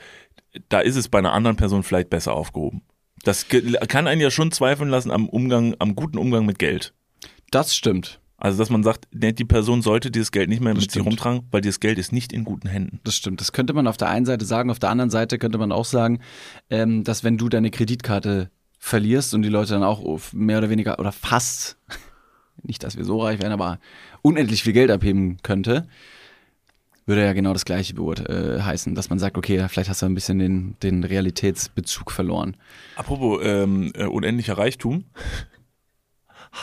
da 0.69 0.80
ist 0.80 0.95
es 0.95 1.10
bei 1.10 1.19
einer 1.19 1.34
anderen 1.34 1.58
Person 1.58 1.84
vielleicht 1.84 2.10
besser 2.10 2.34
aufgehoben. 2.34 2.82
Das 3.24 3.48
kann 3.50 4.08
einen 4.08 4.21
ja 4.21 4.30
schon 4.30 4.52
zweifeln 4.52 4.89
lassen 4.89 5.12
am 5.12 5.28
Umgang, 5.28 5.76
am 5.80 5.95
guten 5.95 6.17
Umgang 6.17 6.45
mit 6.45 6.60
Geld. 6.60 6.93
Das 7.52 7.76
stimmt. 7.76 8.19
Also, 8.38 8.58
dass 8.58 8.69
man 8.69 8.84
sagt, 8.84 9.08
die 9.12 9.45
Person 9.45 9.82
sollte 9.82 10.12
dieses 10.12 10.32
Geld 10.32 10.50
nicht 10.50 10.62
mehr 10.62 10.74
mit 10.74 10.84
sich 10.84 10.91
stimmt. 10.91 11.08
rumtragen, 11.08 11.48
weil 11.52 11.62
dieses 11.62 11.80
Geld 11.80 11.98
ist 11.98 12.12
nicht 12.12 12.34
in 12.34 12.43
guten 12.43 12.67
Händen. 12.67 13.00
Das 13.04 13.15
stimmt. 13.15 13.39
Das 13.41 13.54
könnte 13.54 13.74
man 13.74 13.88
auf 13.88 13.98
der 13.98 14.10
einen 14.10 14.26
Seite 14.26 14.45
sagen. 14.45 14.69
Auf 14.69 14.80
der 14.80 14.89
anderen 14.89 15.10
Seite 15.10 15.39
könnte 15.39 15.58
man 15.58 15.71
auch 15.71 15.86
sagen, 15.86 16.19
ähm, 16.69 17.04
dass 17.04 17.24
wenn 17.24 17.38
du 17.38 17.50
deine 17.50 17.71
Kreditkarte 17.71 18.52
verlierst 18.78 19.34
und 19.34 19.41
die 19.41 19.50
Leute 19.50 19.74
dann 19.74 19.84
auch 19.84 20.19
mehr 20.34 20.58
oder 20.58 20.69
weniger 20.69 21.00
oder 21.00 21.12
fast, 21.12 21.78
nicht, 22.62 22.84
dass 22.84 22.98
wir 22.98 23.06
so 23.06 23.21
reich 23.21 23.41
wären, 23.41 23.54
aber 23.54 23.80
unendlich 24.21 24.63
viel 24.63 24.74
Geld 24.74 24.91
abheben 24.91 25.38
könnte, 25.41 25.88
würde 27.06 27.24
ja 27.24 27.34
genau 27.34 27.54
das 27.54 27.65
Gleiche 27.65 27.94
beurt 27.94 28.28
äh, 28.28 28.62
heißen, 28.62 28.96
dass 28.96 29.10
man 29.10 29.20
sagt, 29.20 29.38
okay, 29.38 29.65
vielleicht 29.70 29.89
hast 29.89 30.02
du 30.02 30.06
ein 30.08 30.15
bisschen 30.15 30.39
den, 30.39 30.76
den 30.82 31.04
Realitätsbezug 31.04 32.12
verloren. 32.12 32.58
Apropos 32.96 33.41
ähm, 33.44 33.91
äh, 33.96 34.06
unendlicher 34.06 34.58
Reichtum. 34.58 35.06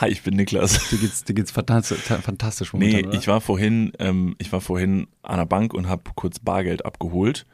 Hi, 0.01 0.09
ich 0.09 0.23
bin 0.23 0.35
Niklas. 0.35 0.89
Dir 0.89 0.97
geht's, 0.97 1.23
dir 1.23 1.35
geht's 1.35 1.51
fantastisch, 1.51 1.99
fantastisch 1.99 2.73
Nee, 2.73 2.79
momentan, 2.79 3.09
oder? 3.09 3.17
ich 3.17 3.27
war 3.27 3.41
vorhin, 3.41 3.91
ähm, 3.99 4.35
ich 4.39 4.51
war 4.51 4.59
vorhin 4.59 5.07
an 5.21 5.37
der 5.37 5.45
Bank 5.45 5.73
und 5.73 5.87
habe 5.87 6.03
kurz 6.15 6.39
Bargeld 6.39 6.83
abgeholt. 6.83 7.45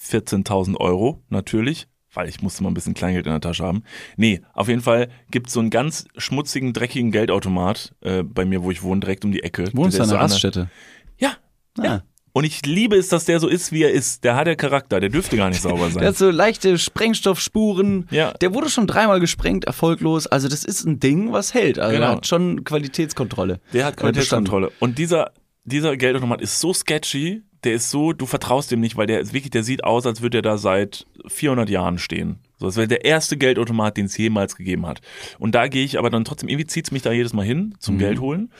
14.000 0.00 0.76
Euro 0.78 1.22
natürlich, 1.28 1.86
weil 2.12 2.28
ich 2.28 2.40
musste 2.40 2.62
mal 2.62 2.70
ein 2.70 2.74
bisschen 2.74 2.94
Kleingeld 2.94 3.26
in 3.26 3.32
der 3.32 3.40
Tasche 3.40 3.64
haben. 3.64 3.84
Nee, 4.16 4.40
auf 4.54 4.68
jeden 4.68 4.80
Fall 4.80 5.08
gibt's 5.30 5.52
so 5.52 5.60
einen 5.60 5.70
ganz 5.70 6.06
schmutzigen, 6.16 6.72
dreckigen 6.72 7.10
Geldautomat 7.10 7.94
äh, 8.00 8.22
bei 8.22 8.44
mir, 8.44 8.62
wo 8.62 8.70
ich 8.70 8.82
wohne, 8.82 9.00
direkt 9.00 9.24
um 9.24 9.30
die 9.32 9.42
Ecke. 9.42 9.68
Wohnst 9.74 9.98
du 9.98 10.02
an 10.02 10.08
der 10.08 10.20
Raststätte? 10.20 10.70
Ja, 11.18 11.36
Ah. 11.78 11.84
ja. 11.84 12.02
Und 12.36 12.42
ich 12.42 12.66
liebe 12.66 12.96
es, 12.96 13.06
dass 13.08 13.26
der 13.26 13.38
so 13.38 13.46
ist, 13.46 13.70
wie 13.70 13.84
er 13.84 13.92
ist. 13.92 14.24
Der 14.24 14.34
hat 14.34 14.48
ja 14.48 14.56
Charakter, 14.56 14.98
der 14.98 15.08
dürfte 15.08 15.36
gar 15.36 15.50
nicht 15.50 15.62
sauber 15.62 15.88
sein. 15.90 15.98
Der 16.00 16.08
hat 16.08 16.16
so 16.16 16.30
leichte 16.30 16.78
Sprengstoffspuren. 16.78 18.08
Ja. 18.10 18.32
Der 18.32 18.52
wurde 18.52 18.70
schon 18.70 18.86
dreimal 18.88 19.20
gesprengt, 19.20 19.64
erfolglos. 19.66 20.26
Also 20.26 20.48
das 20.48 20.64
ist 20.64 20.84
ein 20.84 20.98
Ding, 21.00 21.32
was 21.32 21.54
hält. 21.54 21.78
Also 21.78 21.94
Genau. 21.94 22.06
er 22.06 22.12
hat 22.16 22.26
schon 22.26 22.64
Qualitätskontrolle. 22.64 23.60
Der 23.72 23.84
hat. 23.86 23.96
Qualitätskontrolle. 23.96 24.72
Und 24.80 24.98
dieser, 24.98 25.32
dieser 25.64 25.96
Geldautomat 25.96 26.40
ist 26.40 26.58
so 26.58 26.72
sketchy, 26.74 27.42
der 27.62 27.74
ist 27.74 27.90
so, 27.90 28.12
du 28.12 28.26
vertraust 28.26 28.70
dem 28.72 28.80
nicht, 28.80 28.96
weil 28.96 29.06
der 29.06 29.20
ist 29.20 29.32
wirklich, 29.32 29.50
der 29.52 29.62
sieht 29.62 29.84
aus, 29.84 30.04
als 30.04 30.20
würde 30.20 30.38
er 30.38 30.42
da 30.42 30.58
seit 30.58 31.06
400 31.28 31.70
Jahren 31.70 31.98
stehen. 31.98 32.40
So, 32.58 32.66
das 32.66 32.76
wäre 32.76 32.88
der 32.88 33.04
erste 33.04 33.36
Geldautomat, 33.36 33.96
den 33.96 34.06
es 34.06 34.16
jemals 34.18 34.56
gegeben 34.56 34.86
hat. 34.86 35.00
Und 35.38 35.54
da 35.54 35.68
gehe 35.68 35.84
ich 35.84 35.98
aber 35.98 36.10
dann 36.10 36.24
trotzdem, 36.24 36.48
irgendwie 36.48 36.66
zieht 36.66 36.86
es 36.86 36.90
mich 36.90 37.02
da 37.02 37.12
jedes 37.12 37.32
Mal 37.32 37.46
hin 37.46 37.74
zum 37.78 37.96
Geld 37.98 38.18
holen. 38.20 38.50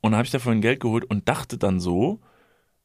Und 0.00 0.12
dann 0.12 0.16
habe 0.16 0.24
ich 0.24 0.32
da 0.32 0.38
vorhin 0.40 0.62
Geld 0.62 0.80
geholt 0.80 1.04
und 1.04 1.28
dachte 1.28 1.58
dann 1.58 1.78
so, 1.78 2.20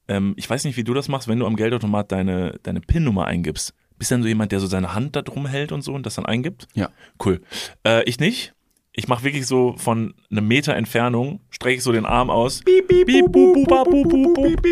ähm, 0.08 0.34
ich 0.38 0.50
weiß 0.50 0.64
nicht, 0.66 0.78
wie 0.78 0.84
du 0.84 0.94
das 0.94 1.08
machst, 1.08 1.28
wenn 1.28 1.40
du 1.40 1.46
am 1.46 1.56
Geldautomat 1.56 2.12
deine, 2.12 2.60
deine 2.64 2.82
PIN-Nummer 2.82 3.26
eingibst. 3.26 3.74
Bist 3.98 4.12
dann 4.12 4.22
so 4.22 4.28
jemand, 4.28 4.52
der 4.52 4.60
so 4.60 4.68
seine 4.68 4.94
Hand 4.94 5.16
da 5.16 5.22
drum 5.22 5.48
hält 5.48 5.72
und 5.72 5.82
so 5.82 5.94
und 5.94 6.06
das 6.06 6.16
dann 6.16 6.26
eingibt? 6.26 6.68
Ja. 6.74 6.90
Cool. 7.24 7.42
Äh, 7.86 8.04
ich 8.04 8.20
nicht. 8.20 8.54
Ich 8.94 9.08
mache 9.08 9.24
wirklich 9.24 9.46
so 9.46 9.76
von 9.78 10.16
einem 10.32 10.48
Meter 10.48 10.76
Entfernung, 10.76 11.42
strecke 11.52 11.78
ich 11.78 11.84
so 11.84 11.92
den 11.92 12.08
Arm 12.08 12.32
aus, 12.32 12.64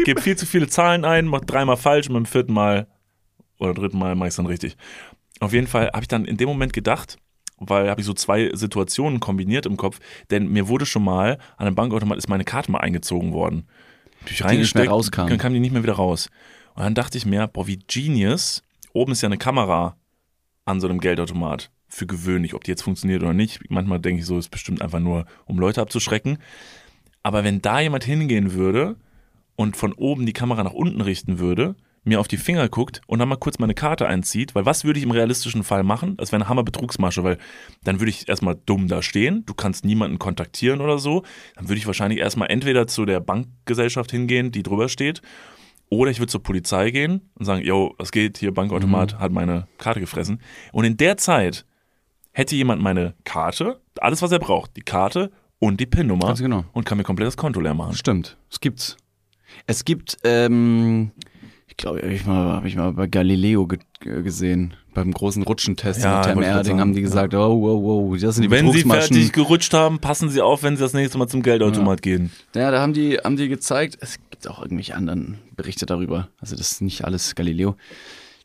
gebe 0.03 0.19
viel 0.19 0.35
zu 0.35 0.47
viele 0.47 0.67
Zahlen 0.67 1.05
ein, 1.05 1.25
mach 1.27 1.41
dreimal 1.41 1.77
falsch 1.77 2.07
und 2.07 2.15
beim 2.15 2.25
vierten 2.25 2.51
Mal 2.51 2.87
oder 3.59 3.75
dritten 3.75 3.99
Mal 3.99 4.15
mache 4.15 4.29
ich 4.29 4.35
dann 4.35 4.47
richtig. 4.47 4.77
Auf 5.41 5.53
jeden 5.53 5.67
Fall 5.67 5.91
habe 5.93 6.01
ich 6.01 6.07
dann 6.07 6.25
in 6.25 6.37
dem 6.37 6.47
Moment 6.47 6.73
gedacht, 6.73 7.17
weil 7.59 7.87
habe 7.87 8.01
ich 8.01 8.07
so 8.07 8.13
zwei 8.13 8.49
Situationen 8.53 9.19
kombiniert 9.19 9.67
im 9.67 9.77
Kopf, 9.77 9.99
denn 10.31 10.47
mir 10.47 10.67
wurde 10.67 10.87
schon 10.87 11.03
mal 11.03 11.37
an 11.57 11.67
einem 11.67 11.75
Bankautomat 11.75 12.17
ist 12.17 12.27
meine 12.27 12.45
Karte 12.45 12.71
mal 12.71 12.79
eingezogen 12.79 13.31
worden. 13.31 13.67
Mehr 14.25 14.45
reingesteckt, 14.45 14.89
rauskam. 14.89 15.27
Dann 15.27 15.37
kam 15.37 15.53
die 15.53 15.59
nicht 15.59 15.71
mehr 15.71 15.83
wieder 15.83 15.93
raus. 15.93 16.29
Und 16.75 16.83
dann 16.83 16.95
dachte 16.95 17.17
ich 17.17 17.25
mir, 17.25 17.47
boah, 17.47 17.67
wie 17.67 17.79
genius, 17.87 18.63
oben 18.93 19.13
ist 19.13 19.21
ja 19.21 19.27
eine 19.27 19.37
Kamera 19.37 19.97
an 20.65 20.79
so 20.79 20.87
einem 20.87 20.99
Geldautomat. 20.99 21.71
Für 21.87 22.07
gewöhnlich, 22.07 22.53
ob 22.53 22.63
die 22.63 22.71
jetzt 22.71 22.81
funktioniert 22.81 23.21
oder 23.21 23.33
nicht. 23.33 23.69
Manchmal 23.69 23.99
denke 23.99 24.21
ich 24.21 24.25
so, 24.25 24.37
ist 24.37 24.49
bestimmt 24.49 24.81
einfach 24.81 24.99
nur, 24.99 25.25
um 25.45 25.59
Leute 25.59 25.81
abzuschrecken. 25.81 26.39
Aber 27.23 27.43
wenn 27.43 27.61
da 27.61 27.79
jemand 27.79 28.03
hingehen 28.03 28.53
würde 28.53 28.97
und 29.55 29.77
von 29.77 29.93
oben 29.93 30.25
die 30.25 30.33
Kamera 30.33 30.63
nach 30.63 30.73
unten 30.73 31.01
richten 31.01 31.39
würde, 31.39 31.75
mir 32.05 32.19
auf 32.19 32.27
die 32.27 32.37
Finger 32.37 32.69
guckt 32.69 33.01
und 33.07 33.19
dann 33.19 33.27
mal 33.27 33.35
kurz 33.35 33.59
meine 33.59 33.73
Karte 33.73 34.07
einzieht, 34.07 34.55
weil 34.55 34.65
was 34.65 34.83
würde 34.83 34.99
ich 34.99 35.03
im 35.03 35.11
realistischen 35.11 35.63
Fall 35.63 35.83
machen? 35.83 36.15
Das 36.17 36.31
wäre 36.31 36.41
eine 36.41 36.49
Hammer-Betrugsmasche, 36.49 37.23
weil 37.23 37.37
dann 37.83 37.99
würde 37.99 38.11
ich 38.11 38.29
erstmal 38.29 38.55
dumm 38.65 38.87
da 38.87 39.01
stehen, 39.01 39.43
du 39.45 39.53
kannst 39.53 39.83
niemanden 39.83 40.19
kontaktieren 40.19 40.81
oder 40.81 40.99
so. 40.99 41.23
Dann 41.55 41.67
würde 41.67 41.79
ich 41.79 41.87
wahrscheinlich 41.87 42.19
erstmal 42.19 42.49
entweder 42.49 42.87
zu 42.87 43.05
der 43.05 43.19
Bankgesellschaft 43.19 44.11
hingehen, 44.11 44.51
die 44.51 44.63
drüber 44.63 44.87
steht, 44.87 45.21
oder 45.89 46.11
ich 46.11 46.19
würde 46.19 46.31
zur 46.31 46.43
Polizei 46.43 46.91
gehen 46.91 47.29
und 47.35 47.45
sagen, 47.45 47.63
yo, 47.63 47.93
was 47.97 48.11
geht, 48.11 48.37
hier 48.37 48.53
Bankautomat 48.53 49.19
hat 49.19 49.31
meine 49.31 49.67
Karte 49.77 49.99
gefressen. 49.99 50.41
Und 50.71 50.85
in 50.85 50.97
der 50.97 51.17
Zeit 51.17 51.65
hätte 52.31 52.55
jemand 52.55 52.81
meine 52.81 53.13
Karte, 53.23 53.81
alles 53.99 54.21
was 54.21 54.31
er 54.31 54.39
braucht, 54.39 54.75
die 54.77 54.81
Karte 54.81 55.31
und 55.59 55.79
die 55.79 55.85
PIN-Nummer 55.85 56.27
Ganz 56.27 56.41
genau. 56.41 56.65
und 56.73 56.85
kann 56.85 56.97
mir 56.97 57.03
komplett 57.03 57.27
das 57.27 57.37
Konto 57.37 57.59
leer 57.59 57.73
machen. 57.73 57.95
Stimmt. 57.95 58.37
Es 58.51 58.59
gibt's. 58.59 58.97
Es 59.67 59.85
gibt, 59.85 60.17
ähm, 60.23 61.11
ich 61.77 61.83
glaube, 61.83 61.99
hab 62.01 62.09
ich 62.09 62.25
mal, 62.25 62.53
habe 62.53 62.67
ich 62.69 62.75
mal 62.77 62.93
bei 62.93 63.05
Galileo 63.07 63.67
ge 63.67 63.79
ge- 63.99 64.23
gesehen. 64.23 64.73
Beim 64.93 65.11
großen 65.11 65.43
Rutschentest 65.43 66.01
Ja, 66.03 66.19
mit 66.27 66.35
grad 66.35 66.43
Erding 66.45 66.79
haben 66.79 66.93
die 66.93 67.01
gesagt, 67.01 67.33
oh, 67.33 67.61
wow, 67.61 67.83
wow, 68.11 68.17
das 68.21 68.35
sind 68.35 68.43
die 68.43 68.49
Wenn 68.51 68.71
Sie 68.71 68.83
fertig 68.83 69.33
gerutscht 69.33 69.73
haben, 69.73 69.99
passen 69.99 70.29
Sie 70.29 70.41
auf, 70.41 70.63
wenn 70.63 70.77
Sie 70.77 70.83
das 70.83 70.93
nächste 70.93 71.17
Mal 71.17 71.27
zum 71.27 71.41
Geldautomat 71.43 72.01
gehen. 72.01 72.31
Ja, 72.55 72.71
da 72.71 72.79
haben 72.81 72.93
die, 72.93 73.17
haben 73.17 73.35
die 73.35 73.49
gezeigt, 73.49 73.97
es 73.99 74.17
gibt 74.29 74.47
auch 74.47 74.61
irgendwelche 74.61 74.95
anderen 74.95 75.39
Berichte 75.57 75.85
darüber. 75.85 76.29
Also 76.39 76.55
das 76.55 76.71
ist 76.71 76.81
nicht 76.81 77.03
alles 77.03 77.35
Galileo. 77.35 77.75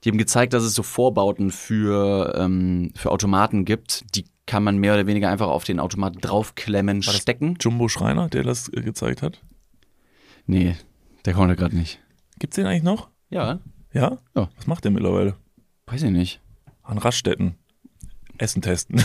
Die 0.02 0.08
haben 0.10 0.18
gezeigt, 0.18 0.52
dass 0.52 0.64
es 0.64 0.74
so 0.74 0.82
Vorbauten 0.82 1.52
für, 1.52 2.34
ähm, 2.36 2.90
für 2.96 3.12
Automaten 3.12 3.64
gibt. 3.64 4.16
Die 4.16 4.24
kann 4.46 4.64
man 4.64 4.78
mehr 4.78 4.94
oder 4.94 5.06
weniger 5.06 5.28
einfach 5.30 5.46
auf 5.46 5.62
den 5.62 5.78
Automaten 5.78 6.20
draufklemmen, 6.20 7.02
das- 7.02 7.16
stecken. 7.16 7.56
Jumbo 7.60 7.86
Schreiner, 7.86 8.28
der 8.28 8.42
das 8.42 8.68
äh, 8.72 8.80
gezeigt 8.80 9.22
hat. 9.22 9.40
Nee, 10.46 10.74
der 11.26 11.34
konnte 11.34 11.54
gerade 11.54 11.76
nicht. 11.76 12.00
Gibt's 12.40 12.56
den 12.56 12.66
eigentlich 12.66 12.82
noch? 12.82 13.09
Ja, 13.30 13.60
Ja? 13.92 14.18
Ja. 14.34 14.48
Was 14.56 14.66
macht 14.66 14.84
der 14.84 14.90
mittlerweile? 14.90 15.34
weiß 15.86 16.02
ich 16.04 16.10
nicht. 16.10 16.40
An 16.82 16.98
Raststätten. 16.98 17.56
Essen 18.38 18.62
testen. 18.62 19.00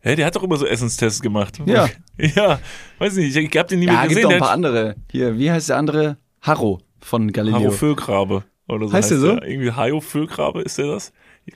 Hä, 0.00 0.14
der 0.14 0.26
hat 0.26 0.36
doch 0.36 0.42
immer 0.42 0.56
so 0.56 0.66
Essenstests 0.66 1.20
gemacht. 1.20 1.60
Ja. 1.66 1.88
Ja, 2.18 2.60
weiß 2.98 3.16
nicht, 3.16 3.36
ich 3.36 3.58
hab 3.58 3.68
den 3.68 3.80
nie 3.80 3.86
Ja, 3.86 3.92
mehr 3.92 4.00
gibt 4.08 4.14
gesehen. 4.14 4.22
noch 4.24 4.32
ein 4.32 4.38
paar 4.40 4.50
andere. 4.52 4.96
Hier, 5.10 5.38
wie 5.38 5.50
heißt 5.50 5.68
der 5.68 5.76
andere? 5.76 6.16
Harro 6.40 6.80
von 6.98 7.30
Galileo. 7.30 7.60
Haro 7.60 7.70
Füllgrabe. 7.72 8.44
Oder 8.68 8.88
so 8.88 8.94
Heißt 8.94 9.10
der 9.10 9.18
so? 9.18 9.28
Irgendwie 9.32 9.70
Hajo 9.72 10.00
Füllgrabe, 10.00 10.62
ist 10.62 10.78
der 10.78 10.86
das? 10.86 11.12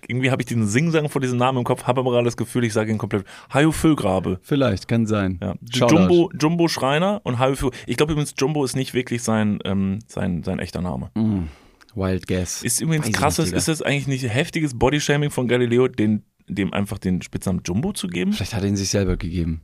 Irgendwie 0.07 0.31
habe 0.31 0.43
ich 0.43 0.47
diesen 0.47 0.69
Singsang 0.69 1.09
vor 1.09 1.21
diesem 1.21 1.39
Namen 1.39 1.59
im 1.59 1.65
Kopf, 1.65 1.85
habe 1.85 2.01
aber 2.01 2.13
gerade 2.13 2.25
das 2.25 2.37
Gefühl, 2.37 2.65
ich 2.65 2.73
sage 2.73 2.93
ihn 2.93 2.99
komplett. 2.99 3.25
Hajo 3.53 3.73
Füllgrabe. 3.73 4.39
Vielleicht, 4.43 4.87
kann 4.87 5.07
sein. 5.07 5.41
Ja. 5.43 5.55
Shoutout. 5.73 5.97
Jumbo, 5.97 6.33
Jumbo 6.39 6.69
Schreiner 6.69 7.21
und 7.25 7.39
Hajo 7.39 7.57
Füll. 7.57 7.71
Ich 7.87 7.97
glaube 7.97 8.13
übrigens, 8.13 8.35
Jumbo 8.39 8.65
ist 8.65 8.77
nicht 8.77 8.95
wirklich 8.95 9.23
sein, 9.23 9.59
ähm, 9.65 9.99
sein, 10.07 10.45
sein 10.45 10.61
echter 10.61 10.81
Name. 10.81 11.11
Mm, 11.15 11.49
Wild 11.95 12.29
Guess. 12.29 12.63
Ist 12.63 12.81
übrigens 12.81 13.07
Weiß 13.07 13.15
krasses, 13.15 13.53
ist 13.53 13.67
das 13.67 13.83
eigentlich 13.83 14.07
nicht 14.07 14.33
heftiges 14.33 14.79
Bodyshaming 14.79 15.31
von 15.31 15.49
Galileo, 15.49 15.89
den, 15.89 16.23
dem 16.47 16.73
einfach 16.73 16.99
den 16.99 17.21
Spitznamen 17.23 17.63
Jumbo 17.65 17.93
zu 17.93 18.07
geben? 18.07 18.33
Vielleicht 18.33 18.55
hat 18.55 18.63
er 18.63 18.69
ihn 18.69 18.77
sich 18.77 18.91
selber 18.91 19.17
gegeben. 19.17 19.63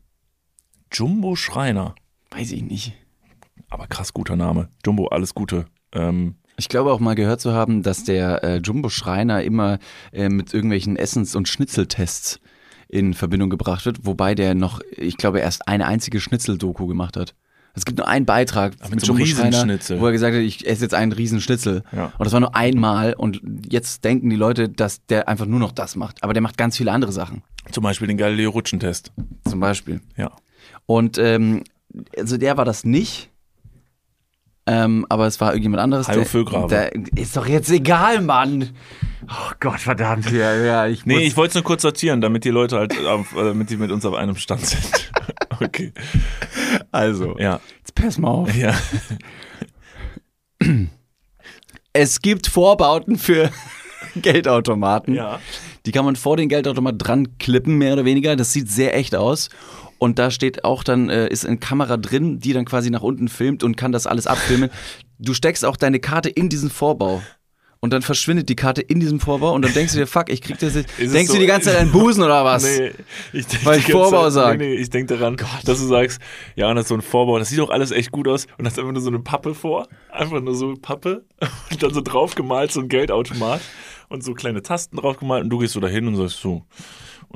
Jumbo 0.93 1.37
Schreiner. 1.37 1.95
Weiß 2.31 2.51
ich 2.51 2.62
nicht. 2.62 2.95
Aber 3.69 3.87
krass 3.87 4.12
guter 4.12 4.37
Name. 4.37 4.71
Jumbo, 4.85 5.07
alles 5.07 5.35
Gute. 5.35 5.67
Ähm, 5.93 6.37
Ich 6.59 6.69
glaube 6.69 6.92
auch 6.92 7.01
mal 7.01 7.14
gehört 7.14 7.40
zu 7.40 7.53
haben, 7.53 7.83
dass 7.83 8.05
der 8.05 8.42
äh, 8.42 8.57
Jumbo 8.59 8.88
Schreiner 8.88 9.42
immer 9.42 9.79
äh, 10.12 10.29
mit 10.29 10.55
irgendwelchen 10.55 10.97
Essens- 10.97 11.35
und 11.37 11.49
Schnitzeltests 11.49 12.40
in 12.88 13.14
Verbindung 13.14 13.51
gebracht 13.51 13.85
wird, 13.85 14.07
wobei 14.07 14.35
der 14.35 14.55
noch, 14.55 14.81
ich 14.97 15.16
glaube, 15.16 15.40
erst 15.40 15.69
eine 15.69 15.87
einzige 15.87 16.21
Schnitzel-Doku 16.21 16.87
gemacht 16.87 17.16
hat. 17.16 17.35
Es 17.75 17.85
gibt 17.85 17.99
nur 17.99 18.09
einen 18.09 18.25
Beitrag 18.25 18.73
mit 18.85 18.90
mit 18.92 19.01
so 19.05 19.12
einem 19.12 19.21
Jumbo 19.21 19.35
Schreiner, 19.35 19.49
Riesenschnitzel. 19.49 20.01
wo 20.01 20.07
er 20.07 20.12
gesagt 20.12 20.35
hat, 20.35 20.40
ich 20.40 20.66
esse 20.66 20.83
jetzt 20.83 20.95
einen 20.95 21.12
Riesenschnitzel. 21.12 21.83
Ja. 21.92 22.07
Und 22.16 22.25
das 22.25 22.33
war 22.33 22.40
nur 22.40 22.57
einmal 22.57 23.12
und 23.12 23.42
jetzt 23.71 24.03
denken 24.05 24.31
die 24.31 24.37
Leute, 24.37 24.71
dass 24.71 25.05
der 25.07 25.29
einfach 25.29 25.45
nur 25.45 25.61
noch 25.61 25.73
das 25.73 25.95
macht. 25.95 26.23
Aber 26.25 26.33
der 26.33 26.42
macht 26.42 26.57
ganz 26.57 26.79
viele 26.79 26.90
andere 26.90 27.12
Sachen. 27.12 27.42
zum 27.71 27.83
Beispiel 27.83 28.09
den 28.09 28.16
Galileo 28.16 28.51
Rutschentest. 28.51 29.12
Zum 29.47 29.61
Beispiel. 29.61 30.01
Ja. 30.16 30.33
Und 30.87 31.19
ähm, 31.19 31.64
also 32.16 32.38
der 32.38 32.57
war 32.57 32.64
das 32.64 32.85
nicht. 32.85 33.31
Ähm, 34.68 35.07
aber 35.09 35.26
es 35.26 35.40
war 35.40 35.50
irgendjemand 35.50 35.81
anderes. 35.81 36.07
Der, 36.07 36.26
Füllgrabe. 36.26 36.68
der 36.68 36.92
ist 37.16 37.37
doch 37.37 37.46
jetzt 37.46 37.70
egal, 37.70 38.20
Mann. 38.20 38.70
Oh 39.29 39.52
Gott, 39.61 39.81
verdammt. 39.81 40.31
Ja, 40.33 40.55
ja, 40.57 40.87
ich 40.87 41.07
Nee, 41.07 41.18
ich 41.18 41.37
wollte 41.37 41.50
es 41.50 41.55
nur 41.55 41.64
kurz 41.64 41.83
sortieren, 41.83 42.20
damit 42.20 42.44
die 42.44 42.50
Leute 42.50 42.76
halt, 42.79 42.98
auf, 43.07 43.33
äh, 43.37 43.44
damit 43.44 43.70
die 43.70 43.76
mit 43.76 43.92
uns 43.92 44.05
auf 44.05 44.14
einem 44.14 44.37
Stand 44.37 44.66
sind. 44.66 45.12
okay. 45.61 45.92
also, 46.90 47.37
Ja. 47.38 47.61
jetzt 47.79 47.94
pass 47.94 48.18
mal 48.18 48.29
auf. 48.29 48.55
Ja. 48.55 48.74
Es 51.92 52.20
gibt 52.20 52.46
Vorbauten 52.48 53.18
für 53.18 53.50
Geldautomaten. 54.16 55.14
Ja. 55.14 55.40
Die 55.87 55.92
kann 55.92 56.05
man 56.05 56.16
vor 56.16 56.37
den 56.37 56.48
Geldautomat 56.48 56.96
dran 56.98 57.38
klippen, 57.38 57.79
mehr 57.79 57.92
oder 57.92 58.05
weniger. 58.05 58.35
Das 58.37 58.52
sieht 58.52 58.68
sehr 58.68 58.96
echt 58.96 59.14
aus. 59.14 59.48
Und 59.99 60.19
da 60.19 60.31
steht 60.31 60.65
auch 60.65 60.85
dann, 60.85 61.09
äh, 61.11 61.29
ist 61.29 61.47
eine 61.47 61.59
Kamera 61.59 61.97
drin, 61.97 62.39
die 62.39 62.53
dann 62.53 62.65
quasi 62.65 62.91
nach 62.91 63.03
unten 63.03 63.29
filmt 63.29 63.63
und 63.65 63.77
kann 63.77 63.93
das 63.93 64.07
alles 64.07 64.27
abfilmen. 64.27 64.71
Du 65.19 65.33
steckst 65.35 65.65
auch 65.65 65.77
deine 65.77 66.01
Karte 66.01 66.29
in 66.29 66.49
diesen 66.49 66.71
Vorbau. 66.71 67.23
Und 67.79 67.93
dann 67.93 68.01
verschwindet 68.03 68.49
die 68.49 68.57
Karte 68.57 68.81
in 68.81 69.01
diesem 69.01 69.21
Vorbau 69.21 69.53
und 69.55 69.63
dann 69.63 69.73
denkst 69.73 69.93
du 69.93 69.99
dir, 69.99 70.07
fuck, 70.07 70.31
ich 70.31 70.41
krieg 70.41 70.59
das 70.59 70.75
jetzt. 70.75 70.89
Denkst 70.99 71.27
so- 71.27 71.35
du 71.35 71.39
die 71.41 71.47
ganze 71.47 71.71
Zeit 71.71 71.79
an 71.79 71.93
Busen 71.93 72.25
oder 72.25 72.43
was? 72.45 72.65
Nee, 72.65 72.90
ich 73.35 73.47
denk 73.47 73.65
Weil 73.67 73.79
ich 73.79 73.92
Vorbau 73.92 74.25
Zeit- 74.25 74.33
sag. 74.33 74.59
Nee, 74.59 74.71
nee, 74.71 74.75
ich 74.81 74.88
denke 74.90 75.15
daran, 75.17 75.37
dass 75.65 75.79
du 75.79 75.87
sagst, 75.87 76.19
ja, 76.57 76.69
und 76.71 76.77
das 76.77 76.87
ist 76.87 76.88
so 76.88 76.94
ein 76.94 77.03
Vorbau, 77.03 77.38
das 77.38 77.51
sieht 77.51 77.59
doch 77.59 77.69
alles 77.71 77.90
echt 77.92 78.11
gut 78.11 78.29
aus 78.29 78.47
und 78.59 78.65
hast 78.67 78.79
einfach 78.79 78.90
nur 78.92 79.03
so 79.03 79.11
eine 79.11 79.21
Pappe 79.21 79.55
vor, 79.55 79.87
einfach 80.11 80.40
nur 80.40 80.55
so 80.55 80.75
Pappe 80.81 81.27
und 81.71 81.83
dann 81.83 81.92
so 81.92 82.01
draufgemalt 82.01 82.73
so 82.73 82.81
ein 82.81 82.88
Geldautomat 82.88 83.61
und 84.09 84.25
so 84.25 84.33
kleine 84.33 84.63
Tasten 84.63 84.97
drauf 84.97 85.19
gemalt 85.19 85.44
und 85.44 85.51
du 85.51 85.59
gehst 85.59 85.75
so 85.75 85.81
dahin 85.81 86.09
und 86.09 86.17
sagst 86.17 86.40
so 86.40 86.63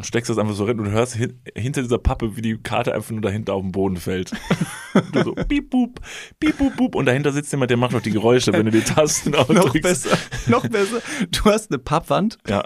und 0.01 0.07
steckst 0.07 0.31
das 0.31 0.39
einfach 0.39 0.55
so 0.55 0.65
rein 0.65 0.79
und 0.79 0.87
du 0.87 0.91
hörst 0.91 1.15
hin, 1.15 1.39
hinter 1.55 1.83
dieser 1.83 1.99
Pappe, 1.99 2.37
wie 2.37 2.41
die 2.43 2.57
Karte 2.57 2.95
einfach 2.95 3.11
nur 3.11 3.21
dahinter 3.21 3.53
auf 3.55 3.61
den 3.63 3.71
Boden 3.73 3.97
fällt. 3.99 4.33
du 5.13 5.23
so 5.23 5.35
piep, 5.35 5.69
boop, 5.71 6.01
piep, 6.41 6.57
boop, 6.57 6.77
boop 6.77 6.95
und 6.95 7.05
dahinter 7.07 7.33
sitzt 7.33 7.53
jemand, 7.53 7.71
der 7.71 7.77
macht 7.77 7.93
noch 7.93 8.01
die 8.01 8.11
Geräusche, 8.11 8.53
wenn 8.53 8.65
du 8.65 8.71
die 8.73 8.81
Tasten 8.81 9.31
noch 9.33 9.49
ausdrückst. 9.49 9.83
besser, 9.83 10.19
noch 10.47 10.67
besser. 10.67 11.01
Du 11.31 11.45
hast 11.45 11.71
eine 11.71 11.79
Pappwand 11.79 12.39
Ja. 12.49 12.63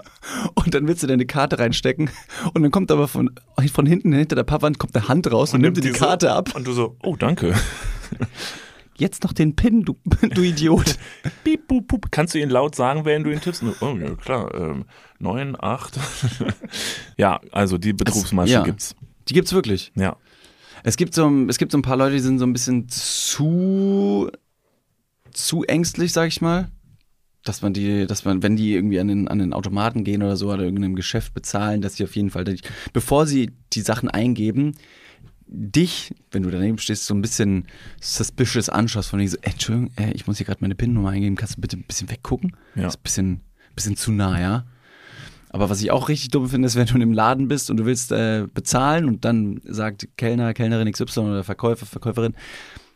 und 0.55 0.73
dann 0.73 0.87
willst 0.87 1.03
du 1.03 1.07
deine 1.07 1.25
Karte 1.25 1.59
reinstecken 1.59 2.09
und 2.53 2.63
dann 2.63 2.71
kommt 2.71 2.89
aber 2.91 3.07
von, 3.07 3.29
von 3.73 3.85
hinten 3.85 4.13
hinter 4.13 4.35
der 4.35 4.43
Pappwand 4.43 4.79
kommt 4.79 4.95
eine 4.95 5.07
Hand 5.07 5.31
raus 5.31 5.53
und, 5.53 5.61
nimmt 5.61 5.77
dir 5.77 5.81
die 5.81 5.89
so- 5.89 5.95
Karte 6.05 6.31
ab. 6.31 6.55
Und 6.55 6.65
du 6.65 6.71
so, 6.71 6.95
oh, 7.03 7.15
danke. 7.17 7.53
Jetzt 8.97 9.23
noch 9.23 9.33
den 9.33 9.55
Pin, 9.55 9.83
du, 9.83 9.97
du 10.33 10.41
Idiot. 10.41 10.97
Piep, 11.43 11.67
boop, 11.67 11.87
boop. 11.87 12.11
Kannst 12.11 12.33
du 12.33 12.39
ihn 12.39 12.49
laut 12.49 12.75
sagen, 12.75 13.05
während 13.05 13.25
du 13.25 13.31
ihn 13.31 13.41
tippst? 13.41 13.63
Oh, 13.81 13.95
ja, 13.95 14.15
klar. 14.15 14.53
Ähm, 14.55 14.85
neun, 15.19 15.57
acht. 15.59 15.99
ja, 17.17 17.41
also 17.51 17.77
die 17.77 17.93
Betrugsmasche 17.93 18.53
ja. 18.53 18.63
gibt's. 18.63 18.95
Die 19.27 19.33
gibt's 19.33 19.53
wirklich. 19.53 19.91
Ja. 19.95 20.17
Es 20.83 20.97
gibt 20.97 21.13
so, 21.13 21.29
es 21.47 21.57
gibt 21.57 21.71
so 21.71 21.77
ein 21.77 21.81
paar 21.81 21.97
Leute, 21.97 22.13
die 22.13 22.21
sind 22.21 22.39
so 22.39 22.45
ein 22.45 22.53
bisschen 22.53 22.87
zu, 22.89 24.29
zu 25.31 25.63
ängstlich, 25.63 26.13
sag 26.13 26.27
ich 26.27 26.41
mal. 26.41 26.69
Dass 27.43 27.61
man 27.61 27.73
die, 27.73 28.07
dass 28.07 28.25
man, 28.25 28.41
wenn 28.43 28.55
die 28.55 28.73
irgendwie 28.73 28.99
an 28.99 29.07
den, 29.07 29.27
an 29.27 29.39
den 29.39 29.53
Automaten 29.53 30.03
gehen 30.03 30.23
oder 30.23 30.35
so 30.35 30.51
oder 30.51 30.63
irgendeinem 30.63 30.95
Geschäft 30.95 31.33
bezahlen, 31.33 31.81
dass 31.81 31.95
sie 31.95 32.03
auf 32.03 32.15
jeden 32.15 32.29
Fall, 32.29 32.43
bevor 32.93 33.27
sie 33.27 33.51
die 33.73 33.81
Sachen 33.81 34.09
eingeben, 34.09 34.75
dich, 35.47 36.13
wenn 36.31 36.43
du 36.43 36.51
daneben 36.51 36.77
stehst, 36.77 37.05
so 37.05 37.13
ein 37.13 37.21
bisschen 37.21 37.65
suspicious 38.01 38.69
anschaust, 38.69 39.09
von 39.09 39.19
wegen 39.19 39.29
so, 39.29 39.37
Entschuldigung, 39.41 39.91
äh, 39.97 40.11
ich 40.11 40.27
muss 40.27 40.37
hier 40.37 40.45
gerade 40.45 40.61
meine 40.61 40.75
PIN-Nummer 40.75 41.09
eingeben, 41.09 41.35
kannst 41.35 41.57
du 41.57 41.61
bitte 41.61 41.77
ein 41.77 41.83
bisschen 41.83 42.09
weggucken? 42.09 42.55
Ja. 42.75 42.83
Das 42.83 42.95
ist 42.95 42.99
ein 42.99 43.03
bisschen, 43.03 43.41
bisschen 43.75 43.95
zu 43.95 44.11
nah, 44.11 44.39
ja. 44.39 44.65
Aber 45.49 45.69
was 45.69 45.81
ich 45.81 45.91
auch 45.91 46.09
richtig 46.09 46.29
dumm 46.29 46.49
finde, 46.49 46.65
ist, 46.65 46.75
wenn 46.75 46.87
du 46.87 46.97
im 46.97 47.13
Laden 47.13 47.47
bist 47.47 47.69
und 47.69 47.77
du 47.77 47.85
willst 47.85 48.11
äh, 48.11 48.47
bezahlen 48.53 49.05
und 49.05 49.23
dann 49.23 49.61
sagt 49.63 50.09
Kellner, 50.17 50.53
Kellnerin 50.53 50.91
XY 50.91 51.19
oder 51.21 51.43
Verkäufer, 51.43 51.85
Verkäuferin, 51.85 52.33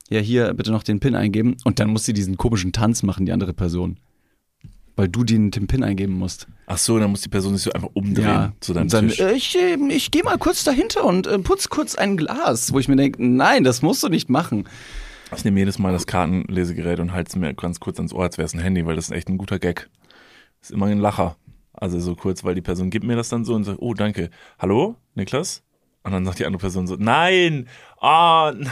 ja, 0.10 0.20
hier 0.20 0.54
bitte 0.54 0.72
noch 0.72 0.84
den 0.84 1.00
PIN 1.00 1.16
eingeben 1.16 1.56
und 1.64 1.80
dann 1.80 1.90
muss 1.90 2.06
sie 2.06 2.14
diesen 2.14 2.36
komischen 2.36 2.74
Tanz 2.74 3.04
machen, 3.04 3.26
die 3.26 3.32
andere 3.32 3.54
Person. 3.54 3.98
Weil 5.00 5.08
du 5.08 5.24
den, 5.24 5.50
den 5.50 5.66
PIN 5.68 5.84
eingeben 5.84 6.14
musst. 6.14 6.48
Ach 6.68 6.78
so, 6.78 7.00
dann 7.00 7.10
muss 7.12 7.22
die 7.22 7.30
Person 7.30 7.54
sich 7.56 7.64
so 7.64 7.72
einfach 7.72 7.90
umdrehen 7.94 8.52
zu 8.60 8.74
deinem 8.74 8.84
und 8.84 8.94
dann, 8.94 9.08
Tisch. 9.08 9.20
äh, 9.22 9.32
ich, 9.32 9.58
äh, 9.58 9.78
ich 9.90 10.12
gehe 10.12 10.24
mal 10.24 10.38
kurz 10.38 10.64
dahinter 10.66 11.06
und 11.06 11.26
äh, 11.26 11.40
putz 11.40 11.70
kurz 11.70 11.96
ein 11.96 12.18
Glas, 12.18 12.74
wo 12.74 12.80
ich 12.80 12.88
mir 12.90 12.96
denke, 12.98 13.24
nein, 13.26 13.64
das 13.64 13.82
musst 13.82 14.04
du 14.04 14.10
nicht 14.10 14.30
machen. 14.30 14.68
Ich 15.36 15.46
nehme 15.46 15.60
jedes 15.60 15.80
Mal 15.80 15.94
das 15.94 16.06
Kartenlesegerät 16.06 17.00
und 17.00 17.14
halte 17.14 17.30
es 17.30 17.36
mir 17.36 17.54
ganz 17.54 17.80
kurz 17.80 17.98
ans 17.98 18.14
Ohr, 18.14 18.24
als 18.24 18.38
wäre 18.38 18.46
es 18.46 18.54
ein 18.54 18.60
Handy, 18.60 18.86
weil 18.86 18.96
das 18.96 19.06
ist 19.06 19.12
echt 19.16 19.30
ein 19.30 19.38
guter 19.38 19.58
Gag. 19.60 19.90
Ist 20.62 20.72
immer 20.72 20.88
ein 20.88 21.00
Lacher. 21.00 21.38
Also 21.72 22.00
so 22.00 22.16
kurz, 22.16 22.44
weil 22.44 22.56
die 22.56 22.62
Person 22.62 22.90
gibt 22.90 23.06
mir 23.06 23.16
das 23.16 23.30
dann 23.30 23.46
so 23.46 23.54
und 23.54 23.64
sagt, 23.64 23.80
oh, 23.80 23.94
danke. 23.94 24.30
Hallo, 24.60 24.96
Niklas? 25.16 25.64
Und 26.04 26.12
dann 26.12 26.26
sagt 26.26 26.40
die 26.40 26.46
andere 26.46 26.60
Person 26.60 26.88
so, 26.88 26.96
nein, 27.00 27.68
ah, 28.02 28.52
n- 28.54 28.68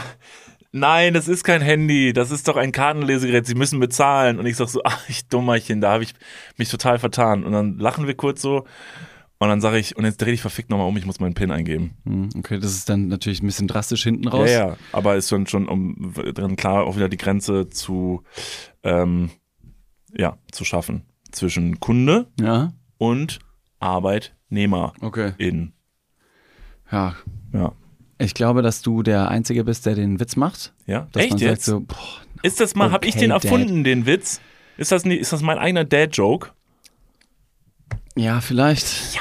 nein, 0.72 1.14
das 1.14 1.28
ist 1.28 1.44
kein 1.44 1.60
Handy, 1.60 2.12
das 2.12 2.30
ist 2.30 2.48
doch 2.48 2.56
ein 2.56 2.72
Kartenlesegerät, 2.72 3.46
Sie 3.46 3.54
müssen 3.54 3.80
bezahlen. 3.80 4.38
Und 4.38 4.46
ich 4.46 4.56
sag 4.56 4.68
so, 4.68 4.80
ach, 4.84 5.08
ich 5.08 5.28
Dummerchen, 5.28 5.80
da 5.80 5.92
habe 5.92 6.04
ich 6.04 6.14
mich 6.56 6.68
total 6.68 6.98
vertan. 6.98 7.44
Und 7.44 7.52
dann 7.52 7.78
lachen 7.78 8.06
wir 8.06 8.14
kurz 8.14 8.42
so 8.42 8.64
und 9.40 9.48
dann 9.48 9.60
sage 9.60 9.78
ich, 9.78 9.96
und 9.96 10.04
jetzt 10.04 10.20
dreh 10.20 10.32
dich 10.32 10.40
verfickt 10.40 10.68
nochmal 10.68 10.88
um, 10.88 10.96
ich 10.96 11.06
muss 11.06 11.20
meinen 11.20 11.34
PIN 11.34 11.52
eingeben. 11.52 11.96
Hm, 12.04 12.28
Okay, 12.38 12.58
das 12.58 12.72
ist 12.72 12.88
dann 12.88 13.06
natürlich 13.06 13.40
ein 13.40 13.46
bisschen 13.46 13.68
drastisch 13.68 14.02
hinten 14.02 14.26
raus. 14.26 14.50
Ja, 14.50 14.68
ja, 14.70 14.76
aber 14.92 15.14
ist 15.14 15.28
schon, 15.28 15.46
schon 15.46 15.68
um, 15.68 16.12
drin 16.34 16.56
klar 16.56 16.84
auch 16.84 16.96
wieder 16.96 17.08
die 17.08 17.16
Grenze 17.16 17.68
zu, 17.68 18.24
ähm, 18.82 19.30
ja, 20.16 20.38
zu 20.50 20.64
schaffen 20.64 21.04
zwischen 21.30 21.78
Kunde 21.78 22.26
ja. 22.40 22.72
und 22.96 23.38
Arbeitnehmerin. 23.78 24.92
Okay. 25.02 25.32
Ja. 26.90 27.14
Ja. 27.52 27.72
Ich 28.18 28.34
glaube, 28.34 28.62
dass 28.62 28.82
du 28.82 29.02
der 29.02 29.28
Einzige 29.28 29.64
bist, 29.64 29.86
der 29.86 29.94
den 29.94 30.18
Witz 30.20 30.34
macht. 30.36 30.72
Ja? 30.86 31.06
Dass 31.12 31.22
Echt 31.22 31.40
jetzt? 31.40 31.64
so, 31.64 31.80
boah, 31.80 31.96
ist 32.42 32.60
das 32.60 32.74
mal, 32.74 32.90
hab 32.90 33.04
ich 33.04 33.12
Okay, 33.14 33.20
den 33.20 33.30
Dad. 33.30 33.44
erfunden, 33.44 33.84
den 33.84 34.06
Witz? 34.06 34.40
Ist 34.76 34.92
das, 34.92 35.04
ist 35.04 35.32
das 35.32 35.42
mein 35.42 35.58
eigener 35.58 35.84
Dad-Joke? 35.84 36.50
ja, 38.16 38.40
vielleicht. 38.40 39.18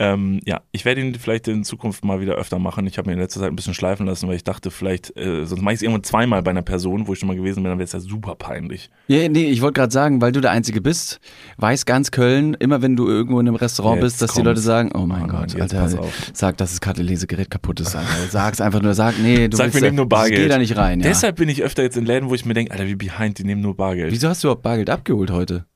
Ähm, 0.00 0.40
ja, 0.46 0.60
ich 0.70 0.84
werde 0.84 1.00
ihn 1.00 1.14
vielleicht 1.16 1.48
in 1.48 1.64
Zukunft 1.64 2.04
mal 2.04 2.20
wieder 2.20 2.34
öfter 2.34 2.58
machen. 2.60 2.86
Ich 2.86 2.98
habe 2.98 3.08
mir 3.08 3.14
in 3.14 3.20
letzter 3.20 3.40
Zeit 3.40 3.48
ein 3.48 3.56
bisschen 3.56 3.74
schleifen 3.74 4.06
lassen, 4.06 4.28
weil 4.28 4.36
ich 4.36 4.44
dachte, 4.44 4.70
vielleicht, 4.70 5.16
äh, 5.16 5.44
sonst 5.44 5.60
mache 5.60 5.74
ich 5.74 5.78
es 5.78 5.82
irgendwann 5.82 6.04
zweimal 6.04 6.42
bei 6.42 6.52
einer 6.52 6.62
Person, 6.62 7.08
wo 7.08 7.14
ich 7.14 7.18
schon 7.18 7.26
mal 7.26 7.36
gewesen 7.36 7.62
bin, 7.62 7.70
dann 7.70 7.78
wäre 7.78 7.84
es 7.86 7.92
ja 7.92 8.00
super 8.00 8.36
peinlich. 8.36 8.90
Ja, 9.08 9.28
nee, 9.28 9.46
ich 9.46 9.60
wollte 9.60 9.74
gerade 9.80 9.92
sagen, 9.92 10.20
weil 10.20 10.30
du 10.30 10.40
der 10.40 10.52
Einzige 10.52 10.80
bist, 10.80 11.18
weiß 11.56 11.84
ganz 11.84 12.12
Köln, 12.12 12.54
immer 12.54 12.80
wenn 12.80 12.94
du 12.94 13.08
irgendwo 13.08 13.40
in 13.40 13.48
einem 13.48 13.56
Restaurant 13.56 13.96
Jetzt 13.96 14.04
bist, 14.04 14.22
dass 14.22 14.30
die 14.30 14.34
kommt's. 14.36 14.46
Leute 14.46 14.60
sagen, 14.60 14.90
oh 14.94 15.04
mein 15.04 15.24
Oh 15.24 15.26
Gott, 15.26 15.54
jetzt 15.54 15.74
Alter, 15.74 16.04
sag, 16.32 16.56
dass 16.58 16.70
das 16.70 16.80
Kartenlesegerät 16.80 17.50
kaputt 17.50 17.80
ist, 17.80 17.96
Alter. 17.96 18.08
Sag's 18.30 18.60
einfach 18.60 18.80
nur, 18.80 18.94
sag, 18.94 19.18
nee, 19.18 19.48
du 19.48 19.56
Sag, 19.56 19.66
willst 19.66 19.74
wir 19.74 19.82
nehmen 19.82 19.96
nur 19.96 20.08
Bargeld. 20.08 20.38
Ich 20.38 20.44
geh 20.44 20.48
da 20.48 20.58
nicht 20.58 20.76
rein, 20.76 21.00
ja. 21.00 21.08
Deshalb 21.08 21.36
bin 21.36 21.48
ich 21.48 21.62
öfter 21.64 21.82
jetzt 21.82 21.96
in 21.96 22.06
Läden, 22.06 22.28
wo 22.28 22.34
ich 22.34 22.44
mir 22.44 22.54
denke, 22.54 22.70
Alter, 22.70 22.86
wie 22.86 22.94
behind, 22.94 23.38
die 23.38 23.44
nehmen 23.44 23.62
nur 23.62 23.76
Bargeld. 23.76 24.12
Wieso 24.12 24.28
hast 24.28 24.44
du 24.44 24.48
überhaupt 24.48 24.62
Bargeld 24.62 24.90
abgeholt 24.90 25.32
heute? 25.32 25.66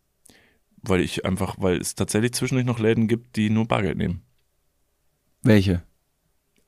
Weil 0.83 1.01
ich 1.01 1.24
einfach, 1.24 1.57
weil 1.59 1.76
es 1.76 1.95
tatsächlich 1.95 2.33
zwischendurch 2.33 2.66
noch 2.66 2.78
Läden 2.78 3.09
gibt, 3.09 3.37
die 3.37 3.51
nur 3.51 3.66
Bargeld 3.66 3.97
nehmen. 3.99 4.22
Welche? 5.43 5.83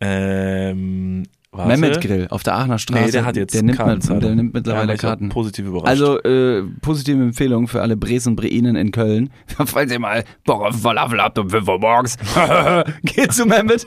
Ähm, 0.00 1.24
warte. 1.54 1.68
Mehmet 1.80 2.00
Grill 2.00 2.26
auf 2.30 2.42
der 2.42 2.54
Aachener 2.56 2.78
Straße. 2.78 3.04
Nee, 3.04 3.10
der 3.10 3.24
hat 3.24 3.36
jetzt 3.36 3.54
der 3.54 3.62
nimmt, 3.62 3.78
Karten. 3.78 4.14
mit, 4.14 4.22
der 4.22 4.34
nimmt 4.34 4.54
Ja, 4.54 4.60
mittlerweile 4.60 4.92
auch 4.94 4.98
Karten. 4.98 5.28
Positiv 5.28 5.66
überrascht. 5.66 5.88
Also 5.88 6.20
äh, 6.22 6.62
positive 6.82 7.22
Empfehlung 7.22 7.68
für 7.68 7.82
alle 7.82 7.96
Bres 7.96 8.26
und 8.26 8.36
Breinen 8.36 8.76
in 8.76 8.90
Köln. 8.92 9.30
Falls 9.66 9.92
ihr 9.92 9.98
mal 9.98 10.24
Bock 10.44 10.62
auf 10.62 10.80
Falafel 10.80 11.20
habt 11.20 11.38
um 11.38 11.48
5 11.50 11.68
Uhr 11.68 11.78
morgens, 11.78 12.16
geht 13.02 13.32
zu 13.32 13.46
Mehmet. 13.46 13.86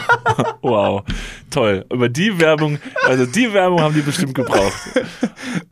wow, 0.62 1.02
toll. 1.50 1.84
Über 1.92 2.08
die 2.08 2.38
Werbung, 2.38 2.78
also 3.06 3.26
die 3.26 3.52
Werbung 3.52 3.80
haben 3.80 3.94
die 3.94 4.00
bestimmt 4.02 4.34
gebraucht. 4.34 4.72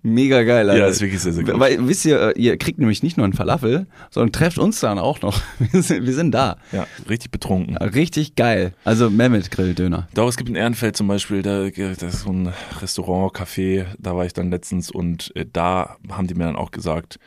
Mega 0.03 0.43
geil, 0.43 0.71
Alter. 0.71 0.83
Ja, 0.83 0.89
ist 0.89 1.01
wirklich 1.01 1.21
sehr, 1.21 1.33
sehr 1.33 1.45
gut. 1.45 1.59
Weil, 1.59 1.87
wisst 1.87 2.05
ihr, 2.05 2.37
äh, 2.37 2.41
ihr 2.41 2.57
kriegt 2.57 2.79
nämlich 2.79 3.03
nicht 3.03 3.17
nur 3.17 3.25
einen 3.25 3.33
Falafel, 3.33 3.87
sondern 4.11 4.33
trefft 4.33 4.59
uns 4.59 4.81
dann 4.81 4.99
auch 4.99 5.21
noch. 5.23 5.41
Wir 5.59 5.83
sind, 5.83 6.07
wir 6.07 6.13
sind 6.15 6.33
da. 6.33 6.57
Ja, 6.73 6.87
richtig 7.09 7.31
betrunken. 7.31 7.77
Richtig 7.77 8.37
geil. 8.37 8.73
Also 8.85 9.11
Mehmet 9.11 9.51
Grill 9.51 9.75
Döner. 9.75 10.09
Doch, 10.15 10.29
es 10.29 10.37
gibt 10.37 10.49
in 10.49 10.55
Ehrenfeld 10.55 10.97
zum 10.97 11.09
Beispiel, 11.09 11.26
da, 11.31 11.69
das 11.71 12.03
ist 12.03 12.21
so 12.23 12.31
ein 12.31 12.53
Restaurant, 12.81 13.35
Café, 13.35 13.87
da 13.99 14.17
war 14.17 14.25
ich 14.27 14.33
dann 14.33 14.51
letztens 14.51 14.91
und 14.91 15.35
äh, 15.37 15.47
da 15.51 15.97
haben 16.11 16.27
die 16.27 16.35
mir 16.35 16.45
dann 16.45 16.57
auch 16.57 16.71
gesagt, 16.71 17.19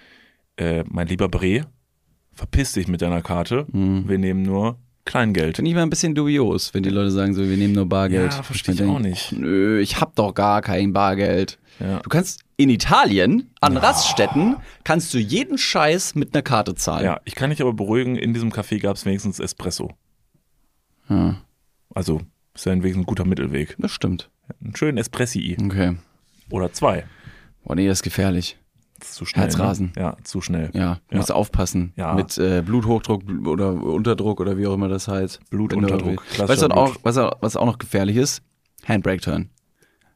äh, 0.58 0.84
mein 0.90 1.08
lieber 1.08 1.30
Bre, 1.30 1.66
verpiss 2.34 2.74
dich 2.74 2.88
mit 2.88 3.02
deiner 3.02 3.22
Karte, 3.22 3.66
Mhm. 3.72 4.08
wir 4.08 4.18
nehmen 4.18 4.42
nur 4.44 4.78
Kleingeld. 5.06 5.56
Finde 5.56 5.70
ich 5.70 5.76
mal 5.76 5.82
ein 5.84 5.90
bisschen 5.90 6.14
dubios, 6.14 6.74
wenn 6.74 6.84
die 6.84 6.90
Leute 6.92 7.10
sagen 7.10 7.34
so, 7.34 7.42
wir 7.48 7.58
nehmen 7.58 7.74
nur 7.74 7.88
Bargeld. 7.90 8.32
Ja, 8.34 8.44
verstehe 8.44 8.76
ich 8.76 8.82
mir 8.82 8.90
auch 8.90 9.00
nicht. 9.00 9.32
Nö, 9.32 9.80
ich 9.80 10.00
hab 10.00 10.16
doch 10.16 10.34
gar 10.36 10.62
kein 10.62 10.94
Bargeld. 10.94 11.58
Ja. 11.80 12.00
Du 12.00 12.10
kannst 12.10 12.42
in 12.58 12.70
Italien 12.70 13.50
an 13.62 13.78
Raststätten 13.78 14.58
kannst 14.84 15.12
du 15.14 15.18
jeden 15.18 15.58
Scheiß 15.58 16.14
mit 16.14 16.36
einer 16.36 16.44
Karte 16.44 16.76
zahlen. 16.76 17.06
ja, 17.06 17.22
ich 17.26 17.34
kann 17.34 17.50
dich 17.50 17.62
aber 17.62 17.74
beruhigen, 17.74 18.18
in 18.18 18.34
diesem 18.34 18.52
Café 18.52 18.80
gab 18.80 18.98
es 18.98 19.06
wenigstens 19.06 19.40
Espresso. 19.40 19.90
Ja, 21.10 21.38
Also, 21.96 22.22
ist 22.60 22.66
ja 22.66 22.72
wenigstens 22.74 23.04
ein 23.04 23.06
guter 23.06 23.26
Mittelweg. 23.26 23.76
das 23.80 23.92
stimmt. 23.92 24.30
Einen 24.64 24.76
schönen 24.76 24.98
Espressi 24.98 25.56
Okay. 25.64 25.98
oder 26.50 26.72
zwei. 26.74 27.06
Boah, 27.64 27.76
nee, 27.76 27.88
das 27.88 28.00
ist 28.00 28.04
gefährlich. 28.04 28.58
Das 29.00 29.10
ist 29.10 29.16
zu 29.16 29.26
schnell. 29.26 29.44
Herzrasen. 29.46 29.94
Ne? 29.96 30.02
Ja, 30.02 30.18
zu 30.24 30.42
schnell. 30.42 30.72
Ja, 30.74 31.00
Ja. 31.10 31.18
musst 31.18 31.32
aufpassen. 31.32 31.94
Ja. 31.96 32.14
Mit 32.16 32.38
äh, 32.38 32.62
Bluthochdruck 32.66 33.24
bl- 33.24 33.48
oder 33.48 33.72
Unterdruck 33.74 34.42
oder 34.42 34.58
wie 34.58 34.68
auch 34.68 34.74
immer 34.74 34.90
das 34.90 35.08
heißt. 35.08 35.40
Blutunterdruck. 35.50 36.24
Weißt 36.38 36.40
du, 36.40 36.48
was 36.48 36.72
auch, 36.72 36.92
Blut- 36.94 37.00
was, 37.04 37.18
auch, 37.18 37.32
was 37.42 37.56
auch 37.56 37.66
noch 37.66 37.78
gefährlich 37.78 38.18
ist? 38.18 38.42
Handbrake 38.86 39.22
Turn. 39.22 39.50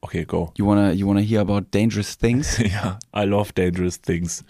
Okay, 0.02 0.26
go. 0.26 0.52
You 0.58 0.66
wanna, 0.68 0.91
you 0.91 1.08
wanna 1.08 1.22
hear 1.22 1.39
about 1.39 1.62
dangerous 1.72 2.18
things? 2.18 2.58
Ja, 2.62 3.00
I 3.16 3.24
love 3.26 3.54
dangerous 3.54 4.02
things. 4.02 4.44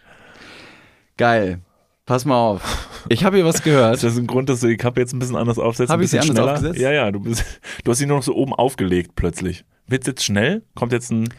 Geil. 1.18 1.60
Pass 2.06 2.26
mal 2.26 2.36
auf. 2.38 3.06
Ich 3.10 3.24
habe 3.24 3.38
hier 3.38 3.46
was 3.46 3.56
Ist 3.58 3.64
gehört. 3.64 4.04
das 4.04 4.18
ein 4.18 4.28
Grund, 4.28 4.50
dass 4.50 4.60
du 4.60 4.68
die 4.68 4.78
Kappe 4.78 5.00
jetzt 5.00 5.14
ein 5.14 5.20
bisschen 5.20 5.36
anders 5.38 5.58
aufsetzt? 5.58 5.90
Hab 5.90 6.00
ein 6.00 6.04
ich 6.04 6.12
sie 6.12 6.20
anders 6.20 6.36
schneller? 6.36 6.54
aufgesetzt? 6.54 6.80
Ja, 6.80 6.92
ja, 6.92 7.12
du, 7.12 7.22
bist, 7.22 7.46
du 7.84 7.92
hast 7.92 8.00
sie 8.00 8.06
nur 8.06 8.18
noch 8.18 8.24
so 8.24 8.36
oben 8.36 8.54
aufgelegt 8.54 9.12
plötzlich. 9.16 9.64
Wird's 9.88 10.08
jetzt 10.08 10.24
schnell? 10.24 10.64
Kommt 10.76 10.92
jetzt 10.92 11.12
ein. 11.12 11.30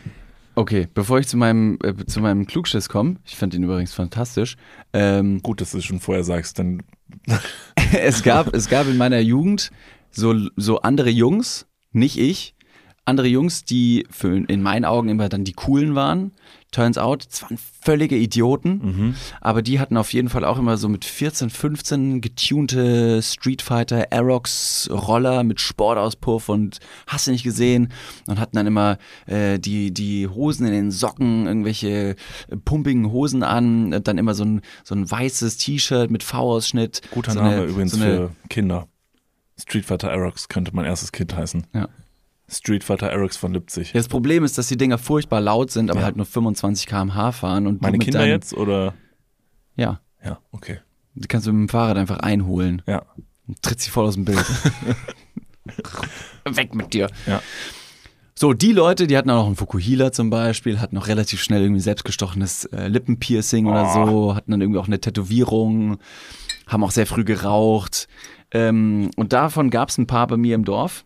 Okay, 0.54 0.86
bevor 0.94 1.18
ich 1.18 1.26
zu 1.26 1.36
meinem, 1.36 1.78
äh, 1.82 2.06
zu 2.06 2.20
meinem 2.20 2.46
Klugschiss 2.46 2.88
komme, 2.88 3.16
ich 3.24 3.36
fand 3.36 3.54
ihn 3.54 3.64
übrigens 3.64 3.92
fantastisch. 3.92 4.56
Ähm, 4.92 5.42
Gut, 5.42 5.60
dass 5.60 5.72
du 5.72 5.78
es 5.78 5.84
schon 5.84 6.00
vorher 6.00 6.24
sagst, 6.24 6.58
dann. 6.58 6.82
es, 7.92 8.22
gab, 8.22 8.54
es 8.54 8.68
gab 8.68 8.86
in 8.86 8.96
meiner 8.96 9.18
Jugend 9.18 9.70
so, 10.10 10.34
so 10.56 10.80
andere 10.80 11.10
Jungs, 11.10 11.66
nicht 11.92 12.18
ich, 12.18 12.54
andere 13.04 13.26
Jungs, 13.26 13.64
die 13.64 14.06
für 14.10 14.36
in 14.36 14.62
meinen 14.62 14.84
Augen 14.84 15.08
immer 15.08 15.28
dann 15.28 15.44
die 15.44 15.52
coolen 15.52 15.94
waren. 15.94 16.32
Turns 16.74 16.98
out, 16.98 17.24
es 17.30 17.40
waren 17.42 17.56
völlige 17.82 18.16
Idioten, 18.16 18.80
Mhm. 18.82 19.14
aber 19.40 19.62
die 19.62 19.78
hatten 19.78 19.96
auf 19.96 20.12
jeden 20.12 20.28
Fall 20.28 20.44
auch 20.44 20.58
immer 20.58 20.76
so 20.76 20.88
mit 20.88 21.04
14, 21.04 21.48
15 21.50 22.20
getunte 22.20 23.22
Street 23.22 23.62
Fighter 23.62 24.08
Aerox 24.10 24.88
Roller 24.90 25.44
mit 25.44 25.60
Sportauspuff 25.60 26.48
und 26.48 26.78
hast 27.06 27.26
du 27.26 27.30
nicht 27.30 27.44
gesehen 27.44 27.92
und 28.26 28.40
hatten 28.40 28.56
dann 28.56 28.66
immer 28.66 28.98
äh, 29.26 29.58
die, 29.60 29.92
die 29.94 30.26
Hosen 30.26 30.66
in 30.66 30.72
den 30.72 30.90
Socken, 30.90 31.46
irgendwelche 31.46 32.16
äh, 32.48 32.56
pumpigen 32.64 33.12
Hosen 33.12 33.42
an, 33.44 34.00
dann 34.02 34.18
immer 34.18 34.34
so 34.34 34.44
ein, 34.44 34.60
so 34.82 34.94
ein 34.94 35.08
weißes 35.08 35.56
T-Shirt 35.58 36.10
mit 36.10 36.22
V-Ausschnitt. 36.24 37.02
Guter 37.12 37.32
so 37.32 37.38
Name 37.40 37.54
eine- 37.56 37.64
übrigens 37.66 37.92
so 37.92 38.02
eine, 38.02 38.16
für 38.16 38.30
Kinder. 38.48 38.88
Street 39.60 39.84
Fighter 39.84 40.10
Aerox 40.10 40.48
könnte 40.48 40.72
mein 40.74 40.84
erstes 40.84 41.12
Kind 41.12 41.36
heißen. 41.36 41.66
Ja. 41.72 41.88
Street 42.54 42.84
Fighter 42.84 43.10
Aerox 43.10 43.36
von 43.36 43.52
Lipzig. 43.52 43.88
Ja, 43.92 44.00
das 44.00 44.08
Problem 44.08 44.44
ist, 44.44 44.58
dass 44.58 44.68
die 44.68 44.76
Dinger 44.76 44.98
furchtbar 44.98 45.40
laut 45.40 45.70
sind, 45.70 45.90
aber 45.90 46.00
Ja. 46.00 46.06
halt 46.06 46.16
nur 46.16 46.26
25 46.26 46.86
km/h 46.86 47.32
fahren. 47.32 47.66
Und 47.66 47.82
Meine 47.82 47.98
Kinder 47.98 48.20
deinem- 48.20 48.30
jetzt 48.30 48.54
oder? 48.54 48.94
Ja, 49.76 50.00
Ja, 50.24 50.38
okay. 50.52 50.78
die 51.14 51.28
kannst 51.28 51.46
du 51.46 51.52
mit 51.52 51.68
dem 51.68 51.68
Fahrrad 51.68 51.96
einfach 51.96 52.18
einholen. 52.18 52.82
Ja. 52.86 53.02
Und 53.46 53.62
tritt 53.62 53.80
sie 53.80 53.90
voll 53.90 54.06
aus 54.06 54.14
dem 54.14 54.24
Bild. 54.24 54.44
Weg 56.46 56.74
mit 56.74 56.92
dir. 56.94 57.08
Ja. 57.26 57.40
So, 58.36 58.52
die 58.52 58.72
Leute, 58.72 59.06
die 59.06 59.16
hatten 59.16 59.30
auch 59.30 59.36
noch 59.42 59.46
einen 59.46 59.56
Fukuhila 59.56 60.10
zum 60.12 60.28
Beispiel, 60.28 60.80
hatten 60.80 60.96
noch 60.96 61.06
relativ 61.06 61.42
schnell 61.42 61.62
irgendwie 61.62 61.80
selbstgestochenes 61.80 62.64
äh, 62.66 62.88
Lippenpiercing 62.88 63.66
oder 63.66 63.94
Oh. 63.96 64.06
so, 64.06 64.34
hatten 64.34 64.50
dann 64.50 64.60
irgendwie 64.60 64.80
auch 64.80 64.88
eine 64.88 65.00
Tätowierung, 65.00 65.98
haben 66.66 66.82
auch 66.84 66.90
sehr 66.90 67.06
früh 67.06 67.24
geraucht. 67.24 68.08
Ähm, 68.50 69.10
und 69.16 69.32
davon 69.32 69.70
gab 69.70 69.88
es 69.90 69.98
ein 69.98 70.06
paar 70.06 70.26
bei 70.26 70.36
mir 70.36 70.54
im 70.56 70.64
Dorf. 70.64 71.04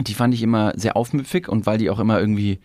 Die 0.00 0.14
fand 0.14 0.32
ich 0.34 0.42
immer 0.42 0.72
sehr 0.76 0.96
aufmüpfig 0.96 1.48
und 1.48 1.66
weil 1.66 1.78
die 1.78 1.90
auch 1.90 1.98
immer 1.98 2.18
irgendwie, 2.18 2.60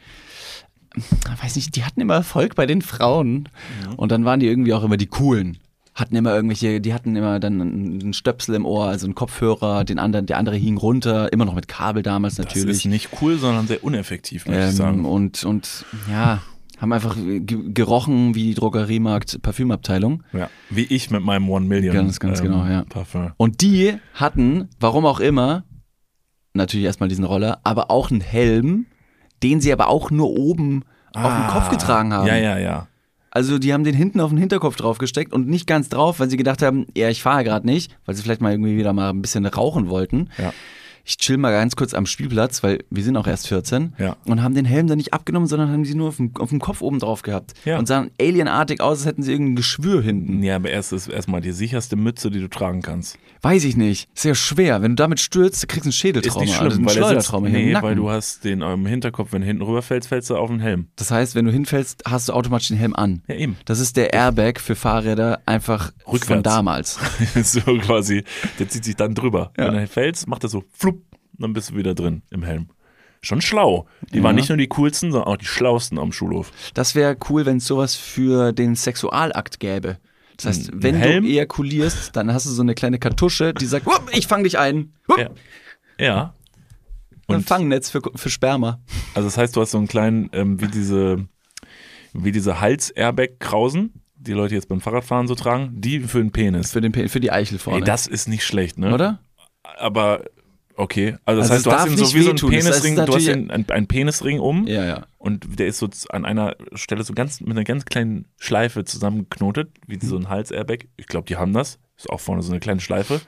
weiß 1.42 1.56
nicht, 1.56 1.76
die 1.76 1.84
hatten 1.84 2.02
immer 2.02 2.16
Erfolg 2.16 2.56
bei 2.56 2.66
den 2.66 2.82
Frauen. 2.82 3.50
Und 3.98 4.12
dann 4.12 4.26
waren 4.26 4.40
die 4.40 4.48
irgendwie 4.48 4.74
auch 4.74 4.84
immer 4.84 4.98
die 4.98 5.08
coolen. 5.08 5.58
Hatten 5.94 6.16
immer 6.16 6.34
irgendwelche, 6.34 6.80
die 6.80 6.94
hatten 6.94 7.16
immer 7.16 7.40
dann 7.40 7.60
einen 7.60 8.14
Stöpsel 8.14 8.56
im 8.56 8.66
Ohr, 8.66 8.86
also 8.86 9.08
einen 9.08 9.16
Kopfhörer, 9.16 9.84
den 9.84 9.98
anderen, 10.00 10.28
der 10.28 10.38
andere 10.38 10.56
hing 10.56 10.78
runter, 10.78 11.34
immer 11.34 11.44
noch 11.46 11.56
mit 11.56 11.68
Kabel 11.68 12.04
damals 12.04 12.36
Das 12.36 12.46
natürlich. 12.46 12.78
ist 12.78 12.86
nicht 12.86 13.10
cool, 13.22 13.38
sondern 13.38 13.68
sehr 13.68 13.84
uneffektiv, 13.84 14.46
möchte 14.46 14.62
ich 14.64 14.70
Ähm, 14.70 14.76
sagen. 14.76 15.06
und, 15.06 15.44
und 15.44 15.86
ja, 16.10 16.42
haben 16.80 16.94
einfach 16.94 17.16
ge 17.16 17.42
gerochen 17.74 18.36
wie 18.36 18.44
die 18.44 18.54
Drogeriemarkt 18.54 19.42
Parfümabteilung. 19.42 20.22
Ja. 20.34 20.52
Wie 20.70 20.84
ich 20.84 21.10
mit 21.10 21.24
meinem 21.24 21.50
One 21.50 21.66
Million. 21.66 21.96
Ganz, 21.96 22.20
ganz 22.20 22.44
genau, 22.44 22.66
ja. 22.68 22.84
Parfum. 22.88 23.32
Und 23.38 23.62
die 23.62 23.96
hatten, 24.14 24.70
warum 24.80 25.08
auch 25.08 25.20
immer, 25.20 25.64
natürlich 26.54 26.86
erstmal 26.86 27.10
diesen 27.10 27.26
Roller, 27.26 27.60
aber 27.64 27.92
auch 27.92 28.12
einen 28.12 28.22
Helm, 28.22 28.86
den 29.44 29.62
sie 29.62 29.72
aber 29.72 29.88
auch 29.88 30.12
nur 30.12 30.32
oben 30.32 30.84
auf 31.14 31.34
dem 31.34 31.48
Kopf 31.48 31.70
getragen 31.70 32.14
haben. 32.14 32.26
Ah. 32.26 32.36
Ja, 32.36 32.38
ja, 32.38 32.58
ja. 32.58 32.88
Also 33.32 33.60
die 33.60 33.74
haben 33.74 33.84
den 33.84 33.94
hinten 33.94 34.20
auf 34.20 34.30
den 34.30 34.40
Hinterkopf 34.40 34.78
draufgesteckt 34.78 35.34
und 35.34 35.48
nicht 35.48 35.68
ganz 35.68 35.90
drauf, 35.90 36.20
weil 36.20 36.30
sie 36.30 36.38
gedacht 36.38 36.62
haben, 36.62 36.88
ja, 36.96 37.10
ich 37.10 37.22
fahre 37.22 37.44
gerade 37.44 37.68
nicht, 37.68 37.96
weil 38.06 38.16
sie 38.16 38.24
vielleicht 38.24 38.42
mal 38.42 38.52
irgendwie 38.52 38.78
wieder 38.78 38.94
mal 38.94 39.10
ein 39.10 39.22
bisschen 39.22 39.46
rauchen 39.46 39.90
wollten. 39.90 40.30
Ja. 40.38 40.54
Ich 41.10 41.18
chill 41.18 41.38
mal 41.38 41.52
ganz 41.54 41.78
kurz 41.78 41.94
am 41.94 42.06
Spielplatz, 42.06 42.64
weil 42.64 42.84
wir 42.90 43.02
sind 43.02 43.16
auch 43.16 43.28
erst 43.28 43.48
14 43.48 43.94
Ja. 43.98 44.18
und 44.26 44.44
haben 44.44 44.56
den 44.56 44.66
Helm 44.66 44.88
dann 44.88 44.98
nicht 44.98 45.14
abgenommen, 45.14 45.48
sondern 45.48 45.72
haben 45.72 45.86
sie 45.86 45.96
nur 45.96 46.10
auf 46.10 46.18
dem, 46.18 46.32
auf 46.38 46.50
dem 46.50 46.60
Kopf 46.60 46.82
oben 46.82 47.00
drauf 47.00 47.22
gehabt 47.22 47.54
Ja. 47.64 47.80
und 47.80 47.88
sahen 47.88 48.12
alienartig 48.20 48.82
aus, 48.82 48.98
als 49.00 49.06
hätten 49.06 49.24
sie 49.24 49.32
irgendein 49.32 49.56
Geschwür 49.56 50.02
hinten. 50.02 50.44
Ja, 50.44 50.58
aber 50.58 50.70
erst 50.70 50.92
ist 50.92 51.08
erstmal 51.08 51.40
die 51.40 51.54
sicherste 51.54 51.96
Mütze, 51.96 52.30
die 52.30 52.42
du 52.42 52.50
tragen 52.50 52.82
kannst. 52.82 53.18
Weiß 53.42 53.64
ich 53.64 53.78
nicht. 53.78 54.10
Sehr 54.16 54.36
schwer. 54.36 54.82
Wenn 54.82 54.92
du 54.92 54.96
damit 54.96 55.22
stürzt, 55.22 55.66
kriegst 55.70 55.86
du 55.86 55.88
ein 55.88 55.92
Ist 55.92 55.96
Schädeltrauma. 55.96 56.44
nicht 56.46 56.60
also 56.60 56.72
schlimm, 56.72 56.84
ein 56.84 56.96
weil, 57.02 57.22
sitzt, 57.22 57.34
nee, 57.54 57.74
weil 57.80 57.96
du 57.96 58.10
hast 58.10 58.44
den 58.44 58.62
im 58.62 58.86
Hinterkopf, 58.86 59.32
wenn 59.32 59.42
du 59.42 59.48
hinten 59.48 59.62
rüberfällst, 59.64 60.10
fällst 60.10 60.30
du 60.30 60.36
auf 60.36 60.50
den 60.50 60.60
Helm. 60.60 60.88
das 60.98 61.10
heißt, 61.12 61.36
wenn 61.36 61.46
du 61.46 61.52
hinfällst, 61.52 62.04
hast 62.06 62.28
du 62.28 62.34
automatisch 62.34 62.68
den 62.68 62.78
Helm 62.78 62.96
an. 62.96 63.22
Ja, 63.30 63.36
eben. 63.36 63.56
Das 63.64 63.80
ist 63.80 63.96
der 63.96 64.12
Airbag 64.14 64.60
für 64.60 64.76
Fahrräder 64.76 65.40
einfach 65.46 65.92
von 66.04 66.14
Rückwärts. 66.16 66.44
damals. 66.44 67.00
so 67.44 67.62
quasi, 67.78 68.24
der 68.60 68.68
zieht 68.68 68.84
sich 68.84 68.96
dann 68.98 69.16
drüber. 69.16 69.52
Ja. 69.58 69.68
Wenn 69.68 69.76
du 69.76 69.88
fällst, 69.88 70.28
macht 70.28 70.44
er 70.44 70.50
so 70.50 70.64
flupp, 70.74 70.97
dann 71.40 71.54
bist 71.54 71.72
du 71.72 71.76
wieder 71.76 71.94
drin 71.96 72.22
im 72.30 72.44
Helm. 72.44 72.68
Schon 73.22 73.42
schlau. 73.42 73.88
Die 74.14 74.18
Ja. 74.18 74.24
waren 74.24 74.36
nicht 74.36 74.50
nur 74.50 74.58
die 74.58 74.68
coolsten, 74.68 75.12
sondern 75.12 75.28
auch 75.28 75.38
die 75.38 75.46
schlausten 75.46 75.98
am 75.98 76.12
Schulhof. 76.12 76.52
Das 76.74 76.94
wäre 76.96 77.18
cool, 77.30 77.46
wenn 77.46 77.58
es 77.58 77.66
sowas 77.66 77.96
für 77.96 78.54
den 78.54 78.76
Sexualakt 78.76 79.60
gäbe. 79.60 79.98
Das 80.38 80.46
heißt, 80.46 80.72
Ein 80.72 80.84
wenn 80.84 80.96
Helm? 80.96 81.24
du 81.24 81.30
ejakulierst, 81.32 82.16
dann 82.16 82.32
hast 82.32 82.46
du 82.46 82.52
so 82.52 82.62
eine 82.62 82.76
kleine 82.76 83.00
Kartusche, 83.00 83.54
die 83.56 83.66
sagt, 83.66 83.88
"Hup, 83.88 84.08
ich 84.14 84.28
fang 84.28 84.44
dich 84.44 84.60
ein. 84.60 84.94
Ja. 85.18 85.30
Ja. 86.00 86.34
Ein 87.28 87.38
Und 87.38 87.48
Fangnetz 87.48 87.90
für, 87.90 88.02
für 88.16 88.30
Sperma. 88.30 88.80
also 89.16 89.28
das 89.28 89.38
heißt, 89.38 89.56
du 89.56 89.62
hast 89.62 89.72
so 89.72 89.80
einen 89.80 89.88
kleinen, 89.88 90.30
ähm, 90.34 90.62
wie 90.62 90.68
diese, 90.68 91.28
wie 92.14 92.32
diese 92.32 92.62
Hals-Airbag-Krausen, 92.62 93.94
die 94.16 94.34
Leute 94.34 94.56
jetzt 94.56 94.68
beim 94.70 94.80
Fahrradfahren 94.80 95.28
so 95.28 95.36
tragen, 95.36 95.72
die 95.82 96.00
für 96.02 96.20
den 96.20 96.32
Penis. 96.32 96.72
Für, 96.72 96.82
den, 96.82 96.92
Pe- 96.92 97.10
für 97.10 97.20
die 97.20 97.32
Eichel 97.32 97.58
vorne. 97.60 97.80
Ey, 97.80 97.86
das 97.86 98.08
ist 98.08 98.28
nicht 98.28 98.44
schlecht, 98.46 98.78
ne? 98.78 98.94
Oder? 98.94 99.20
Aber 99.64 100.24
okay. 100.78 101.18
Also 101.26 101.42
das 101.42 101.52
Also 101.52 101.54
heißt, 101.54 101.66
du 101.66 101.72
hast 101.72 101.88
ihn 101.92 101.98
so 101.98 102.14
wie 102.14 102.22
so 102.22 102.30
ein 102.30 102.36
wehtun. 102.36 102.52
Das 102.52 102.66
heißt, 102.68 102.82
Penisring, 102.84 103.06
du 103.06 103.14
hast 103.16 103.28
ihn, 103.28 103.52
ein, 103.52 103.66
ein 103.70 103.88
Penisring 103.88 104.40
um 104.40 104.66
Ja, 104.68 104.86
ja. 104.86 105.06
und 105.18 105.60
der 105.60 105.68
ist 105.68 105.80
so 105.80 105.90
an 106.10 106.26
einer 106.26 106.56
Stelle 106.74 107.04
so 107.04 107.14
ganz 107.14 107.42
mit 107.42 107.52
einer 107.52 107.64
ganz 107.64 107.86
kleinen 107.86 108.26
Schleife 108.38 108.86
zusammengeknotet, 108.86 109.70
wie 109.88 110.00
so 110.04 110.16
ein 110.18 110.30
Hals-Airbag. 110.30 110.86
Ich 110.98 111.08
glaube, 111.08 111.28
die 111.28 111.36
haben 111.36 111.54
das. 111.54 111.80
Ist 111.98 112.10
auch 112.10 112.20
vorne 112.20 112.44
so 112.44 112.52
eine 112.52 112.60
kleine 112.60 112.80
Schleife. 112.80 113.22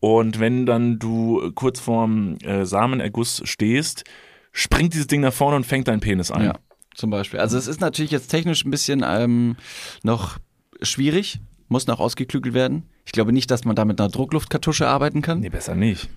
Und 0.00 0.40
wenn 0.40 0.64
dann 0.64 0.98
du 0.98 1.52
kurz 1.54 1.78
vorm 1.78 2.36
äh, 2.38 2.64
Samenerguss 2.64 3.42
stehst, 3.44 4.04
springt 4.52 4.94
dieses 4.94 5.08
Ding 5.08 5.20
nach 5.20 5.32
vorne 5.32 5.56
und 5.56 5.66
fängt 5.66 5.88
deinen 5.88 6.00
Penis 6.00 6.30
ein. 6.30 6.44
Ja, 6.46 6.54
zum 6.94 7.10
Beispiel. 7.10 7.38
Also 7.38 7.58
es 7.58 7.66
ist 7.66 7.82
natürlich 7.82 8.10
jetzt 8.10 8.28
technisch 8.28 8.64
ein 8.64 8.70
bisschen 8.70 9.04
ähm, 9.06 9.56
noch 10.02 10.38
schwierig, 10.80 11.40
muss 11.68 11.86
noch 11.86 12.00
ausgeklügelt 12.00 12.54
werden. 12.54 12.84
Ich 13.04 13.12
glaube 13.12 13.32
nicht, 13.32 13.50
dass 13.50 13.64
man 13.66 13.76
da 13.76 13.84
mit 13.84 14.00
einer 14.00 14.08
Druckluftkartusche 14.08 14.88
arbeiten 14.88 15.20
kann. 15.20 15.40
Nee, 15.40 15.50
besser 15.50 15.74
nicht. 15.74 16.08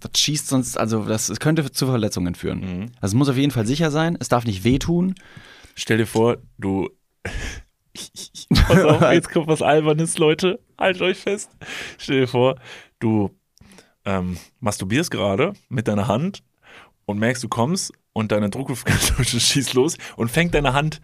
Das 0.00 0.20
schießt 0.20 0.48
sonst, 0.48 0.78
also 0.78 1.04
das 1.04 1.28
es 1.28 1.40
könnte 1.40 1.70
zu 1.70 1.86
Verletzungen 1.86 2.34
führen. 2.34 2.60
Mhm. 2.60 2.82
Also 3.00 3.14
es 3.14 3.14
muss 3.14 3.28
auf 3.28 3.36
jeden 3.36 3.52
Fall 3.52 3.66
sicher 3.66 3.90
sein, 3.90 4.16
es 4.20 4.28
darf 4.28 4.44
nicht 4.44 4.64
wehtun. 4.64 5.14
Stell 5.74 5.98
dir 5.98 6.06
vor, 6.06 6.38
du. 6.58 6.90
Pass 8.68 8.82
auf, 8.84 9.00
jetzt 9.12 9.30
kommt 9.30 9.46
was 9.46 9.62
Albernes, 9.62 10.18
Leute. 10.18 10.60
Haltet 10.78 11.02
euch 11.02 11.18
fest. 11.18 11.50
Stell 11.98 12.20
dir 12.20 12.28
vor, 12.28 12.56
du 12.98 13.30
ähm, 14.04 14.38
masturbierst 14.60 15.10
gerade 15.10 15.54
mit 15.68 15.88
deiner 15.88 16.06
Hand 16.08 16.42
und 17.06 17.18
merkst, 17.18 17.42
du 17.42 17.48
kommst 17.48 17.92
und 18.12 18.32
deine 18.32 18.50
Druckluftkartusche 18.50 19.40
schießt 19.40 19.74
los 19.74 19.96
und 20.16 20.30
fängt 20.30 20.54
deine 20.54 20.72
Hand 20.72 21.00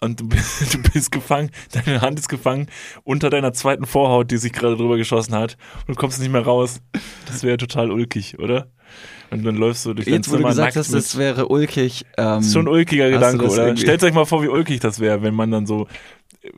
und 0.00 0.20
du 0.20 0.28
bist, 0.28 0.74
du 0.74 0.82
bist 0.92 1.10
gefangen, 1.12 1.50
deine 1.72 2.00
Hand 2.00 2.18
ist 2.18 2.28
gefangen 2.28 2.66
unter 3.04 3.30
deiner 3.30 3.52
zweiten 3.52 3.86
Vorhaut, 3.86 4.30
die 4.30 4.36
sich 4.38 4.52
gerade 4.52 4.76
drüber 4.76 4.96
geschossen 4.96 5.34
hat 5.34 5.56
und 5.86 5.96
du 5.96 6.00
kommst 6.00 6.20
nicht 6.20 6.30
mehr 6.32 6.42
raus. 6.42 6.80
Das 7.26 7.42
wäre 7.42 7.56
total 7.56 7.90
ulkig, 7.90 8.38
oder? 8.38 8.68
Und 9.30 9.44
dann 9.44 9.56
läufst 9.56 9.84
du 9.84 9.92
durch 9.92 10.06
dein 10.06 10.14
Jetzt, 10.14 10.28
wo 10.28 10.32
du 10.32 10.38
Zimmer 10.38 10.48
gesagt 10.50 10.76
hast, 10.76 10.88
mit- 10.90 10.98
das 11.02 11.18
wäre 11.18 11.48
ulkig. 11.48 12.04
Ähm, 12.16 12.24
das 12.36 12.46
ist 12.46 12.52
schon 12.54 12.64
ein 12.66 12.68
ulkiger 12.72 13.10
Gedanke, 13.10 13.46
oder? 13.46 13.66
irgendwie- 13.66 13.82
Stellt 13.82 14.02
euch 14.02 14.14
mal 14.14 14.24
vor, 14.24 14.42
wie 14.42 14.48
ulkig 14.48 14.80
das 14.80 15.00
wäre, 15.00 15.22
wenn 15.22 15.34
man 15.34 15.50
dann 15.50 15.66
so 15.66 15.86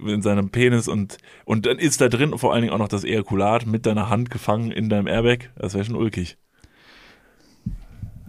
in 0.06 0.22
seinem 0.22 0.50
Penis 0.50 0.86
und 0.86 1.16
und 1.46 1.66
dann 1.66 1.78
ist 1.78 2.00
da 2.00 2.08
drin 2.08 2.36
vor 2.38 2.52
allen 2.52 2.62
Dingen 2.62 2.72
auch 2.74 2.78
noch 2.78 2.86
das 2.88 3.02
Ejakulat 3.02 3.66
mit 3.66 3.86
deiner 3.86 4.08
Hand 4.10 4.30
gefangen 4.30 4.70
in 4.70 4.88
deinem 4.88 5.08
Airbag. 5.08 5.50
Das 5.56 5.74
wäre 5.74 5.84
schon 5.84 5.96
ulkig. 5.96 6.36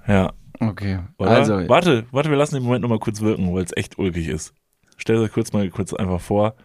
Ja, 0.07 0.33
Okay. 0.59 0.99
oder? 1.17 1.29
Also, 1.31 1.53
warte, 1.69 2.05
warte, 2.11 2.29
wir 2.29 2.37
lassen 2.37 2.55
den 2.55 2.63
Moment 2.63 2.81
nochmal 2.81 2.99
kurz 2.99 3.21
wirken, 3.21 3.53
weil 3.53 3.63
es 3.63 3.71
echt 3.75 3.99
ulkig 3.99 4.27
ist. 4.27 4.53
Stellt 5.01 5.19
euch 5.19 5.31
kurz 5.31 5.51
mal 5.51 5.67
kurz 5.71 5.93
einfach 5.93 6.21
vor 6.21 6.55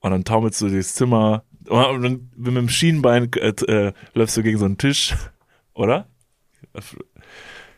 und 0.00 0.10
dann 0.10 0.24
taumelst 0.24 0.60
du 0.60 0.68
durchs 0.68 0.94
Zimmer 0.94 1.44
und 1.66 2.02
dann 2.02 2.30
mit 2.36 2.54
dem 2.54 2.68
Schienenbein 2.68 3.30
äh, 3.32 3.48
äh, 3.48 3.92
läufst 4.12 4.36
du 4.36 4.42
gegen 4.42 4.58
so 4.58 4.66
einen 4.66 4.76
Tisch, 4.76 5.16
oder? 5.74 6.06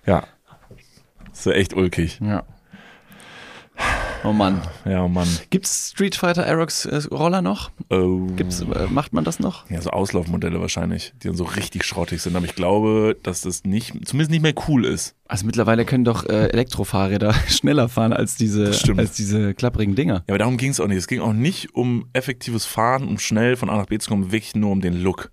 Ja. 0.05 0.27
Das 1.31 1.47
wäre 1.47 1.57
echt 1.57 1.75
ulkig. 1.75 2.19
ja. 2.21 2.45
Oh 4.25 4.33
Mann. 4.33 4.61
Ja, 4.85 5.09
Mann. 5.09 5.27
Gibt's 5.51 5.91
Street 5.91 6.15
Fighter 6.15 6.47
Aerox 6.47 6.87
äh, 6.87 7.03
Roller 7.11 7.43
noch? 7.43 7.71
Oh. 7.91 8.27
Gibt's, 8.37 8.61
äh, 8.61 8.87
macht 8.89 9.13
man 9.13 9.25
das 9.25 9.41
noch? 9.41 9.69
Ja, 9.69 9.81
so 9.81 9.91
Auslaufmodelle 9.91 10.61
wahrscheinlich, 10.61 11.13
die 11.23 11.27
dann 11.27 11.37
so 11.37 11.45
richtig 11.45 11.85
schrottig 11.85 12.23
sind. 12.23 12.37
Aber 12.37 12.45
ich 12.45 12.55
glaube, 12.55 13.17
dass 13.23 13.41
das 13.41 13.65
nicht, 13.65 13.89
zumindest 14.07 14.31
nicht 14.31 14.43
mehr 14.43 14.55
cool 14.69 14.85
ist. 14.85 15.17
Also 15.27 15.45
mittlerweile 15.45 15.85
können 15.85 16.05
doch 16.05 16.25
äh, 16.29 16.49
Elektrofahrräder 16.51 17.35
schneller 17.49 17.89
fahren 17.89 18.13
als 18.13 18.37
diese, 18.37 18.67
als 18.97 19.13
diese 19.13 19.55
klapprigen 19.55 19.97
Dinger. 19.97 20.15
Ja, 20.15 20.25
aber 20.29 20.39
darum 20.39 20.57
ging 20.57 20.71
es 20.71 20.79
auch 20.79 20.87
nicht. 20.87 20.99
Es 20.99 21.09
ging 21.09 21.21
auch 21.21 21.33
nicht 21.33 21.75
um 21.75 22.07
effektives 22.13 22.65
Fahren, 22.65 23.09
um 23.09 23.19
schnell 23.19 23.57
von 23.57 23.71
A 23.71 23.77
nach 23.77 23.87
B 23.87 23.99
zu 23.99 24.09
kommen, 24.09 24.31
wirklich 24.31 24.55
nur 24.55 24.71
um 24.71 24.81
den 24.81 25.03
Look. 25.03 25.33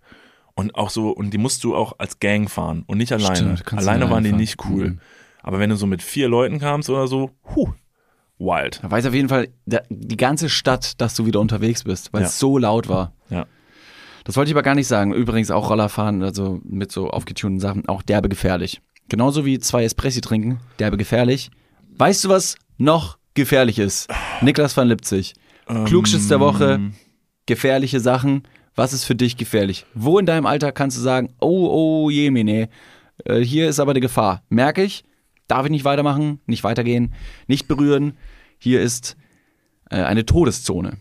Und 0.55 0.75
auch 0.75 0.89
so, 0.89 1.11
und 1.11 1.31
die 1.31 1.37
musst 1.37 1.63
du 1.63 1.75
auch 1.75 1.93
als 1.99 2.19
Gang 2.19 2.49
fahren 2.49 2.83
und 2.87 2.97
nicht 2.97 3.13
alleine. 3.13 3.57
Stimmt, 3.57 3.73
alleine 3.73 4.09
waren 4.09 4.23
die 4.23 4.31
fahren. 4.31 4.39
nicht 4.39 4.65
cool. 4.65 4.89
Mhm. 4.89 4.99
Aber 5.41 5.59
wenn 5.59 5.69
du 5.69 5.75
so 5.75 5.85
mit 5.85 6.01
vier 6.01 6.27
Leuten 6.27 6.59
kamst 6.59 6.89
oder 6.89 7.07
so, 7.07 7.31
huh, 7.55 7.69
wild. 8.39 8.79
Da 8.81 8.89
weiß 8.89 9.05
auf 9.05 9.13
jeden 9.13 9.29
Fall 9.29 9.49
der, 9.65 9.83
die 9.89 10.17
ganze 10.17 10.49
Stadt, 10.49 10.99
dass 11.01 11.13
du 11.15 11.25
wieder 11.25 11.39
unterwegs 11.39 11.83
bist, 11.83 12.13
weil 12.13 12.21
Ja. 12.21 12.27
es 12.27 12.39
so 12.39 12.57
laut 12.57 12.87
war. 12.89 13.13
Ja. 13.29 13.45
Das 14.23 14.35
wollte 14.37 14.49
ich 14.49 14.55
aber 14.55 14.63
gar 14.63 14.75
nicht 14.75 14.87
sagen. 14.87 15.13
Übrigens 15.13 15.51
auch 15.51 15.69
Rollerfahren, 15.69 16.23
also 16.23 16.59
mit 16.63 16.91
so 16.91 17.09
aufgetunten 17.09 17.59
Sachen, 17.59 17.87
auch 17.87 18.01
derbe 18.01 18.29
gefährlich. 18.29 18.81
Genauso 19.07 19.45
wie 19.45 19.59
zwei 19.59 19.83
Espressi 19.83 20.21
trinken, 20.21 20.59
derbe 20.77 20.97
gefährlich. 20.97 21.49
Weißt 21.97 22.23
du, 22.23 22.29
was 22.29 22.55
noch 22.77 23.17
gefährlich 23.33 23.79
ist? 23.79 24.07
Niklas 24.41 24.77
van 24.77 24.87
Lipzig. 24.87 25.33
Klugschiss 25.85 26.27
der 26.27 26.39
Woche, 26.39 26.79
gefährliche 27.45 27.99
Sachen. 27.99 28.43
Was 28.75 28.93
ist 28.93 29.03
für 29.05 29.15
dich 29.15 29.35
gefährlich? 29.37 29.85
Wo 29.93 30.19
in 30.19 30.25
deinem 30.25 30.45
Alltag 30.45 30.75
kannst 30.75 30.97
du 30.97 31.01
sagen, 31.01 31.33
oh, 31.39 31.67
oh, 32.05 32.09
jemine, 32.09 32.69
äh, 33.25 33.39
hier 33.39 33.67
ist 33.67 33.79
aber 33.79 33.93
die 33.93 33.99
Gefahr. 33.99 34.43
Merke 34.49 34.83
ich, 34.83 35.03
darf 35.49 35.65
ich 35.65 35.71
nicht 35.71 35.83
weitermachen, 35.83 36.39
nicht 36.45 36.63
weitergehen, 36.63 37.13
nicht 37.47 37.67
berühren. 37.67 38.13
Hier 38.57 38.81
ist 38.81 39.17
äh, 39.89 40.01
eine 40.01 40.25
Todeszone. 40.25 40.97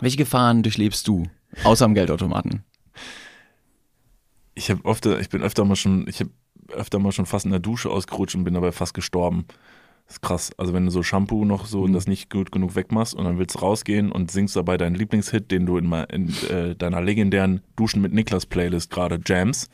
Welche 0.00 0.16
Gefahren 0.16 0.62
durchlebst 0.62 1.08
du, 1.08 1.24
außer 1.64 1.84
am 1.84 1.94
Geldautomaten? 1.94 2.64
Ich 4.54 4.70
habe 4.70 4.84
öfter, 4.84 5.18
ich 5.20 5.28
bin 5.28 5.42
öfter 5.42 5.64
mal 5.64 5.76
schon, 5.76 6.06
ich 6.08 6.20
habe 6.20 6.30
öfter 6.68 6.98
mal 6.98 7.12
schon 7.12 7.26
fast 7.26 7.44
in 7.44 7.50
der 7.50 7.60
Dusche 7.60 7.90
ausgerutscht 7.90 8.34
und 8.34 8.44
bin 8.44 8.54
dabei 8.54 8.72
fast 8.72 8.92
gestorben. 8.92 9.46
Das 10.06 10.16
ist 10.16 10.22
krass. 10.22 10.52
Also 10.56 10.72
wenn 10.72 10.84
du 10.84 10.90
so 10.90 11.02
Shampoo 11.02 11.44
noch 11.44 11.66
so 11.66 11.82
und 11.82 11.92
das 11.92 12.06
nicht 12.06 12.30
gut 12.30 12.50
genug 12.50 12.74
wegmachst 12.74 13.14
und 13.14 13.24
dann 13.24 13.38
willst 13.38 13.56
du 13.56 13.60
rausgehen 13.60 14.10
und 14.10 14.30
singst 14.30 14.56
dabei 14.56 14.76
deinen 14.76 14.94
Lieblingshit, 14.94 15.50
den 15.50 15.66
du 15.66 15.76
in, 15.76 15.92
in 15.92 16.34
äh, 16.48 16.74
deiner 16.74 17.02
legendären 17.02 17.60
Duschen 17.76 18.00
mit 18.00 18.12
Niklas 18.12 18.46
Playlist 18.46 18.90
gerade 18.90 19.20
jams. 19.24 19.70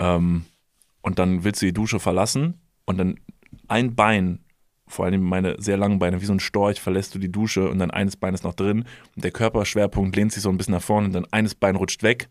Ähm, 0.00 0.44
und 1.08 1.18
dann 1.18 1.42
willst 1.42 1.60
du 1.62 1.66
die 1.66 1.72
Dusche 1.72 1.98
verlassen 1.98 2.60
und 2.84 2.98
dann 2.98 3.18
ein 3.66 3.94
Bein, 3.96 4.40
vor 4.86 5.06
allem 5.06 5.22
meine 5.22 5.56
sehr 5.58 5.76
langen 5.76 5.98
Beine, 5.98 6.20
wie 6.20 6.26
so 6.26 6.32
ein 6.32 6.40
Storch, 6.40 6.80
verlässt 6.80 7.14
du 7.14 7.18
die 7.18 7.32
Dusche 7.32 7.68
und 7.68 7.78
dann 7.78 7.90
eines 7.90 8.16
Bein 8.16 8.34
ist 8.34 8.44
noch 8.44 8.54
drin 8.54 8.84
und 9.16 9.24
der 9.24 9.30
Körperschwerpunkt 9.30 10.14
lehnt 10.14 10.32
sich 10.32 10.42
so 10.42 10.50
ein 10.50 10.56
bisschen 10.58 10.74
nach 10.74 10.82
vorne 10.82 11.06
und 11.08 11.12
dann 11.14 11.26
eines 11.32 11.54
Bein 11.54 11.76
rutscht 11.76 12.02
weg. 12.02 12.28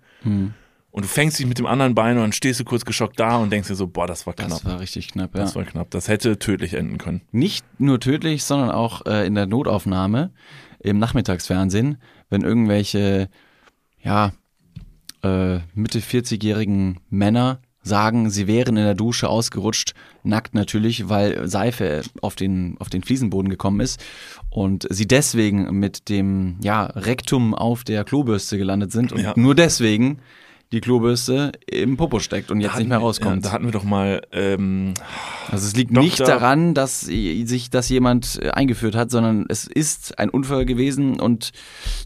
Und 0.92 1.04
du 1.04 1.10
fängst 1.10 1.38
dich 1.38 1.46
mit 1.46 1.60
dem 1.60 1.66
anderen 1.66 1.94
Bein 1.94 2.16
und 2.18 2.24
dann 2.24 2.32
stehst 2.32 2.60
du 2.60 2.64
kurz 2.64 2.86
geschockt 2.86 3.20
da 3.20 3.38
und 3.38 3.52
denkst 3.52 3.68
dir 3.68 3.76
so, 3.76 3.88
boah, 3.88 4.08
das 4.08 4.26
war 4.26 4.34
knapp. 4.34 4.50
Das 4.50 4.66
war 4.66 4.80
richtig 4.80 5.10
knapp, 5.10 5.36
ja. 5.36 5.42
Das 5.42 5.56
war 5.56 5.64
knapp. 5.64 5.92
Das 5.92 6.08
hätte 6.08 6.40
tödlich 6.40 6.74
enden 6.74 6.98
können. 6.98 7.22
Nicht 7.32 7.66
nur 7.80 8.00
tödlich, 8.00 8.44
sondern 8.44 8.72
auch 8.72 9.06
äh, 9.06 9.28
in 9.28 9.36
der 9.36 9.46
Notaufnahme 9.46 10.32
im 10.80 10.98
Nachmittagsfernsehen, 10.98 11.98
wenn 12.30 12.42
irgendwelche, 12.42 13.30
ja, 14.02 14.32
äh, 15.24 15.60
Mitte 15.74 16.00
40-jährigen 16.00 17.00
Männer 17.10 17.60
sagen, 17.88 18.30
sie 18.30 18.46
wären 18.48 18.78
in 18.78 18.84
der 18.84 18.94
Dusche 18.94 19.28
ausgerutscht, 19.30 19.94
nackt 20.24 20.54
natürlich, 20.54 21.10
weil 21.10 21.48
Seife 21.48 22.04
auf 22.22 22.36
den, 22.36 22.76
auf 22.80 22.90
den 22.90 23.02
Fliesenboden 23.04 23.50
gekommen 23.50 23.80
ist 23.80 24.04
und 24.52 24.86
sie 24.92 25.08
deswegen 25.08 25.80
mit 25.80 26.10
dem 26.10 26.58
ja, 26.62 26.84
Rektum 26.86 27.56
auf 27.56 27.84
der 27.84 28.04
Klobürste 28.04 28.58
gelandet 28.60 28.92
sind 28.92 29.12
und 29.12 29.22
Ja. 29.22 29.34
nur 29.36 29.56
deswegen 29.56 30.20
die 30.74 30.82
Klobürste 30.82 31.54
im 31.66 31.96
Popo 31.96 32.20
steckt 32.20 32.52
und 32.52 32.60
jetzt 32.60 32.76
nicht 32.78 32.90
mehr 32.90 32.98
Ja, 32.98 33.02
rauskommt. 33.04 33.46
da 33.46 33.54
hatten 33.54 33.64
wir 33.64 33.72
doch 33.72 33.86
mal, 33.86 34.22
ähm, 34.34 34.96
Also 35.50 35.66
es 35.66 35.74
liegt 35.78 35.92
Doktor- 35.92 36.04
nicht 36.04 36.20
daran, 36.20 36.74
dass 36.74 37.00
sich 37.00 37.70
das 37.70 37.88
jemand 37.88 38.38
äh, 38.42 38.50
eingeführt 38.50 38.94
hat, 38.94 39.10
sondern 39.10 39.46
es 39.48 39.66
ist 39.66 40.20
ein 40.20 40.30
Unfall 40.30 40.66
gewesen 40.66 41.22
und 41.22 41.52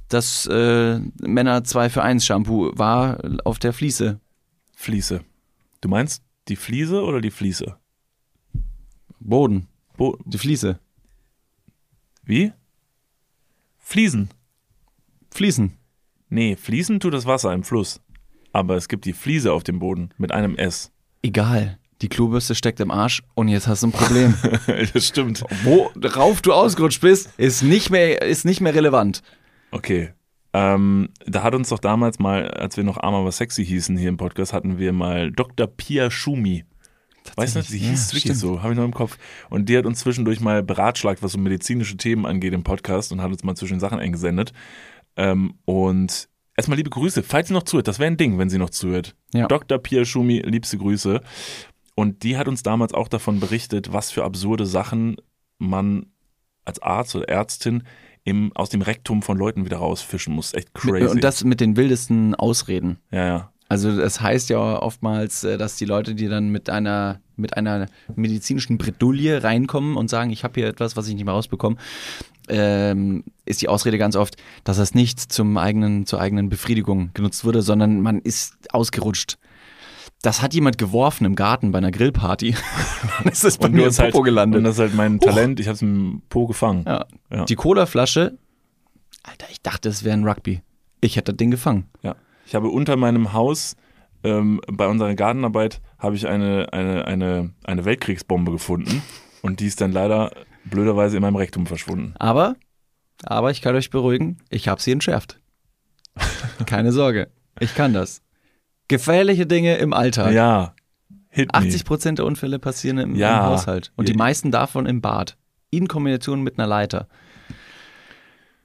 das 0.09 0.45
äh, 0.45 0.99
Männer 1.21 1.63
2 1.63 1.89
für 1.89 2.03
1 2.03 2.23
Shampoo 2.23 2.69
war 2.75 3.17
auf 3.45 3.57
der 3.57 3.73
Fliese. 3.73 4.19
Fliese. 4.75 5.21
Du 5.81 5.89
meinst 5.89 6.23
die 6.47 6.55
Fliese 6.55 7.03
oder 7.03 7.21
die 7.21 7.31
Fliese? 7.31 7.77
Boden, 9.19 9.67
Bo 9.97 10.17
die 10.25 10.37
Fliese. 10.37 10.79
wie? 12.23 12.53
Fliesen. 13.79 14.29
Fliesen. 15.31 15.77
Nee, 16.29 16.55
fließen 16.55 16.99
tut 16.99 17.13
das 17.13 17.25
Wasser 17.25 17.51
im 17.53 17.63
Fluss. 17.63 17.99
Aber 18.53 18.75
es 18.75 18.87
gibt 18.87 19.05
die 19.05 19.13
Fliese 19.13 19.53
auf 19.53 19.63
dem 19.63 19.79
Boden 19.79 20.13
mit 20.17 20.31
einem 20.31 20.55
S. 20.55 20.91
Egal. 21.23 21.77
Die 22.01 22.09
Klobürste 22.09 22.55
steckt 22.55 22.79
im 22.79 22.89
Arsch 22.89 23.21
und 23.35 23.47
jetzt 23.47 23.67
hast 23.67 23.83
du 23.83 23.87
ein 23.87 23.91
Problem. 23.91 24.33
das 24.93 25.07
stimmt. 25.07 25.43
Worauf 25.63 26.41
du 26.41 26.53
ausgerutscht 26.53 27.01
bist, 27.01 27.29
ist 27.37 27.63
nicht 27.63 27.89
mehr, 27.89 28.21
ist 28.21 28.45
nicht 28.45 28.61
mehr 28.61 28.73
relevant. 28.73 29.21
Okay. 29.71 30.13
Ähm, 30.53 31.09
da 31.25 31.43
hat 31.43 31.55
uns 31.55 31.69
doch 31.69 31.79
damals 31.79 32.19
mal, 32.19 32.49
als 32.51 32.75
wir 32.75 32.83
noch 32.83 32.97
arm 32.97 33.15
aber 33.15 33.31
sexy 33.31 33.65
hießen 33.65 33.97
hier 33.97 34.09
im 34.09 34.17
Podcast, 34.17 34.53
hatten 34.53 34.77
wir 34.77 34.91
mal 34.91 35.31
Dr. 35.31 35.67
Pia 35.67 36.11
Schumi. 36.11 36.65
Weißt 37.35 37.55
du, 37.55 37.61
sie 37.61 37.77
hieß 37.77 38.13
wirklich 38.13 38.37
so, 38.37 38.61
habe 38.61 38.73
ich 38.73 38.77
noch 38.77 38.85
im 38.85 38.93
Kopf. 38.93 39.17
Und 39.49 39.69
die 39.69 39.77
hat 39.77 39.85
uns 39.85 39.99
zwischendurch 39.99 40.39
mal 40.39 40.63
beratschlagt, 40.63 41.21
was 41.21 41.33
so 41.33 41.37
medizinische 41.37 41.95
Themen 41.95 42.25
angeht 42.25 42.53
im 42.53 42.63
Podcast 42.63 43.11
und 43.11 43.21
hat 43.21 43.31
uns 43.31 43.43
mal 43.43 43.55
zwischen 43.55 43.79
Sachen 43.79 43.99
eingesendet. 43.99 44.53
Ähm, 45.15 45.53
und 45.65 46.27
erstmal 46.57 46.77
liebe 46.77 46.89
Grüße, 46.89 47.23
falls 47.23 47.47
sie 47.47 47.53
noch 47.53 47.63
zuhört, 47.63 47.87
das 47.87 47.99
wäre 47.99 48.07
ein 48.07 48.17
Ding, 48.17 48.37
wenn 48.37 48.49
sie 48.49 48.57
noch 48.57 48.71
zuhört. 48.71 49.15
Ja. 49.33 49.47
Dr. 49.47 49.77
Pia 49.77 50.03
Schumi, 50.03 50.39
liebste 50.39 50.77
Grüße. 50.77 51.21
Und 51.95 52.23
die 52.23 52.37
hat 52.37 52.47
uns 52.47 52.63
damals 52.63 52.93
auch 52.93 53.07
davon 53.07 53.39
berichtet, 53.39 53.93
was 53.93 54.11
für 54.11 54.23
absurde 54.23 54.65
Sachen 54.65 55.17
man 55.59 56.07
als 56.65 56.81
Arzt 56.81 57.15
oder 57.15 57.29
Ärztin 57.29 57.83
im, 58.23 58.51
aus 58.55 58.69
dem 58.69 58.81
Rektum 58.81 59.21
von 59.21 59.37
Leuten 59.37 59.65
wieder 59.65 59.77
rausfischen 59.77 60.33
muss. 60.33 60.53
Echt 60.53 60.73
crazy. 60.73 61.07
Und 61.07 61.23
das 61.23 61.43
mit 61.43 61.59
den 61.59 61.75
wildesten 61.75 62.35
Ausreden. 62.35 62.97
ja, 63.11 63.25
ja. 63.25 63.51
Also 63.71 63.89
es 63.89 64.19
heißt 64.19 64.49
ja 64.49 64.81
oftmals, 64.81 65.45
äh, 65.45 65.57
dass 65.57 65.77
die 65.77 65.85
Leute, 65.85 66.13
die 66.13 66.27
dann 66.27 66.49
mit 66.49 66.69
einer 66.69 67.21
mit 67.37 67.55
einer 67.55 67.87
medizinischen 68.17 68.77
Bredouille 68.77 69.43
reinkommen 69.43 69.95
und 69.95 70.09
sagen, 70.09 70.29
ich 70.29 70.43
habe 70.43 70.59
hier 70.59 70.67
etwas, 70.67 70.97
was 70.97 71.07
ich 71.07 71.15
nicht 71.15 71.23
mehr 71.23 71.33
rausbekomme, 71.33 71.77
ähm, 72.49 73.23
ist 73.45 73.61
die 73.61 73.69
Ausrede 73.69 73.97
ganz 73.97 74.17
oft, 74.17 74.35
dass 74.65 74.75
das 74.75 74.93
nicht 74.93 75.19
zum 75.19 75.57
eigenen 75.57 76.05
zur 76.05 76.19
eigenen 76.19 76.49
Befriedigung 76.49 77.11
genutzt 77.13 77.45
wurde, 77.45 77.61
sondern 77.61 78.01
man 78.01 78.19
ist 78.19 78.57
ausgerutscht. 78.73 79.37
Das 80.21 80.41
hat 80.41 80.53
jemand 80.53 80.77
geworfen 80.77 81.25
im 81.25 81.35
Garten 81.35 81.71
bei 81.71 81.79
einer 81.79 81.91
Grillparty. 81.91 82.55
Dann 83.23 83.31
ist 83.31 83.59
bei 83.59 83.65
Und 83.65 83.73
mir 83.73 83.81
im 83.81 83.85
das 83.85 83.99
halt, 83.99 84.11
Popo 84.11 84.23
gelandet. 84.23 84.59
Und 84.59 84.63
das 84.65 84.75
ist 84.75 84.79
halt 84.79 84.93
mein 84.93 85.19
Talent. 85.19 85.59
Ich 85.59 85.67
habe 85.67 85.75
es 85.75 85.81
im 85.81 86.21
Po 86.29 86.45
gefangen. 86.47 86.83
ja. 86.85 87.05
Ja. 87.31 87.45
Die 87.45 87.55
Colaflasche, 87.55 88.37
Alter, 89.23 89.47
ich 89.51 89.61
dachte, 89.61 89.89
es 89.89 90.03
wäre 90.03 90.15
ein 90.17 90.27
Rugby. 90.27 90.61
Ich 90.99 91.15
hätte 91.15 91.31
das 91.33 91.37
Ding 91.37 91.51
gefangen. 91.51 91.89
Ja. 92.01 92.15
Ich 92.45 92.55
habe 92.55 92.69
unter 92.69 92.95
meinem 92.97 93.33
Haus 93.33 93.75
ähm, 94.23 94.61
bei 94.67 94.87
unserer 94.87 95.15
Gartenarbeit 95.15 95.81
habe 95.97 96.15
ich 96.15 96.27
eine, 96.27 96.71
eine, 96.73 97.05
eine, 97.05 97.53
eine 97.63 97.85
Weltkriegsbombe 97.85 98.51
gefunden 98.51 99.01
und 99.41 99.59
die 99.59 99.67
ist 99.67 99.81
dann 99.81 99.91
leider 99.91 100.31
blöderweise 100.65 101.17
in 101.17 101.21
meinem 101.21 101.35
Rektum 101.35 101.65
verschwunden. 101.65 102.13
Aber, 102.19 102.55
aber 103.23 103.51
ich 103.51 103.61
kann 103.61 103.75
euch 103.75 103.89
beruhigen, 103.89 104.37
ich 104.49 104.67
habe 104.67 104.81
sie 104.81 104.91
entschärft. 104.91 105.39
Keine 106.65 106.91
Sorge, 106.91 107.31
ich 107.59 107.73
kann 107.73 107.93
das. 107.93 108.21
Gefährliche 108.91 109.47
Dinge 109.47 109.77
im 109.77 109.93
Alltag. 109.93 110.33
Ja. 110.33 110.75
Hit 111.29 111.47
me. 111.53 111.59
80 111.59 111.85
Prozent 111.85 112.19
der 112.19 112.25
Unfälle 112.25 112.59
passieren 112.59 112.97
im, 112.97 113.15
Ja. 113.15 113.37
im 113.39 113.45
Haushalt 113.45 113.93
und 113.95 114.09
die 114.09 114.13
meisten 114.13 114.51
davon 114.51 114.85
im 114.85 114.99
Bad. 115.01 115.37
In 115.69 115.87
Kombination 115.87 116.41
mit 116.43 116.59
einer 116.59 116.67
Leiter. 116.67 117.07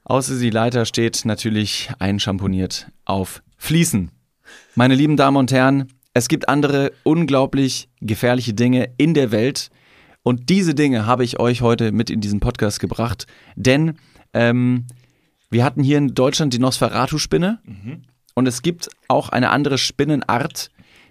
Außer 0.02 0.38
die 0.38 0.50
Leiter 0.50 0.84
steht 0.84 1.24
natürlich 1.24 1.90
einschamponiert 2.00 2.88
auf 3.04 3.42
Fliesen. 3.56 4.10
Meine 4.74 4.96
lieben 4.96 5.16
Damen 5.16 5.36
und 5.36 5.52
Herren, 5.52 5.92
es 6.12 6.26
gibt 6.28 6.48
andere 6.48 6.90
unglaublich 7.04 7.88
gefährliche 8.00 8.54
Dinge 8.54 8.88
in 8.96 9.14
der 9.14 9.30
Welt 9.30 9.70
und 10.24 10.48
diese 10.48 10.74
Dinge 10.74 11.06
habe 11.06 11.22
ich 11.22 11.38
euch 11.38 11.60
heute 11.60 11.92
mit 11.92 12.10
in 12.10 12.20
diesen 12.20 12.40
Podcast 12.40 12.80
gebracht, 12.80 13.26
denn 13.54 13.94
ähm, 14.32 14.86
wir 15.50 15.64
hatten 15.64 15.84
hier 15.84 15.98
in 15.98 16.14
Deutschland 16.14 16.52
die 16.52 16.58
Nosferatu-Spinne 16.58 17.60
und 18.36 18.46
es 18.46 18.62
gibt 18.62 18.90
auch 19.08 19.30
eine 19.30 19.50
andere 19.50 19.78
Spinnenart, 19.78 20.70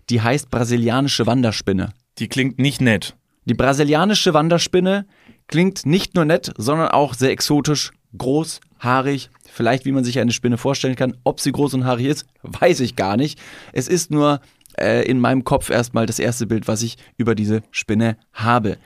die 0.10 0.22
heißt 0.22 0.50
brasilianische 0.52 1.26
Wanderspinne. 1.26 1.92
Die 2.20 2.30
klingt 2.30 2.60
nicht 2.60 2.80
nett. 2.80 3.16
Die 3.46 3.56
brasilianische 3.56 4.34
Wanderspinne 4.34 5.06
klingt 5.48 5.86
nicht 5.86 6.16
nur 6.16 6.24
nett, 6.24 6.54
sondern 6.58 6.90
auch 6.90 7.16
sehr 7.16 7.32
exotisch, 7.32 7.92
groß, 8.18 8.62
haarig. 8.80 9.32
Vielleicht, 9.52 9.86
wie 9.86 9.92
man 9.92 10.04
sich 10.04 10.20
eine 10.20 10.32
Spinne 10.32 10.58
vorstellen 10.58 10.96
kann. 10.96 11.18
Ob 11.24 11.40
sie 11.40 11.52
groß 11.52 11.74
und 11.74 11.86
haarig 11.86 12.06
ist, 12.06 12.26
weiß 12.44 12.80
ich 12.82 12.96
gar 12.96 13.18
nicht. 13.18 13.40
Es 13.74 13.88
ist 13.88 14.12
nur 14.12 14.40
äh, 14.80 15.04
in 15.10 15.20
meinem 15.20 15.44
Kopf 15.44 15.72
erstmal 15.72 16.06
das 16.06 16.20
erste 16.20 16.46
Bild, 16.46 16.68
was 16.68 16.84
ich 16.84 16.98
über 17.18 17.34
diese 17.34 17.64
Spinne 17.72 18.18
habe. 18.34 18.78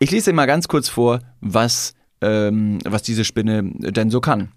Ich 0.00 0.10
lese 0.10 0.32
mal 0.32 0.46
ganz 0.46 0.66
kurz 0.66 0.88
vor, 0.88 1.20
was, 1.40 1.94
ähm, 2.20 2.78
was 2.84 3.02
diese 3.02 3.24
Spinne 3.24 3.62
denn 3.64 4.10
so 4.10 4.20
kann 4.20 4.50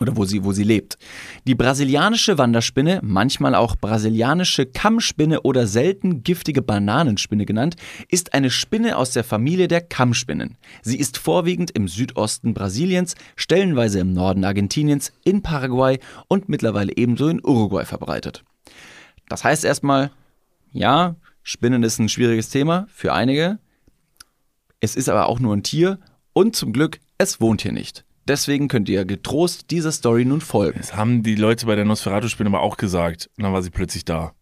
oder 0.00 0.16
wo 0.16 0.24
sie, 0.24 0.44
wo 0.44 0.52
sie 0.52 0.64
lebt. 0.64 0.98
Die 1.46 1.54
brasilianische 1.54 2.38
Wanderspinne, 2.38 3.00
manchmal 3.02 3.54
auch 3.54 3.76
brasilianische 3.76 4.66
Kammspinne 4.66 5.42
oder 5.42 5.66
selten 5.66 6.22
giftige 6.22 6.62
Bananenspinne 6.62 7.46
genannt, 7.46 7.76
ist 8.08 8.34
eine 8.34 8.50
Spinne 8.50 8.96
aus 8.96 9.12
der 9.12 9.24
Familie 9.24 9.68
der 9.68 9.80
Kammspinnen. 9.80 10.56
Sie 10.82 10.98
ist 10.98 11.18
vorwiegend 11.18 11.70
im 11.72 11.88
Südosten 11.88 12.54
Brasiliens, 12.54 13.14
stellenweise 13.36 14.00
im 14.00 14.12
Norden 14.12 14.44
Argentiniens, 14.44 15.12
in 15.24 15.42
Paraguay 15.42 15.98
und 16.28 16.48
mittlerweile 16.48 16.96
ebenso 16.96 17.28
in 17.28 17.44
Uruguay 17.44 17.84
verbreitet. 17.84 18.44
Das 19.28 19.44
heißt 19.44 19.64
erstmal, 19.64 20.10
ja, 20.72 21.16
Spinnen 21.42 21.82
ist 21.82 21.98
ein 21.98 22.08
schwieriges 22.08 22.50
Thema 22.50 22.86
für 22.90 23.12
einige. 23.12 23.58
Es 24.80 24.96
ist 24.96 25.08
aber 25.08 25.26
auch 25.26 25.40
nur 25.40 25.56
ein 25.56 25.62
Tier 25.62 25.98
und 26.32 26.54
zum 26.54 26.72
Glück, 26.72 27.00
es 27.16 27.40
wohnt 27.40 27.62
hier 27.62 27.72
nicht. 27.72 28.04
Deswegen 28.28 28.68
könnt 28.68 28.90
ihr 28.90 29.06
getrost 29.06 29.70
dieser 29.70 29.90
Story 29.90 30.26
nun 30.26 30.42
folgen. 30.42 30.78
Das 30.78 30.94
haben 30.94 31.22
die 31.22 31.34
Leute 31.34 31.64
bei 31.64 31.74
der 31.76 31.86
Nosferatu-Spinne 31.86 32.50
aber 32.50 32.60
auch 32.60 32.76
gesagt. 32.76 33.30
Und 33.38 33.44
dann 33.44 33.54
war 33.54 33.62
sie 33.62 33.70
plötzlich 33.70 34.04
da. 34.04 34.32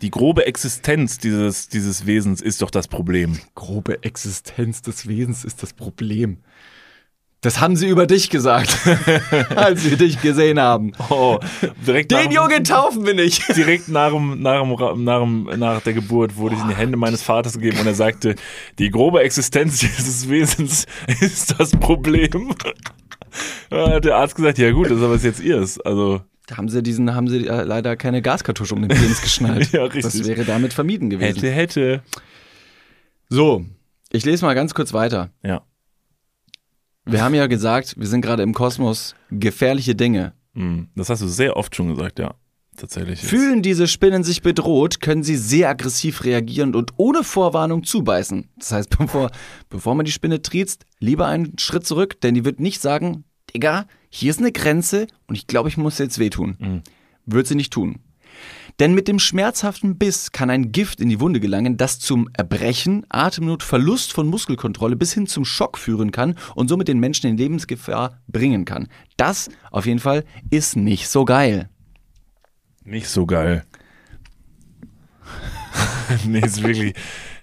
Die 0.00 0.10
grobe 0.10 0.46
Existenz 0.46 1.18
dieses, 1.18 1.68
dieses 1.68 2.06
Wesens 2.06 2.40
ist 2.40 2.62
doch 2.62 2.70
das 2.70 2.88
Problem. 2.88 3.38
Grobe 3.54 4.02
Existenz 4.02 4.80
des 4.80 5.08
Wesens 5.08 5.44
ist 5.44 5.62
das 5.62 5.74
Problem. 5.74 6.38
Das 7.40 7.60
haben 7.60 7.76
sie 7.76 7.86
über 7.86 8.06
dich 8.06 8.30
gesagt, 8.30 8.76
als 9.54 9.88
wir 9.88 9.96
dich 9.96 10.20
gesehen 10.20 10.58
haben. 10.58 10.90
Oh, 11.08 11.38
direkt 11.86 12.10
Den 12.10 12.24
nach, 12.24 12.32
Jungen 12.32 12.64
taufen 12.64 13.06
wir 13.06 13.14
nicht. 13.14 13.44
direkt 13.56 13.88
nach, 13.88 14.10
dem, 14.10 14.42
nach, 14.42 14.60
dem, 14.60 15.04
nach, 15.04 15.20
dem, 15.20 15.44
nach 15.56 15.80
der 15.80 15.92
Geburt 15.92 16.36
wurde 16.36 16.56
ich 16.56 16.62
in 16.62 16.68
die 16.68 16.74
Hände 16.74 16.96
meines 16.96 17.22
Vaters 17.22 17.52
gegeben 17.54 17.78
und 17.78 17.86
er 17.86 17.94
sagte, 17.94 18.34
die 18.80 18.90
grobe 18.90 19.20
Existenz 19.20 19.78
dieses 19.80 20.28
Wesens 20.28 20.86
ist 21.20 21.58
das 21.60 21.70
Problem. 21.70 22.54
Da 23.70 23.90
hat 23.92 24.04
der 24.04 24.16
Arzt 24.16 24.34
gesagt, 24.34 24.58
ja 24.58 24.72
gut, 24.72 24.86
das 24.90 24.98
ist 24.98 25.04
aber 25.04 25.16
jetzt 25.16 25.38
ihrs. 25.40 25.78
Also, 25.80 26.22
Da 26.48 26.56
haben 26.56 26.68
sie 26.68 26.82
diesen, 26.82 27.14
haben 27.14 27.28
sie 27.28 27.46
äh, 27.46 27.62
leider 27.62 27.96
keine 27.96 28.20
Gaskartusche 28.20 28.74
um 28.74 28.82
den 28.82 28.88
Penis 28.88 29.22
geschnallt. 29.22 29.70
Ja, 29.70 29.84
richtig. 29.84 30.02
Das 30.02 30.26
wäre 30.26 30.44
damit 30.44 30.72
vermieden 30.72 31.08
gewesen. 31.08 31.36
hätte, 31.36 31.50
hätte. 31.52 32.02
So, 33.28 33.64
ich 34.10 34.24
lese 34.24 34.44
mal 34.44 34.54
ganz 34.54 34.74
kurz 34.74 34.92
weiter. 34.92 35.30
Ja. 35.44 35.62
Wir 37.10 37.22
haben 37.22 37.34
ja 37.34 37.46
gesagt, 37.46 37.94
wir 37.98 38.06
sind 38.06 38.20
gerade 38.20 38.42
im 38.42 38.52
Kosmos 38.52 39.14
gefährliche 39.30 39.94
Dinge. 39.94 40.34
Hm, 40.54 40.88
Das 40.94 41.08
hast 41.08 41.22
du 41.22 41.26
sehr 41.28 41.56
oft 41.56 41.74
schon 41.74 41.88
gesagt, 41.94 42.18
ja. 42.18 42.34
Tatsächlich. 42.76 43.20
Fühlen 43.20 43.62
diese 43.62 43.88
Spinnen 43.88 44.22
sich 44.22 44.42
bedroht, 44.42 45.00
können 45.00 45.24
sie 45.24 45.36
sehr 45.36 45.68
aggressiv 45.70 46.22
reagieren 46.24 46.76
und 46.76 46.92
ohne 46.96 47.24
Vorwarnung 47.24 47.82
zubeißen. 47.82 48.48
Das 48.58 48.72
heißt, 48.72 48.90
bevor, 48.98 49.30
bevor 49.68 49.94
man 49.94 50.04
die 50.04 50.12
Spinne 50.12 50.42
triezt, 50.42 50.84
lieber 51.00 51.26
einen 51.26 51.58
Schritt 51.58 51.86
zurück, 51.86 52.20
denn 52.20 52.34
die 52.34 52.44
wird 52.44 52.60
nicht 52.60 52.80
sagen, 52.80 53.24
Digga, 53.52 53.86
hier 54.10 54.30
ist 54.30 54.38
eine 54.38 54.52
Grenze 54.52 55.06
und 55.26 55.34
ich 55.34 55.46
glaube, 55.46 55.68
ich 55.70 55.76
muss 55.76 55.98
jetzt 55.98 56.18
wehtun. 56.18 56.56
Mhm. 56.58 56.82
Wird 57.26 57.46
sie 57.46 57.54
nicht 57.56 57.72
tun. 57.72 57.98
Denn 58.78 58.94
mit 58.94 59.08
dem 59.08 59.18
schmerzhaften 59.18 59.98
Biss 59.98 60.30
kann 60.30 60.50
ein 60.50 60.70
Gift 60.70 61.00
in 61.00 61.08
die 61.08 61.18
Wunde 61.20 61.40
gelangen, 61.40 61.76
das 61.76 61.98
zum 61.98 62.28
Erbrechen, 62.32 63.04
Atemnot, 63.08 63.64
Verlust 63.64 64.12
von 64.12 64.28
Muskelkontrolle 64.28 64.94
bis 64.94 65.12
hin 65.12 65.26
zum 65.26 65.44
Schock 65.44 65.78
führen 65.78 66.12
kann 66.12 66.36
und 66.54 66.68
somit 66.68 66.86
den 66.86 67.00
Menschen 67.00 67.26
in 67.26 67.36
Lebensgefahr 67.36 68.20
bringen 68.28 68.64
kann. 68.64 68.88
Das 69.16 69.48
auf 69.72 69.86
jeden 69.86 69.98
Fall 69.98 70.24
ist 70.50 70.76
nicht 70.76 71.08
so 71.08 71.24
geil. 71.24 71.68
Nicht 72.84 73.08
so 73.08 73.26
geil. 73.26 73.64
nee, 76.24 76.40
ist 76.40 76.62
wirklich. 76.62 76.94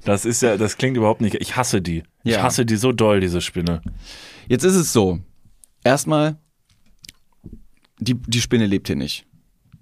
Das 0.05 0.23
ist 0.23 0.41
ja, 0.41 0.55
das 0.55 0.77
klingt 0.77 0.95
überhaupt 0.97 1.21
nicht. 1.21 1.35
Ich 1.35 1.55
hasse 1.55 1.81
die. 1.81 2.03
Ich 2.23 2.33
Ja. 2.33 2.43
hasse 2.43 2.65
die 2.65 2.77
so 2.77 2.91
doll, 2.91 3.19
diese 3.19 3.41
Spinne. 3.41 3.81
Jetzt 4.47 4.63
ist 4.63 4.75
es 4.75 4.93
so. 4.93 5.19
Erstmal, 5.83 6.37
die, 7.99 8.15
die 8.15 8.41
Spinne 8.41 8.67
lebt 8.67 8.87
hier 8.87 8.95
nicht. 8.95 9.25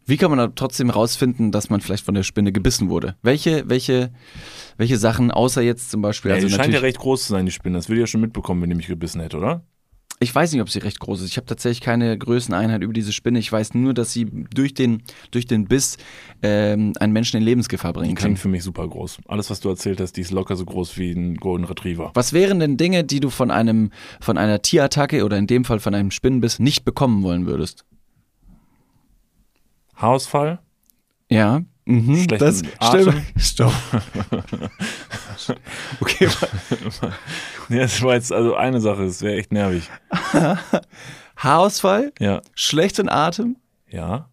Wie 0.06 0.18
kann 0.18 0.30
man 0.30 0.38
da 0.40 0.48
trotzdem 0.48 0.90
rausfinden, 0.90 1.52
dass 1.52 1.70
man 1.70 1.82
vielleicht 1.82 2.06
von 2.06 2.14
der 2.16 2.24
Spinne 2.24 2.52
gebissen 2.52 2.90
wurde? 2.90 3.16
Welche, 3.22 3.68
welche, 3.70 4.12
welche 4.78 4.98
Sachen, 4.98 5.32
außer 5.32 5.62
jetzt 5.62 5.92
zum 5.92 6.02
Beispiel, 6.02 6.30
Ja, 6.30 6.36
also 6.36 6.48
die 6.48 6.54
scheint 6.54 6.74
ja 6.74 6.80
recht 6.80 7.00
groß 7.00 7.26
zu 7.26 7.34
sein, 7.34 7.46
die 7.46 7.52
Spinne. 7.52 7.78
Das 7.78 7.88
würde 7.90 8.00
ich 8.00 8.04
ja 8.04 8.08
schon 8.08 8.22
mitbekommen, 8.22 8.62
wenn 8.62 8.70
die 8.70 8.76
mich 8.76 8.88
gebissen 8.88 9.22
hätte, 9.22 9.38
oder? 9.38 9.64
ich 10.24 10.34
weiß 10.34 10.54
nicht, 10.54 10.62
ob 10.62 10.70
sie 10.70 10.80
recht 10.80 11.00
groß 11.00 11.22
ist. 11.22 11.30
Ich 11.30 11.38
habe 11.38 11.46
tatsächlich 11.46 11.82
keine 11.82 12.18
Größeneinheit 12.18 12.82
über 12.82 12.94
diese 12.94 13.12
Spinne. 13.12 13.40
Ich 13.40 13.52
weiß 13.52 13.74
nur, 13.74 13.94
dass 13.94 14.14
sie 14.14 14.26
durch 14.54 14.74
den, 14.74 15.04
durch 15.32 15.46
den 15.46 15.66
Biss 15.66 15.98
ähm, 16.42 16.94
einen 17.00 17.14
Menschen 17.14 17.38
in 17.38 17.44
Lebensgefahr 17.44 17.94
Die 17.94 18.00
bringen 18.00 18.16
kann. 18.16 18.24
klingt 18.26 18.40
für 18.40 18.48
mich 18.48 18.64
super 18.64 18.88
groß. 18.88 19.18
Alles, 19.28 19.50
was 19.50 19.60
du 19.60 19.70
erzählt 19.70 20.00
hast, 20.00 20.14
die 20.14 20.22
ist 20.22 20.32
locker 20.32 20.56
so 20.56 20.66
groß 20.66 20.98
wie 20.98 21.12
ein 21.12 21.36
Golden 21.36 21.66
Retriever. 21.66 22.12
Was 22.14 22.34
wären 22.34 22.60
denn 22.60 22.78
Dinge, 22.78 23.04
die 23.04 23.20
du 23.20 23.30
von 23.30 23.52
einem, 23.52 23.92
von 24.22 24.38
einer 24.38 24.62
Tierattacke 24.62 25.26
oder 25.26 25.38
in 25.38 25.48
dem 25.48 25.66
Fall 25.66 25.80
von 25.80 25.94
einem 25.94 26.12
Spinnenbiss 26.12 26.60
nicht 26.60 26.86
bekommen 26.86 27.24
wollen 27.24 27.46
würdest? 27.46 27.86
Haarausfall? 29.96 30.60
Ja. 31.30 31.62
Mhm, 31.86 32.16
Schlechten 32.16 32.38
das 32.40 32.62
Atem? 32.80 33.22
Stopp. 33.38 33.74
okay, 36.00 36.28
Ja, 37.70 37.80
das 37.80 38.02
war 38.02 38.14
jetzt 38.14 38.32
also 38.32 38.56
eine 38.56 38.80
Sache, 38.82 39.04
das 39.06 39.22
wäre 39.22 39.36
echt 39.38 39.52
nervig. 39.52 39.90
Haarausfall, 41.38 42.14
Ja, 42.20 42.42
schlechten 42.56 43.10
Atem, 43.10 43.58
ja. 43.90 44.30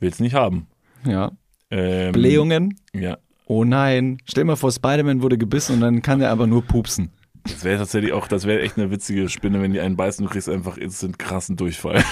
Will's 0.00 0.20
nicht 0.20 0.34
haben. 0.34 0.66
ja. 1.04 1.32
Ähm, 1.70 2.12
Blähungen. 2.12 2.78
Ja. 2.92 3.16
Oh 3.46 3.64
nein. 3.64 4.18
Stell 4.26 4.44
mal 4.44 4.56
vor, 4.56 4.70
Spider-Man 4.70 5.22
wurde 5.22 5.38
gebissen 5.38 5.76
und 5.76 5.80
dann 5.80 6.02
kann 6.02 6.20
er 6.20 6.30
aber 6.30 6.46
nur 6.46 6.62
pupsen. 6.62 7.10
Das 7.44 7.64
wäre 7.64 7.78
tatsächlich 7.78 8.12
auch, 8.12 8.28
das 8.28 8.44
wäre 8.44 8.60
echt 8.60 8.76
eine 8.76 8.90
witzige 8.90 9.30
Spinne, 9.30 9.62
wenn 9.62 9.72
die 9.72 9.80
einen 9.80 9.96
beißen, 9.96 10.22
du 10.22 10.30
kriegst 10.30 10.50
einfach 10.50 10.76
instant 10.76 11.18
krassen 11.18 11.56
Durchfall. 11.56 12.04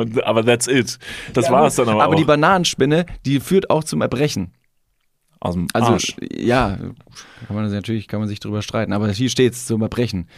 Und, 0.00 0.24
aber 0.24 0.44
that's 0.44 0.66
it. 0.66 0.98
Das 1.32 1.46
Ja, 1.46 1.52
war 1.52 1.66
es 1.66 1.76
dann 1.76 1.88
aber, 1.88 2.02
Aber 2.02 2.14
auch. 2.14 2.18
die 2.18 2.24
Bananenspinne, 2.24 3.06
die 3.24 3.40
führt 3.40 3.70
auch 3.70 3.84
zum 3.84 4.00
Erbrechen. 4.02 4.52
Aus 5.40 5.54
dem 5.54 5.68
Also 5.72 5.92
Arsch. 5.92 6.16
ja, 6.32 6.76
kann 7.46 7.56
man 7.56 7.70
natürlich 7.70 8.08
kann 8.08 8.20
man 8.20 8.28
sich 8.28 8.40
drüber 8.40 8.60
streiten, 8.62 8.92
aber 8.92 9.08
hier 9.10 9.30
steht's 9.30 9.66
zum 9.66 9.80
Erbrechen. 9.82 10.28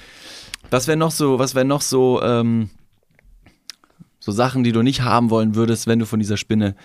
Was 0.70 0.86
wäre 0.86 0.96
noch 0.96 1.10
so, 1.10 1.38
was 1.40 1.54
wäre 1.56 1.64
noch 1.64 1.80
so 1.82 2.22
ähm, 2.22 2.70
so 4.20 4.30
Sachen, 4.30 4.62
die 4.62 4.70
du 4.70 4.82
nicht 4.82 5.00
haben 5.02 5.30
wollen 5.30 5.56
würdest, 5.56 5.88
wenn 5.88 5.98
du 5.98 6.06
von 6.06 6.20
dieser 6.20 6.36
Spinne 6.36 6.76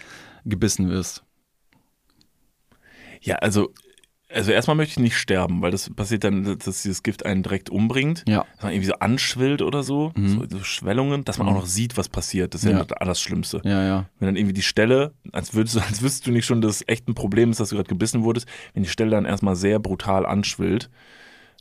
gebissen 0.45 0.89
wirst? 0.89 1.23
Ja, 3.21 3.35
also, 3.35 3.71
also 4.29 4.51
erstmal 4.51 4.75
möchte 4.75 4.91
ich 4.93 4.99
nicht 4.99 5.17
sterben, 5.17 5.61
weil 5.61 5.71
das 5.71 5.89
passiert 5.89 6.23
dann, 6.25 6.43
dass 6.59 6.81
dieses 6.81 7.01
Gift 7.01 7.25
einen 7.25 7.43
direkt 7.43 7.69
umbringt. 7.69 8.25
Ja. 8.27 8.45
Dass 8.55 8.63
man 8.63 8.73
irgendwie 8.73 8.87
so 8.87 8.95
anschwillt 8.95 9.61
oder 9.61 9.83
so, 9.83 10.11
so, 10.17 10.45
so 10.49 10.63
Schwellungen, 10.63 11.23
dass 11.23 11.37
man 11.37 11.47
auch 11.47 11.53
noch 11.53 11.65
sieht, 11.65 11.95
was 11.97 12.09
passiert. 12.09 12.53
Das 12.53 12.63
ist 12.63 12.69
ja, 12.69 12.77
Ja. 12.77 12.83
das 12.83 12.97
Allerschlimmste. 12.97 13.61
Ja, 13.63 13.83
ja. 13.85 14.09
Wenn 14.19 14.27
dann 14.27 14.35
irgendwie 14.35 14.53
die 14.53 14.61
Stelle, 14.61 15.13
als 15.31 15.53
würdest 15.53 15.75
du, 15.75 15.79
als 15.87 16.01
wüsstest 16.01 16.27
du 16.27 16.31
nicht 16.31 16.45
schon, 16.45 16.61
dass 16.61 16.77
es 16.77 16.83
echt 16.87 17.07
ein 17.07 17.15
Problem 17.15 17.51
ist, 17.51 17.59
dass 17.59 17.69
du 17.69 17.75
gerade 17.75 17.87
gebissen 17.89 18.23
wurdest, 18.23 18.47
wenn 18.73 18.83
die 18.83 18.89
Stelle 18.89 19.11
dann 19.11 19.25
erstmal 19.25 19.55
sehr 19.55 19.79
brutal 19.79 20.25
anschwillt. 20.25 20.89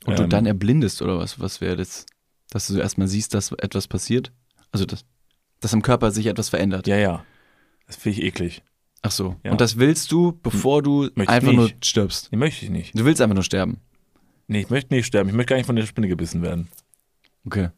Und 0.04 0.18
du 0.18 0.24
Ähm, 0.24 0.30
dann 0.30 0.46
erblindest 0.46 1.02
oder 1.02 1.18
was? 1.18 1.38
Was 1.40 1.60
wäre 1.60 1.76
das? 1.76 2.04
Dass 2.50 2.66
du 2.66 2.74
so 2.74 2.80
erstmal 2.80 3.08
siehst, 3.08 3.34
dass 3.34 3.52
etwas 3.52 3.86
passiert? 3.88 4.32
Also, 4.72 4.86
dass, 4.86 5.04
dass 5.60 5.72
im 5.72 5.82
Körper 5.82 6.10
sich 6.10 6.26
etwas 6.26 6.48
verändert. 6.48 6.86
Ja, 6.88 6.96
ja. 6.96 7.24
Das 7.86 7.96
finde 7.96 8.18
ich 8.18 8.24
eklig. 8.24 8.62
Ach 9.06 9.10
so. 9.12 9.36
Ja. 9.44 9.52
Und 9.52 9.60
das 9.60 9.78
willst 9.78 10.10
du, 10.10 10.36
bevor 10.42 10.82
du 10.82 11.08
Möchte 11.14 11.32
einfach 11.32 11.52
nur 11.52 11.70
stirbst? 11.82 12.28
Nee, 12.32 12.38
möchte 12.38 12.64
ich 12.64 12.70
nicht. 12.70 12.98
Du 12.98 13.04
willst 13.04 13.20
einfach 13.22 13.34
nur 13.34 13.44
sterben. 13.44 13.78
Nee, 14.48 14.60
ich 14.60 14.70
möchte 14.70 14.92
nicht 14.94 15.06
sterben. 15.06 15.28
Ich 15.28 15.34
möchte 15.34 15.50
gar 15.50 15.56
nicht 15.56 15.66
von 15.66 15.76
der 15.76 15.86
Spinne 15.86 16.08
gebissen 16.08 16.42
werden. 16.42 16.68
Okay. 17.46 17.68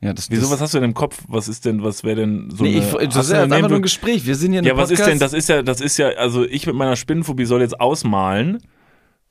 Ja, 0.00 0.14
das, 0.14 0.30
Wieso, 0.30 0.42
das, 0.42 0.52
was 0.52 0.60
hast 0.62 0.74
du 0.74 0.78
denn 0.78 0.90
im 0.90 0.94
Kopf? 0.94 1.22
Was 1.28 1.46
ist 1.46 1.66
denn, 1.66 1.82
was 1.82 2.04
wäre 2.04 2.16
denn 2.16 2.50
so 2.50 2.64
nee, 2.64 2.76
eine, 2.76 2.86
ich, 2.86 3.08
das 3.08 3.16
hast 3.16 3.26
ist 3.26 3.32
ja 3.32 3.42
eine 3.42 3.54
einfach 3.54 3.68
nur 3.68 3.80
ein 3.80 3.82
Gespräch. 3.82 4.24
Wir 4.24 4.34
sind 4.34 4.52
hier 4.52 4.60
in 4.60 4.64
Ja, 4.64 4.72
einem 4.72 4.80
was 4.80 4.90
ist 4.90 4.98
Podcast. 4.98 5.12
denn, 5.12 5.18
das 5.18 5.32
ist 5.34 5.48
ja, 5.50 5.62
das 5.62 5.80
ist 5.82 5.98
ja, 5.98 6.08
also 6.08 6.44
ich 6.44 6.66
mit 6.66 6.74
meiner 6.74 6.96
Spinnenphobie 6.96 7.44
soll 7.44 7.60
jetzt 7.60 7.78
ausmalen, 7.78 8.62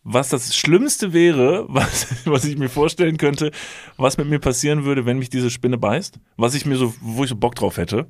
was 0.03 0.29
das 0.29 0.55
Schlimmste 0.55 1.11
wäre, 1.11 1.65
was, 1.69 2.07
was 2.25 2.45
ich 2.45 2.55
mir 2.55 2.69
vorstellen 2.69 3.17
könnte, 3.17 3.49
was 3.97 4.17
mit 4.17 4.29
mir 4.29 4.37
passieren 4.37 4.85
würde, 4.85 5.07
wenn 5.07 5.17
mich 5.17 5.31
diese 5.31 5.49
Spinne 5.49 5.79
beißt. 5.79 6.19
Was 6.37 6.53
ich 6.53 6.67
mir 6.67 6.75
so, 6.75 6.93
wo 7.01 7.23
ich 7.23 7.29
so 7.29 7.35
Bock 7.35 7.55
drauf 7.55 7.77
hätte. 7.77 8.07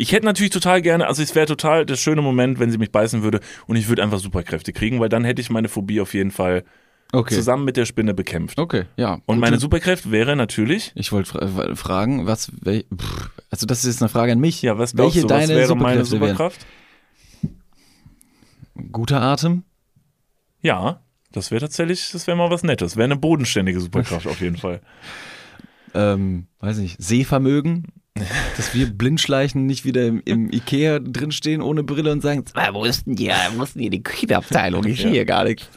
Ich 0.00 0.12
hätte 0.12 0.24
natürlich 0.24 0.50
total 0.50 0.80
gerne, 0.80 1.06
also 1.06 1.22
es 1.22 1.34
wäre 1.34 1.44
total 1.46 1.84
der 1.84 1.96
schöne 1.96 2.22
Moment, 2.22 2.58
wenn 2.58 2.70
sie 2.70 2.78
mich 2.78 2.90
beißen 2.90 3.22
würde 3.22 3.40
und 3.66 3.76
ich 3.76 3.88
würde 3.88 4.02
einfach 4.02 4.18
Superkräfte 4.18 4.72
kriegen, 4.72 4.98
weil 4.98 5.10
dann 5.10 5.24
hätte 5.24 5.42
ich 5.42 5.50
meine 5.50 5.68
Phobie 5.68 6.00
auf 6.00 6.14
jeden 6.14 6.30
Fall 6.30 6.64
Okay. 7.12 7.34
zusammen 7.34 7.64
mit 7.66 7.76
der 7.76 7.84
Spinne 7.86 8.14
bekämpft. 8.14 8.58
Okay, 8.58 8.84
ja. 8.96 9.14
Und 9.14 9.20
Gute- 9.26 9.38
meine 9.40 9.58
Superkraft 9.58 10.10
wäre 10.10 10.36
natürlich, 10.36 10.92
Ich 10.94 11.12
wollte 11.12 11.28
fra 11.28 11.74
fragen, 11.74 12.24
was, 12.26 12.50
wel, 12.62 12.84
pff, 12.96 13.30
also 13.50 13.66
das 13.66 13.80
ist 13.80 13.86
jetzt 13.86 14.00
eine 14.02 14.08
Frage 14.08 14.32
an 14.32 14.38
mich. 14.40 14.62
ja, 14.62 14.78
was 14.78 14.94
glaubst 14.94 15.16
Welche 15.16 15.26
du, 15.26 15.34
was 15.34 15.46
deine 15.46 15.58
wäre 15.60 15.76
meine 15.76 16.04
Superkräfte 16.04 16.20
wären? 16.20 16.36
Superkraft? 16.36 16.66
Guter 18.92 19.20
Atem? 19.20 19.64
Ja, 20.62 21.00
das 21.32 21.50
wäre 21.50 21.60
tatsächlich, 21.60 22.10
das 22.12 22.26
wäre 22.26 22.36
mal 22.36 22.50
was 22.50 22.62
Nettes. 22.62 22.96
Wäre 22.96 23.04
eine 23.06 23.16
bodenständige 23.16 23.80
Superkraft 23.80 24.26
auf 24.26 24.40
jeden 24.40 24.56
Fall. 24.56 24.80
Ähm, 25.94 26.46
weiß 26.60 26.78
nicht, 26.78 27.02
Sehvermögen? 27.02 27.86
Dass 28.56 28.74
wir 28.74 28.86
Blindschleichen 28.90 29.66
nicht 29.66 29.84
wieder 29.84 30.06
im, 30.06 30.20
im 30.24 30.52
Ikea 30.52 30.98
drinstehen 30.98 31.62
ohne 31.62 31.82
Brille 31.84 32.12
und 32.12 32.20
sagen, 32.20 32.44
"Ah, 32.54 32.68
wo 32.72 32.84
ist 32.84 33.06
denn 33.06 33.14
die, 33.16 33.30
wo 33.56 33.62
ist 33.62 33.74
denn 33.76 33.82
hier 33.82 33.90
die 33.90 34.02
Küchenabteilung? 34.02 34.84
Ich 34.84 35.00
sehe 35.00 35.10
hier 35.10 35.24
gar 35.24 35.44
nichts. 35.44 35.68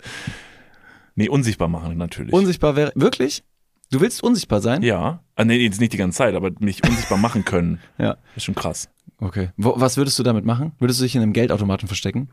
Nee, 1.16 1.30
unsichtbar 1.30 1.68
machen 1.68 1.95
natürlich. 1.97 2.34
Unsichtbar 2.34 2.76
wäre, 2.76 2.91
wirklich? 2.95 3.43
Du 3.91 4.01
willst 4.01 4.24
unsichtbar 4.24 4.61
sein? 4.61 4.82
ja. 4.82 5.22
Ah, 5.36 5.45
nee, 5.45 5.57
jetzt 5.57 5.80
nicht 5.80 5.93
die 5.93 5.97
ganze 5.97 6.18
Zeit, 6.18 6.36
aber 6.36 6.51
mich 6.59 6.84
unsichtbar 6.88 7.18
machen 7.18 7.43
können. 7.45 7.80
Ja. 7.97 8.18
Ist 8.36 8.43
schon 8.45 8.53
krass. 8.55 8.89
Okay. 9.20 9.49
Wo, 9.57 9.74
was 9.78 9.97
würdest 9.97 10.18
du 10.20 10.24
damit 10.24 10.45
machen? 10.45 10.74
Würdest 10.80 10.99
du 10.99 11.03
dich 11.05 11.16
in 11.16 11.22
einem 11.22 11.34
Geldautomaten 11.34 11.88
verstecken? 11.88 12.30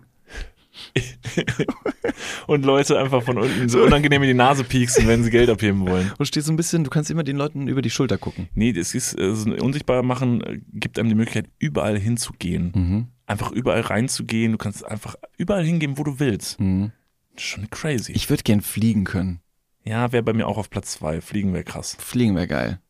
Und 2.47 2.65
Leute 2.65 2.99
einfach 2.99 3.23
von 3.23 3.39
unten 3.39 3.69
so 3.69 3.83
unangenehm 3.83 4.23
in 4.23 4.29
die 4.29 4.35
Nase 4.35 4.65
pieksen, 4.65 5.07
wenn 5.07 5.23
sie 5.23 5.31
Geld 5.31 5.49
abheben 5.51 5.87
wollen. 5.89 6.11
Du 6.19 6.25
stehst 6.25 6.47
so 6.47 6.53
ein 6.53 6.57
bisschen, 6.57 6.85
du 6.85 6.91
kannst 6.91 7.11
immer 7.11 7.23
den 7.23 7.37
Leuten 7.37 7.69
über 7.69 7.83
die 7.83 7.91
Schulter 7.91 8.19
gucken. 8.19 8.49
Nee, 8.55 8.73
das 8.73 8.95
ist, 8.95 9.19
äh, 9.19 9.35
so 9.35 9.51
ein 9.51 9.61
unsichtbar 9.61 10.03
machen 10.03 10.43
äh, 10.43 10.61
gibt 10.73 10.99
einem 10.99 11.09
die 11.09 11.15
Möglichkeit, 11.15 11.47
überall 11.59 11.99
hinzugehen. 11.99 12.73
Mhm. 12.75 13.07
Einfach 13.27 13.53
überall 13.53 13.81
reinzugehen. 13.83 14.53
Du 14.53 14.59
kannst 14.59 14.85
einfach 14.85 15.15
überall 15.37 15.65
hingehen, 15.65 15.99
wo 15.99 16.03
du 16.05 16.19
willst. 16.19 16.59
Mhm. 16.61 16.93
Das 17.35 17.45
ist 17.45 17.49
schon 17.51 17.71
crazy. 17.71 18.13
Ich 18.13 18.29
würde 18.29 18.43
gern 18.43 18.61
fliegen 18.61 19.05
können. 19.05 19.41
ja, 19.85 20.13
wäre 20.13 20.23
bei 20.23 20.33
mir 20.33 20.47
auch 20.47 20.59
auf 20.59 20.69
Platz 20.71 20.93
zwei. 20.93 21.21
Fliegen 21.21 21.53
wäre 21.53 21.65
krass. 21.65 21.97
Fliegen 22.01 22.35
wäre 22.35 22.49
geil. 22.49 22.81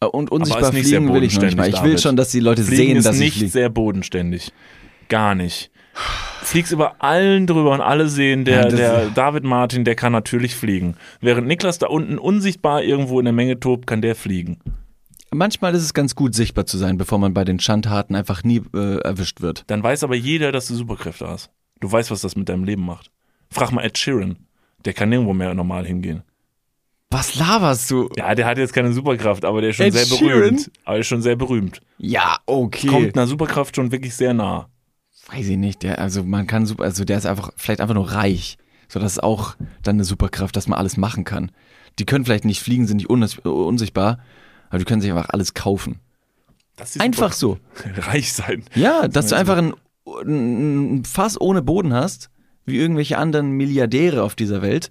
Äh, 0.00 0.06
Und 0.06 0.32
unsichtbar 0.32 0.70
ist 0.70 0.72
nicht 0.72 0.86
fliegen 0.88 1.12
will 1.12 1.22
ich 1.22 1.38
nicht 1.38 1.56
mal. 1.56 1.68
Ich 1.68 1.82
will 1.82 1.98
schon, 1.98 2.16
dass 2.16 2.30
die 2.30 2.40
Leute 2.40 2.64
Fliegen 2.64 2.82
sehen, 2.86 2.96
ist 2.96 3.04
dass 3.04 3.16
ich 3.16 3.20
nicht 3.22 3.34
fliege. 3.36 3.50
sehr 3.50 3.68
bodenständig. 3.68 4.52
Gar 5.08 5.34
nicht. 5.34 5.70
Fliegst 6.42 6.72
über 6.72 6.96
allen 7.02 7.46
drüber 7.46 7.70
und 7.72 7.80
alle 7.80 8.08
sehen, 8.08 8.44
der, 8.44 8.62
Ja, 8.62 8.68
der 8.68 9.06
David 9.10 9.44
Martin, 9.44 9.84
der 9.84 9.94
kann 9.94 10.12
natürlich 10.12 10.54
fliegen. 10.56 10.96
Während 11.20 11.46
Niklas 11.46 11.78
da 11.78 11.86
unten 11.86 12.18
unsichtbar 12.18 12.82
irgendwo 12.82 13.18
in 13.20 13.24
der 13.24 13.32
Menge 13.34 13.60
tobt, 13.60 13.86
kann 13.86 14.02
der 14.02 14.14
fliegen. 14.16 14.58
Manchmal 15.32 15.74
ist 15.74 15.82
es 15.82 15.94
ganz 15.94 16.16
gut, 16.16 16.34
sichtbar 16.34 16.66
zu 16.66 16.76
sein, 16.76 16.96
bevor 16.98 17.18
man 17.18 17.34
bei 17.34 17.44
den 17.44 17.60
Schandtaten 17.60 18.16
einfach 18.16 18.42
nie 18.42 18.62
äh, 18.74 18.98
erwischt 19.00 19.40
wird. 19.40 19.62
Dann 19.68 19.82
weiß 19.82 20.02
aber 20.02 20.16
jeder, 20.16 20.50
dass 20.50 20.66
du 20.66 20.74
Superkräfte 20.74 21.28
hast. 21.28 21.50
Du 21.78 21.90
weißt, 21.90 22.10
was 22.10 22.22
das 22.22 22.34
mit 22.34 22.48
deinem 22.48 22.64
Leben 22.64 22.84
macht. 22.84 23.10
Frag 23.50 23.70
mal 23.70 23.84
Ed 23.84 23.96
Sheeran. 23.96 24.36
Der 24.84 24.92
kann 24.92 25.08
nirgendwo 25.10 25.32
mehr 25.34 25.54
normal 25.54 25.86
hingehen. 25.86 26.22
Was 27.10 27.34
laberst 27.36 27.90
du? 27.90 28.08
Ja, 28.16 28.34
der 28.34 28.46
hat 28.46 28.56
jetzt 28.58 28.72
keine 28.72 28.92
Superkraft, 28.92 29.44
aber 29.44 29.60
der 29.60 29.70
ist 29.70 29.76
schon 29.76 29.86
Ed 29.86 29.92
sehr 29.94 30.06
Sheeran? 30.16 30.40
berühmt. 30.40 30.70
Aber 30.84 30.96
er 30.96 31.00
ist 31.00 31.06
schon 31.06 31.22
sehr 31.22 31.36
berühmt. 31.36 31.80
Ja, 31.98 32.38
okay. 32.46 32.86
Kommt 32.88 33.16
einer 33.16 33.26
Superkraft 33.26 33.76
schon 33.76 33.92
wirklich 33.92 34.14
sehr 34.14 34.32
nah. 34.32 34.68
Weiß 35.32 35.48
ich 35.48 35.56
nicht. 35.56 35.82
Der, 35.82 35.98
also 35.98 36.24
man 36.24 36.46
kann 36.46 36.66
super, 36.66 36.84
also 36.84 37.04
der 37.04 37.18
ist 37.18 37.26
einfach 37.26 37.52
vielleicht 37.56 37.80
einfach 37.80 37.94
nur 37.94 38.10
reich. 38.12 38.58
So, 38.88 38.98
das 38.98 39.12
ist 39.12 39.22
auch 39.22 39.54
dann 39.82 39.96
eine 39.96 40.04
Superkraft, 40.04 40.56
dass 40.56 40.66
man 40.66 40.78
alles 40.78 40.96
machen 40.96 41.24
kann. 41.24 41.52
Die 41.98 42.04
können 42.04 42.24
vielleicht 42.24 42.44
nicht 42.44 42.60
fliegen, 42.60 42.86
sind 42.86 42.96
nicht 42.96 43.08
unsichtbar, 43.08 44.18
aber 44.68 44.78
die 44.78 44.84
können 44.84 45.00
sich 45.00 45.10
einfach 45.10 45.28
alles 45.30 45.54
kaufen. 45.54 46.00
Das 46.76 46.96
ist 46.96 47.02
Einfach 47.02 47.32
so. 47.32 47.58
Reich 47.96 48.32
sein. 48.32 48.64
Ja, 48.74 49.06
dass 49.06 49.28
du 49.28 49.36
einfach 49.36 49.58
ein, 49.58 49.74
ein 50.24 51.04
Fass 51.04 51.40
ohne 51.40 51.62
Boden 51.62 51.92
hast, 51.92 52.30
wie 52.64 52.78
irgendwelche 52.78 53.18
anderen 53.18 53.52
Milliardäre 53.52 54.22
auf 54.22 54.34
dieser 54.34 54.62
Welt, 54.62 54.90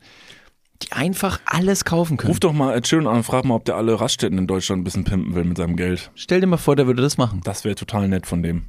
die 0.83 0.91
einfach 0.93 1.41
alles 1.45 1.83
kaufen 1.83 2.15
können. 2.15 2.29
Ruf 2.29 2.39
doch 2.39 2.53
mal 2.53 2.75
Ed 2.75 2.87
Sheeran 2.87 3.07
an 3.07 3.17
und 3.17 3.23
frag 3.23 3.43
mal, 3.43 3.55
ob 3.55 3.65
der 3.65 3.75
alle 3.75 3.99
Raststätten 3.99 4.37
in 4.37 4.47
Deutschland 4.47 4.81
ein 4.81 4.83
bisschen 4.83 5.03
pimpen 5.03 5.35
will 5.35 5.43
mit 5.43 5.57
seinem 5.57 5.75
Geld. 5.75 6.11
Stell 6.15 6.39
dir 6.39 6.47
mal 6.47 6.57
vor, 6.57 6.75
der 6.75 6.87
würde 6.87 7.01
das 7.01 7.17
machen. 7.17 7.41
Das 7.43 7.65
wäre 7.65 7.75
total 7.75 8.07
nett 8.07 8.25
von 8.25 8.43
dem. 8.43 8.65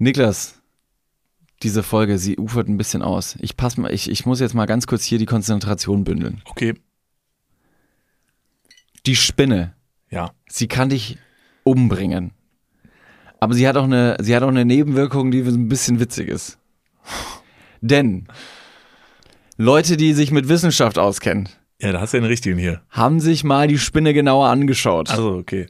Niklas, 0.00 0.60
diese 1.62 1.82
Folge, 1.82 2.16
sie 2.18 2.38
ufert 2.38 2.68
ein 2.68 2.78
bisschen 2.78 3.02
aus. 3.02 3.36
Ich 3.40 3.56
pass 3.56 3.76
mal, 3.76 3.92
ich, 3.92 4.10
ich 4.10 4.24
muss 4.24 4.40
jetzt 4.40 4.54
mal 4.54 4.64
ganz 4.66 4.86
kurz 4.86 5.04
hier 5.04 5.18
die 5.18 5.26
Konzentration 5.26 6.04
bündeln. 6.04 6.40
Okay. 6.46 6.74
Die 9.06 9.14
Spinne, 9.16 9.74
Ja. 10.10 10.32
sie 10.48 10.68
kann 10.68 10.88
dich 10.88 11.18
umbringen. 11.64 12.32
Aber 13.40 13.54
sie 13.54 13.68
hat 13.68 13.76
auch 13.76 13.84
eine, 13.84 14.16
sie 14.20 14.34
hat 14.34 14.42
auch 14.42 14.48
eine 14.48 14.64
Nebenwirkung, 14.64 15.30
die 15.30 15.40
ein 15.40 15.68
bisschen 15.68 16.00
witzig 16.00 16.28
ist. 16.28 16.58
Denn 17.82 18.26
Leute, 19.58 19.96
die 19.98 20.12
sich 20.14 20.30
mit 20.30 20.48
Wissenschaft 20.48 20.98
auskennen, 20.98 21.48
Ja, 21.80 21.92
da 21.92 22.00
hast 22.00 22.14
du 22.14 22.18
den 22.18 22.24
richtigen 22.26 22.58
hier. 22.58 22.82
haben 22.88 23.20
sich 23.20 23.44
mal 23.44 23.68
die 23.68 23.78
Spinne 23.78 24.14
genauer 24.14 24.48
angeschaut. 24.48 25.10
Also, 25.10 25.34
okay. 25.36 25.68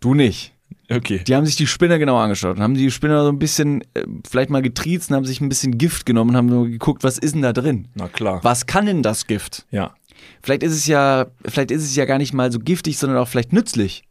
du 0.00 0.12
nicht. 0.14 0.52
Okay. 0.88 1.22
Die 1.26 1.34
haben 1.34 1.46
sich 1.46 1.56
die 1.56 1.66
Spinne 1.66 1.98
genauer 1.98 2.20
angeschaut 2.20 2.56
und 2.56 2.62
haben 2.62 2.74
die 2.74 2.90
Spinne 2.90 3.20
so 3.22 3.28
ein 3.28 3.38
bisschen, 3.38 3.82
äh, 3.94 4.04
vielleicht 4.28 4.50
mal 4.50 4.62
getriezt 4.62 5.10
und 5.10 5.16
haben 5.16 5.24
sich 5.24 5.40
ein 5.40 5.48
bisschen 5.48 5.78
Gift 5.78 6.06
genommen 6.06 6.30
und 6.30 6.36
haben 6.36 6.48
so 6.48 6.62
geguckt, 6.62 7.02
was 7.02 7.18
ist 7.18 7.34
denn 7.34 7.42
da 7.42 7.52
drin? 7.52 7.88
Na 7.94 8.08
klar. 8.08 8.40
Was 8.44 8.66
kann 8.66 8.86
denn 8.86 9.02
das 9.02 9.26
Gift? 9.26 9.66
Ja. 9.70 9.94
Vielleicht 10.42 10.62
ist 10.62 10.72
es 10.72 10.86
ja, 10.86 11.26
vielleicht 11.44 11.70
ist 11.70 11.82
es 11.82 11.96
ja 11.96 12.04
gar 12.04 12.18
nicht 12.18 12.32
mal 12.32 12.52
so 12.52 12.58
giftig, 12.58 12.98
sondern 12.98 13.18
auch 13.18 13.28
vielleicht 13.28 13.52
nützlich. 13.52 14.04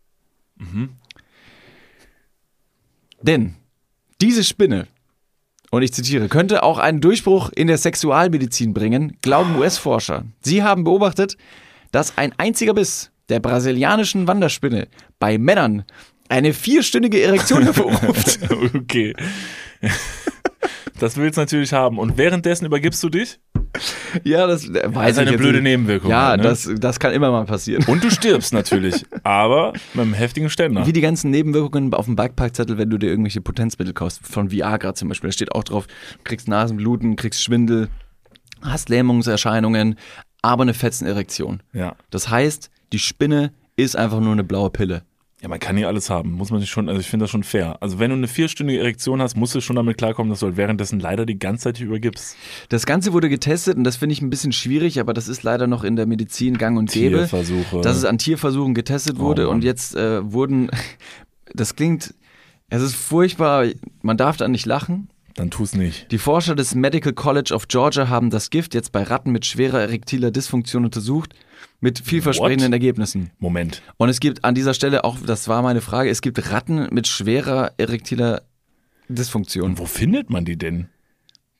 Denn 3.21 3.55
diese 4.21 4.43
Spinne, 4.43 4.87
und 5.71 5.81
ich 5.81 5.93
zitiere, 5.93 6.29
könnte 6.29 6.63
auch 6.63 6.77
einen 6.77 7.01
Durchbruch 7.01 7.49
in 7.55 7.67
der 7.67 7.77
Sexualmedizin 7.77 8.73
bringen, 8.73 9.17
glauben 9.21 9.57
US-Forscher. 9.57 10.25
Sie 10.41 10.63
haben 10.63 10.83
beobachtet, 10.83 11.37
dass 11.91 12.17
ein 12.17 12.33
einziger 12.37 12.73
Biss 12.73 13.11
der 13.29 13.39
brasilianischen 13.39 14.27
Wanderspinne 14.27 14.87
bei 15.19 15.37
Männern 15.37 15.83
eine 16.29 16.53
vierstündige 16.53 17.21
Erektion 17.21 17.63
hervorruft. 17.63 18.39
okay. 18.73 19.13
Das 20.99 21.17
willst 21.17 21.37
du 21.37 21.41
natürlich 21.41 21.73
haben. 21.73 21.99
Und 21.99 22.17
währenddessen 22.17 22.65
übergibst 22.65 23.03
du 23.03 23.09
dich? 23.09 23.39
ja, 24.23 24.47
das 24.47 24.69
äh, 24.69 24.83
weiß 24.85 24.93
Das 24.93 25.09
ist 25.09 25.13
ich 25.15 25.19
eine 25.19 25.31
jetzt 25.31 25.39
blöde 25.39 25.61
nicht. 25.61 25.63
Nebenwirkung. 25.63 26.09
Ja, 26.09 26.27
halt, 26.27 26.41
ne? 26.41 26.47
das, 26.47 26.69
das 26.77 26.99
kann 26.99 27.11
immer 27.11 27.31
mal 27.31 27.45
passieren. 27.45 27.83
Und 27.87 28.03
du 28.03 28.09
stirbst 28.09 28.53
natürlich. 28.53 29.05
aber 29.23 29.73
mit 29.93 30.03
einem 30.03 30.13
heftigen 30.13 30.49
Ständer. 30.49 30.87
Wie 30.87 30.93
die 30.93 31.01
ganzen 31.01 31.31
Nebenwirkungen 31.31 31.93
auf 31.93 32.05
dem 32.05 32.15
Bikeparkzettel, 32.15 32.77
wenn 32.77 32.89
du 32.89 32.97
dir 32.97 33.07
irgendwelche 33.09 33.41
Potenzmittel 33.41 33.93
kaufst, 33.93 34.25
von 34.25 34.51
Viagra 34.51 34.93
zum 34.95 35.09
Beispiel. 35.09 35.27
Da 35.29 35.33
steht 35.33 35.51
auch 35.51 35.65
drauf, 35.65 35.87
du 35.87 36.23
kriegst 36.23 36.47
Nasenbluten, 36.47 37.17
kriegst 37.17 37.43
Schwindel, 37.43 37.89
hast 38.61 38.87
Lähmungserscheinungen, 38.87 39.95
aber 40.41 40.63
eine 40.63 40.73
Fetzenerektion. 40.73 41.61
Ja. 41.73 41.95
Das 42.09 42.29
heißt, 42.29 42.69
die 42.93 42.99
Spinne 42.99 43.51
ist 43.75 43.97
einfach 43.97 44.21
nur 44.21 44.31
eine 44.31 44.45
blaue 44.45 44.69
Pille. 44.69 45.03
Ja, 45.45 45.49
man 45.49 45.59
kann 45.59 45.75
nicht 45.75 45.85
alles 45.85 46.09
haben. 46.09 46.31
Muss 46.31 46.49
man 46.49 46.59
sich 46.59 46.71
schon, 46.71 46.89
also 46.89 46.99
ich 46.99 47.07
finde 47.07 47.25
das 47.25 47.29
schon 47.29 47.43
fair. 47.43 47.77
Also 47.79 47.99
wenn 47.99 48.09
du 48.09 48.15
eine 48.15 48.27
vierstündige 48.27 48.79
Erektion 48.79 49.21
hast, 49.21 49.37
musst 49.37 49.53
du 49.53 49.61
schon 49.61 49.75
damit 49.75 49.95
klarkommen, 49.95 50.31
dass 50.31 50.39
du 50.39 50.47
halt 50.47 50.57
währenddessen 50.57 50.99
leider 50.99 51.27
die 51.27 51.37
ganze 51.37 51.65
Zeit 51.65 51.79
übergibst. 51.79 52.35
Das 52.69 52.87
Ganze 52.87 53.13
wurde 53.13 53.29
getestet 53.29 53.77
und 53.77 53.83
das 53.83 53.97
finde 53.97 54.13
ich 54.13 54.23
ein 54.23 54.31
bisschen 54.31 54.53
schwierig, 54.53 54.99
aber 54.99 55.13
das 55.13 55.27
ist 55.27 55.43
leider 55.43 55.67
noch 55.67 55.83
in 55.83 55.97
der 55.97 56.07
Medizin 56.07 56.57
gang 56.57 56.79
und 56.79 56.91
gäbe. 56.91 57.17
Tierversuche. 57.17 57.81
dass 57.81 57.95
es 57.95 58.05
an 58.05 58.17
Tierversuchen 58.17 58.73
getestet 58.73 59.19
wurde 59.19 59.47
Oh 59.47 59.51
und 59.51 59.63
jetzt 59.63 59.95
äh, 59.95 60.33
wurden, 60.33 60.71
das 61.53 61.75
klingt, 61.75 62.15
es 62.69 62.81
ist 62.81 62.95
furchtbar, 62.95 63.67
man 64.01 64.17
darf 64.17 64.37
da 64.37 64.47
nicht 64.47 64.65
lachen. 64.65 65.09
Dann 65.35 65.51
tu's 65.51 65.75
nicht. 65.75 66.11
Die 66.11 66.17
Forscher 66.17 66.55
des 66.55 66.73
Medical 66.73 67.13
College 67.13 67.53
of 67.53 67.67
Georgia 67.67 68.09
haben 68.09 68.31
das 68.31 68.49
Gift 68.49 68.73
jetzt 68.73 68.91
bei 68.91 69.03
Ratten 69.03 69.31
mit 69.31 69.45
schwerer 69.45 69.81
erektiler 69.81 70.31
Dysfunktion 70.31 70.85
untersucht, 70.85 71.35
mit 71.85 71.99
vielversprechenden 71.99 72.69
What? 72.69 72.73
Ergebnissen. 72.73 73.29
Moment. 73.37 73.83
Und 73.97 74.09
es 74.09 74.19
gibt 74.19 74.43
an 74.43 74.55
dieser 74.55 74.73
Stelle 74.73 75.03
auch, 75.03 75.19
das 75.19 75.47
war 75.47 75.61
meine 75.61 75.81
Frage, 75.81 76.09
es 76.09 76.21
gibt 76.21 76.51
Ratten 76.51 76.87
mit 76.91 77.05
schwerer 77.07 77.73
erektiler 77.77 78.41
Dysfunktion. 79.07 79.65
Und 79.65 79.77
wo 79.77 79.85
findet 79.85 80.31
man 80.31 80.45
die 80.45 80.57
denn? 80.57 80.89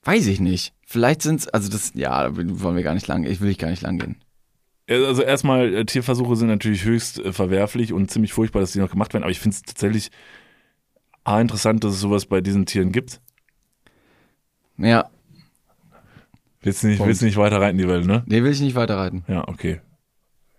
Weiß 0.04 0.26
ich 0.26 0.40
nicht. 0.40 0.74
Vielleicht 0.88 1.22
sind's, 1.22 1.48
also 1.48 1.70
das, 1.70 1.92
ja, 1.94 2.36
wollen 2.36 2.76
wir 2.76 2.82
gar 2.82 2.96
nicht 2.96 3.06
lang, 3.06 3.24
ich 3.24 3.40
will 3.40 3.52
ich 3.52 3.60
gar 3.60 3.70
nicht 3.70 3.84
lang 3.84 4.00
gehen. 4.00 4.16
Also 4.90 5.22
erstmal, 5.22 5.72
äh, 5.76 5.86
Tierversuche 5.86 6.36
sind 6.36 6.48
natürlich 6.48 6.86
höchst 6.86 7.20
äh, 7.20 7.32
verwerflich 7.32 7.94
und 7.94 8.10
ziemlich 8.10 8.34
furchtbar, 8.34 8.62
dass 8.62 8.72
die 8.72 8.80
noch 8.80 8.90
gemacht 8.90 9.14
werden, 9.14 9.24
aber 9.24 9.32
ich 9.32 9.40
finde 9.40 9.58
es 9.58 9.62
tatsächlich 9.62 10.10
A, 11.24 11.40
interessant, 11.40 11.84
dass 11.84 11.94
es 11.94 12.00
sowas 12.00 12.26
bei 12.26 12.42
diesen 12.42 12.66
Tieren 12.66 12.92
gibt. 12.92 13.22
Ja, 14.78 15.10
Willst 16.62 16.82
du 16.82 16.88
nicht, 16.88 16.98
Punkt. 16.98 17.10
willst 17.10 17.22
du 17.22 17.26
nicht 17.26 17.38
weiter 17.38 17.62
rein 17.62 17.72
in 17.72 17.78
die 17.78 17.88
Welt, 17.88 18.08
ne? 18.08 18.24
nee, 18.26 18.42
will 18.42 18.52
ich 18.52 18.60
nicht 18.60 18.76
weiterreiten. 18.76 19.24
Ja, 19.28 19.48
okay. 19.48 19.82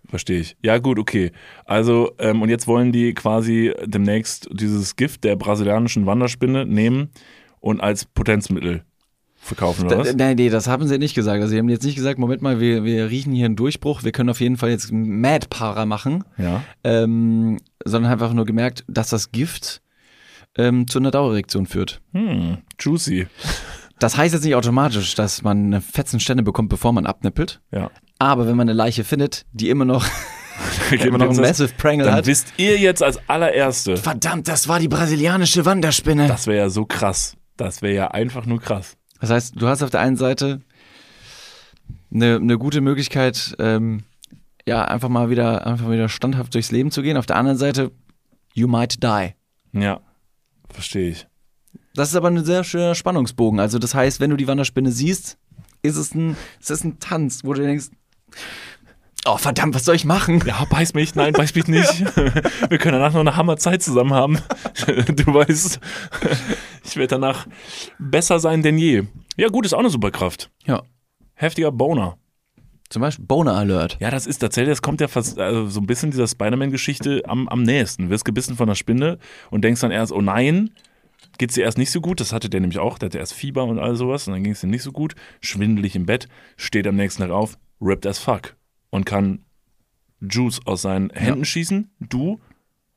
Verstehe 0.09 0.41
ich. 0.41 0.57
Ja, 0.63 0.79
gut, 0.79 0.99
okay. 0.99 1.33
Also, 1.65 2.13
ähm, 2.19 2.43
und 2.43 2.49
jetzt 2.49 2.67
wollen 2.67 2.93
die 2.93 3.13
quasi 3.15 3.73
demnächst 3.85 4.49
dieses 4.53 4.97
Gift 4.97 5.25
der 5.25 5.37
brasilianischen 5.37 6.07
Wanderspinne 6.07 6.65
nehmen 6.67 7.11
und 7.61 7.81
als 7.81 8.05
Potenzmittel 8.05 8.85
verkaufen, 9.35 9.87
oder 9.87 9.97
Da, 9.97 10.03
was? 10.03 10.17
nein, 10.17 10.37
nee, 10.37 10.49
das 10.49 10.67
haben 10.69 10.87
sie 10.89 10.99
nicht 10.99 11.15
gesagt. 11.15 11.41
Also 11.41 11.53
sie 11.53 11.59
haben 11.59 11.69
jetzt 11.69 11.85
nicht 11.85 11.95
gesagt, 11.97 12.19
Moment 12.19 12.43
mal, 12.43 12.61
wir, 12.61 12.85
wir 12.85 13.11
riechen 13.11 13.33
hier 13.33 13.47
einen 13.47 13.57
Durchbruch, 13.57 14.03
wir 14.05 14.13
können 14.13 14.31
auf 14.31 14.41
jeden 14.41 14.57
Fall 14.57 14.71
jetzt 14.71 14.91
Mad-Para 14.93 15.87
machen, 15.87 16.25
Ja. 16.39 16.63
ähm, 16.85 17.59
sondern 17.85 18.13
einfach 18.13 18.33
nur 18.33 18.45
gemerkt, 18.45 18.85
dass 18.89 19.11
das 19.11 19.31
Gift 19.33 19.83
ähm, 20.59 20.89
zu 20.89 20.99
einer 20.99 21.11
Dauererektion 21.11 21.67
führt. 21.67 22.01
Hm, 22.13 22.59
juicy. 22.81 23.27
Das 23.99 24.17
heißt 24.17 24.35
jetzt 24.35 24.45
nicht 24.45 24.55
automatisch, 24.57 25.15
dass 25.15 25.43
man 25.43 25.67
eine 25.67 25.81
fetzen 25.81 26.19
Stände 26.21 26.43
bekommt, 26.43 26.69
bevor 26.69 26.93
man 26.93 27.07
abnippelt. 27.07 27.61
Ja. 27.73 27.91
Aber 28.19 28.47
wenn 28.47 28.57
man 28.57 28.69
eine 28.69 28.77
Leiche 28.77 29.05
findet, 29.05 29.45
die 29.53 29.69
immer 29.69 29.85
noch, 29.85 30.07
immer 30.91 31.19
noch 31.19 31.31
einen 31.31 31.41
Massive 31.41 31.73
Prangle 31.77 32.07
Dann 32.07 32.15
hat. 32.17 32.27
wisst 32.27 32.55
ihr 32.57 32.79
jetzt 32.79 33.03
als 33.03 33.19
allererste, 33.29 33.97
Verdammt, 33.97 34.49
das 34.49 34.69
war 34.69 34.79
die 34.79 34.89
brasilianische 34.89 35.65
Wanderspinne. 35.65 36.29
das 36.29 36.47
wäre 36.47 36.59
ja 36.59 36.71
so 36.71 36.87
krass. 36.87 37.37
Das 37.57 37.83
wäre 37.83 37.95
ja 37.95 38.09
einfach 38.09 38.47
nur 38.47 38.61
krass. 38.61 38.97
Das 39.21 39.31
heißt, 39.31 39.55
du 39.57 39.67
hast 39.67 39.83
auf 39.83 39.91
der 39.91 40.01
einen 40.01 40.17
Seite 40.17 40.61
eine, 42.13 42.37
eine 42.37 42.59
gute 42.59 42.81
Möglichkeit, 42.81 43.55
ähm, 43.59 44.05
ja, 44.67 44.85
einfach 44.85 45.09
mal 45.09 45.31
wieder, 45.31 45.67
einfach 45.67 45.91
wieder 45.91 46.09
standhaft 46.09 46.55
durchs 46.55 46.71
Leben 46.71 46.91
zu 46.91 47.03
gehen. 47.03 47.17
Auf 47.17 47.27
der 47.27 47.37
anderen 47.37 47.57
Seite, 47.59 47.93
you 48.55 48.69
might 48.69 49.03
die. 49.03 49.35
Ja, 49.73 50.01
verstehe 50.69 51.11
ich. 51.11 51.27
Das 51.95 52.11
ist 52.11 52.17
aber 52.17 52.29
ein 52.29 52.45
sehr 52.45 52.65
schöner 52.65 52.95
Spannungsbogen. 52.95 53.61
Also 53.61 53.79
das 53.79 53.95
heißt, 53.95 54.21
wenn 54.21 54.31
du 54.31 54.37
die 54.37 54.49
Wanderspinne 54.49 54.91
siehst, 54.91 55.39
ist 55.83 55.97
es 55.97 56.15
ein, 56.15 56.37
ist 56.61 56.71
es 56.71 56.85
ein 56.85 56.99
Tanz, 56.99 57.45
wo 57.45 57.55
du 57.55 57.63
denkst, 57.63 57.87
oh 59.27 59.37
verdammt, 59.37 59.75
was 59.75 59.85
soll 59.85 59.97
ich 59.97 60.05
machen? 60.05 60.43
Ja, 60.47 60.65
beiß 60.65 60.95
mich, 60.95 61.15
nein, 61.15 61.33
beiß 61.33 61.55
mich 61.55 61.67
nicht. 61.69 62.01
Wir 62.71 62.79
können 62.79 62.95
danach 62.99 63.13
noch 63.13 63.21
eine 63.21 63.37
Hammerzeit 63.37 63.83
zusammen 63.83 64.15
haben. 64.15 64.39
Du 64.87 65.35
weißt, 65.35 65.81
ich 66.85 66.97
werde 66.97 67.09
danach 67.09 67.47
besser 67.99 68.39
sein 68.39 68.63
denn 68.63 68.79
je. 68.79 69.05
Ja, 69.37 69.49
gut, 69.49 69.67
ist 69.67 69.75
auch 69.75 69.81
eine 69.81 69.91
Superkraft. 69.91 70.51
Ja, 70.65 70.83
Heftiger 71.35 71.73
Boner. 71.73 72.19
zum 72.89 73.03
Beispiel 73.03 73.27
Boner 73.27 73.55
Alert. 73.55 73.99
Ja, 74.01 74.11
das 74.11 74.27
ist 74.27 74.39
tatsächlich, 74.39 74.73
das 74.73 74.83
kommt 74.83 75.01
ja 75.01 75.09
fast 75.09 75.39
also 75.39 75.69
so 75.69 75.81
ein 75.81 75.87
bisschen 75.87 76.11
dieser 76.11 76.27
Spider-Man-Geschichte 76.29 77.23
am, 77.27 77.49
am 77.49 77.63
nächsten. 77.63 78.05
Du 78.05 78.11
wirst 78.11 78.25
gebissen 78.25 78.57
von 78.57 78.69
einer 78.69 78.77
Spinne 78.77 79.19
und 79.51 79.63
denkst 79.63 79.81
dann 79.81 79.91
erst, 79.91 80.13
oh 80.13 80.23
nein, 80.23 80.71
geht's 81.39 81.55
dir 81.55 81.65
erst 81.65 81.79
nicht 81.79 81.91
so 81.91 82.01
gut. 82.01 82.21
Das 82.21 82.33
hatte 82.33 82.49
der 82.49 82.61
nämlich 82.61 82.79
auch. 82.79 82.99
Der 82.99 83.09
hatte 83.09 83.19
erst 83.19 83.35
Fieber 83.35 83.65
und 83.65 83.79
all 83.79 83.97
sowas 83.97 84.27
und 84.27 84.35
dann 84.35 84.45
ging 84.45 84.53
es 84.53 84.63
ihm 84.63 84.71
nicht 84.71 84.83
so 84.83 84.93
gut. 84.93 85.15
Schwindelig 85.41 85.97
im 85.97 86.07
Bett, 86.07 86.29
steht 86.57 86.87
am 86.87 86.97
nächsten 86.97 87.23
Tag 87.23 87.31
auf, 87.31 87.59
ripped 87.81 88.07
as 88.07 88.19
fuck 88.19 88.57
und 88.91 89.05
kann 89.07 89.41
Juice 90.21 90.61
aus 90.65 90.83
seinen 90.83 91.11
Händen 91.11 91.45
schießen. 91.45 91.91
Du 92.01 92.41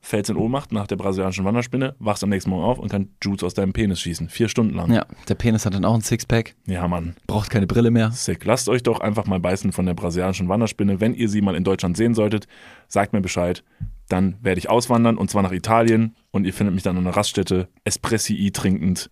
fällst 0.02 0.30
in 0.30 0.38
Ohnmacht 0.38 0.72
nach 0.72 0.88
der 0.88 0.96
brasilianischen 0.96 1.44
Wanderspinne, 1.44 1.94
wachst 2.00 2.24
am 2.24 2.30
nächsten 2.30 2.50
Morgen 2.52 2.64
auf 2.64 2.80
und 2.80 2.90
kann 2.90 3.10
Juice 3.22 3.44
aus 3.44 3.54
deinem 3.54 3.74
Penis 3.74 4.00
schießen. 4.00 4.30
Vier 4.30 4.48
Stunden 4.48 4.74
lang. 4.76 4.94
Ja, 4.94 5.06
der 5.28 5.36
Penis 5.36 5.66
hat 5.66 5.74
dann 5.74 5.84
auch 5.84 5.94
ein 5.94 6.02
Sixpack, 6.02 6.56
Ja, 6.66 6.88
Mann. 6.88 7.16
braucht 7.28 7.50
keine 7.50 7.68
Brille 7.68 7.92
mehr. 7.92 8.12
Sick. 8.12 8.46
Lasst 8.46 8.70
euch 8.70 8.82
doch 8.84 9.02
einfach 9.02 9.26
mal 9.26 9.42
beißen 9.42 9.74
von 9.74 9.86
der 9.86 9.94
brasilianischen 9.96 10.48
Wanderspinne. 10.48 11.02
Wenn 11.02 11.14
ihr 11.14 11.28
sie 11.28 11.42
mal 11.42 11.56
in 11.56 11.66
Deutschland 11.66 11.98
sehen 11.98 12.14
solltet, 12.14 12.48
sagt 12.88 13.12
mir 13.12 13.20
Bescheid. 13.20 13.66
Dann 14.08 14.38
werde 14.42 14.60
ich 14.60 14.70
auswandern 14.70 15.18
und 15.18 15.30
zwar 15.30 15.44
nach 15.44 15.52
Italien 15.52 16.16
und 16.32 16.46
ihr 16.46 16.54
findet 16.54 16.74
mich 16.74 16.84
dann 16.84 16.96
an 16.98 17.06
einer 17.06 17.16
Raststätte 17.18 17.68
Espressi 17.84 18.50
trinkend 18.52 19.10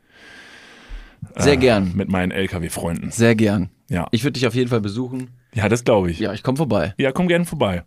Sehr 1.36 1.54
äh, 1.54 1.58
gern, 1.58 1.92
mit 1.96 2.10
meinen 2.10 2.32
LKW-Freunden. 2.32 3.12
sehr 3.12 3.36
gern. 3.36 3.70
Ja. 3.90 4.08
Ich 4.12 4.24
würde 4.24 4.34
dich 4.34 4.48
auf 4.48 4.56
jeden 4.56 4.70
Fall 4.70 4.82
besuchen. 4.82 5.32
Ja, 5.58 5.70
das 5.70 5.84
glaube 5.84 6.12
ich. 6.12 6.20
Ja. 6.20 6.30
Ja, 6.30 6.34
ich 6.34 6.44
komme 6.44 6.58
vorbei. 6.58 6.94
komm 7.14 7.28
gerne 7.28 7.46
vorbei. 7.46 7.84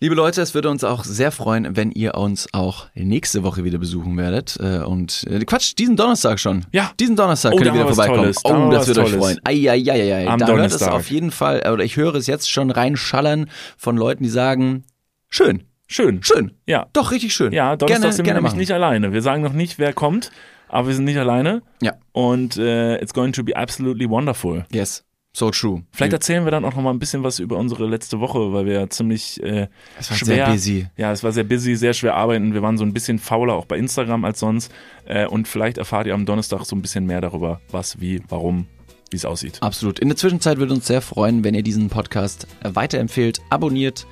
Liebe 0.00 0.14
Leute, 0.16 0.42
es 0.42 0.54
würde 0.54 0.68
uns 0.68 0.84
auch 0.84 1.04
sehr 1.04 1.30
freuen, 1.30 1.76
wenn 1.76 1.90
ihr 1.92 2.14
uns 2.16 2.48
auch 2.52 2.88
nächste 2.94 3.42
Woche 3.42 3.64
wieder 3.64 3.78
besuchen 3.78 4.16
werdet. 4.18 4.58
Äh, 4.60 4.80
Und 4.84 5.24
äh, 5.30 5.38
Quatsch, 5.44 5.74
diesen 5.78 5.96
Donnerstag 5.96 6.38
schon. 6.40 6.66
Ja. 6.72 6.90
Diesen 7.00 7.16
Donnerstag 7.16 7.52
Oh, 7.52 7.56
könnt 7.56 7.68
ihr 7.68 7.74
wieder 7.74 7.86
vorbeikommen. 7.86 8.32
Tolles. 8.34 8.44
Oh, 8.44 8.70
das 8.70 8.86
wird 8.88 8.98
euch 8.98 9.12
freuen. 9.12 9.38
Eieieiei. 9.44 10.28
Am 10.28 10.38
Da 10.40 10.46
hört 10.48 10.58
es 10.66 10.78
Donnerstag. 10.78 10.92
auf 10.92 11.10
jeden 11.10 11.30
Fall, 11.30 11.62
äh, 11.64 11.70
oder 11.70 11.84
ich 11.84 11.96
höre 11.96 12.16
es 12.16 12.26
jetzt 12.26 12.50
schon 12.50 12.70
reinschallern 12.70 13.48
von 13.78 13.96
Leuten, 13.96 14.24
die 14.24 14.28
sagen, 14.28 14.84
schön, 15.30 15.62
Schön. 15.86 16.22
schön. 16.22 16.52
Ja. 16.66 16.86
Doch, 16.92 17.12
richtig 17.12 17.32
schön. 17.34 17.52
Ja, 17.52 17.76
Donnerstag 17.76 17.86
gerne, 18.00 18.12
sind 18.12 18.18
wir 18.18 18.24
gerne 18.24 18.38
nämlich 18.40 18.52
machen. 18.52 18.58
nicht 18.58 18.72
alleine. 18.72 19.12
Wir 19.12 19.22
sagen 19.22 19.42
noch 19.42 19.52
nicht, 19.52 19.78
wer 19.78 19.92
kommt, 19.92 20.32
aber 20.68 20.88
wir 20.88 20.94
sind 20.94 21.04
nicht 21.04 21.18
alleine. 21.18 21.62
Ja. 21.80 21.92
Und 22.12 22.56
äh, 22.58 22.96
it's 23.00 23.14
going 23.14 23.32
to 23.32 23.44
be 23.44 23.56
absolutely 23.56 24.08
wonderful. 24.10 24.66
Yes, 24.72 25.04
so 25.36 25.50
true. 25.50 25.82
Vielleicht 25.90 26.12
erzählen 26.12 26.44
wir 26.44 26.52
dann 26.52 26.64
auch 26.64 26.76
noch 26.76 26.82
mal 26.82 26.90
ein 26.90 27.00
bisschen 27.00 27.24
was 27.24 27.40
über 27.40 27.56
unsere 27.56 27.86
letzte 27.86 28.20
Woche, 28.20 28.52
weil 28.52 28.66
wir 28.66 28.74
ja 28.74 28.88
ziemlich 28.88 29.42
äh, 29.42 29.66
Es 29.98 30.08
war 30.10 30.16
schwer, 30.16 30.26
sehr 30.26 30.46
busy. 30.46 30.86
Ja, 30.96 31.10
es 31.10 31.24
war 31.24 31.32
sehr 31.32 31.42
busy, 31.42 31.74
sehr 31.74 31.92
schwer 31.92 32.14
arbeiten. 32.14 32.54
Wir 32.54 32.62
waren 32.62 32.78
so 32.78 32.84
ein 32.84 32.94
bisschen 32.94 33.18
fauler 33.18 33.54
auch 33.54 33.64
bei 33.64 33.76
Instagram 33.76 34.24
als 34.24 34.38
sonst. 34.38 34.72
Äh, 35.06 35.26
und 35.26 35.48
vielleicht 35.48 35.76
erfahrt 35.76 36.06
ihr 36.06 36.14
am 36.14 36.24
Donnerstag 36.24 36.64
so 36.64 36.76
ein 36.76 36.82
bisschen 36.82 37.04
mehr 37.06 37.20
darüber, 37.20 37.60
was, 37.72 38.00
wie, 38.00 38.22
warum, 38.28 38.68
wie 39.10 39.16
es 39.16 39.24
aussieht. 39.24 39.58
Absolut. 39.60 39.98
In 39.98 40.08
der 40.08 40.16
Zwischenzeit 40.16 40.58
würde 40.58 40.72
uns 40.72 40.86
sehr 40.86 41.00
freuen, 41.00 41.42
wenn 41.42 41.54
ihr 41.54 41.64
diesen 41.64 41.88
Podcast 41.88 42.46
weiterempfehlt, 42.62 43.40
abonniert, 43.50 44.06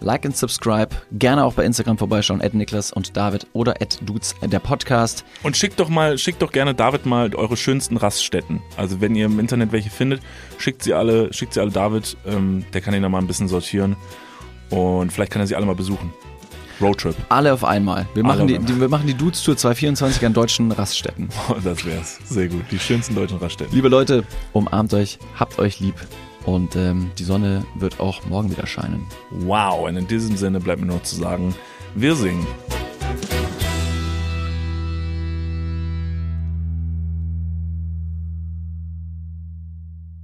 like 0.00 0.24
und 0.24 0.36
subscribe. 0.36 0.88
Gerne 1.12 1.44
auch 1.44 1.54
bei 1.54 1.64
Instagram 1.64 1.98
vorbeischauen, 1.98 2.42
at 2.42 2.54
Niklas 2.54 2.92
und 2.92 3.16
David 3.16 3.46
oder 3.52 3.80
at 3.80 3.98
Dudes, 4.02 4.34
äh, 4.40 4.48
der 4.48 4.60
Podcast. 4.60 5.24
Und 5.42 5.56
schickt 5.56 5.80
doch 5.80 5.88
mal, 5.88 6.18
schickt 6.18 6.42
doch 6.42 6.52
gerne 6.52 6.74
David 6.74 7.06
mal 7.06 7.34
eure 7.34 7.56
schönsten 7.56 7.96
Raststätten. 7.96 8.62
Also 8.76 9.00
wenn 9.00 9.14
ihr 9.14 9.26
im 9.26 9.38
Internet 9.38 9.72
welche 9.72 9.90
findet, 9.90 10.20
schickt 10.58 10.82
sie 10.82 10.94
alle, 10.94 11.32
schickt 11.32 11.54
sie 11.54 11.60
alle 11.60 11.70
David. 11.70 12.16
Ähm, 12.26 12.64
der 12.72 12.80
kann 12.80 12.94
ihn 12.94 13.02
da 13.02 13.08
mal 13.08 13.18
ein 13.18 13.26
bisschen 13.26 13.48
sortieren. 13.48 13.96
Und 14.70 15.12
vielleicht 15.12 15.32
kann 15.32 15.40
er 15.40 15.46
sie 15.46 15.56
alle 15.56 15.66
mal 15.66 15.74
besuchen. 15.74 16.12
Roadtrip. 16.80 17.16
Alle 17.28 17.52
auf 17.52 17.64
einmal. 17.64 18.06
Wir 18.14 18.22
machen, 18.22 18.46
die, 18.46 18.58
die, 18.58 18.80
wir 18.80 18.88
machen 18.88 19.06
die 19.06 19.14
Dudes 19.14 19.42
Tour 19.42 19.56
224 19.56 20.26
an 20.26 20.34
deutschen 20.34 20.72
Raststätten. 20.72 21.28
Oh, 21.48 21.54
das 21.64 21.84
wär's. 21.84 22.18
Sehr 22.24 22.48
gut. 22.48 22.64
Die 22.70 22.78
schönsten 22.78 23.14
deutschen 23.14 23.38
Raststätten. 23.38 23.74
Liebe 23.74 23.88
Leute, 23.88 24.24
umarmt 24.52 24.92
euch, 24.92 25.18
habt 25.38 25.58
euch 25.58 25.80
lieb 25.80 25.94
und 26.46 26.76
ähm, 26.76 27.10
die 27.18 27.24
Sonne 27.24 27.64
wird 27.74 28.00
auch 28.00 28.24
morgen 28.26 28.50
wieder 28.50 28.66
scheinen. 28.66 29.06
Wow. 29.30 29.86
Und 29.88 29.96
in 29.96 30.06
diesem 30.06 30.36
Sinne 30.36 30.60
bleibt 30.60 30.80
mir 30.80 30.86
noch 30.86 31.02
zu 31.02 31.16
sagen, 31.16 31.54
wir 31.94 32.14
singen. 32.14 32.46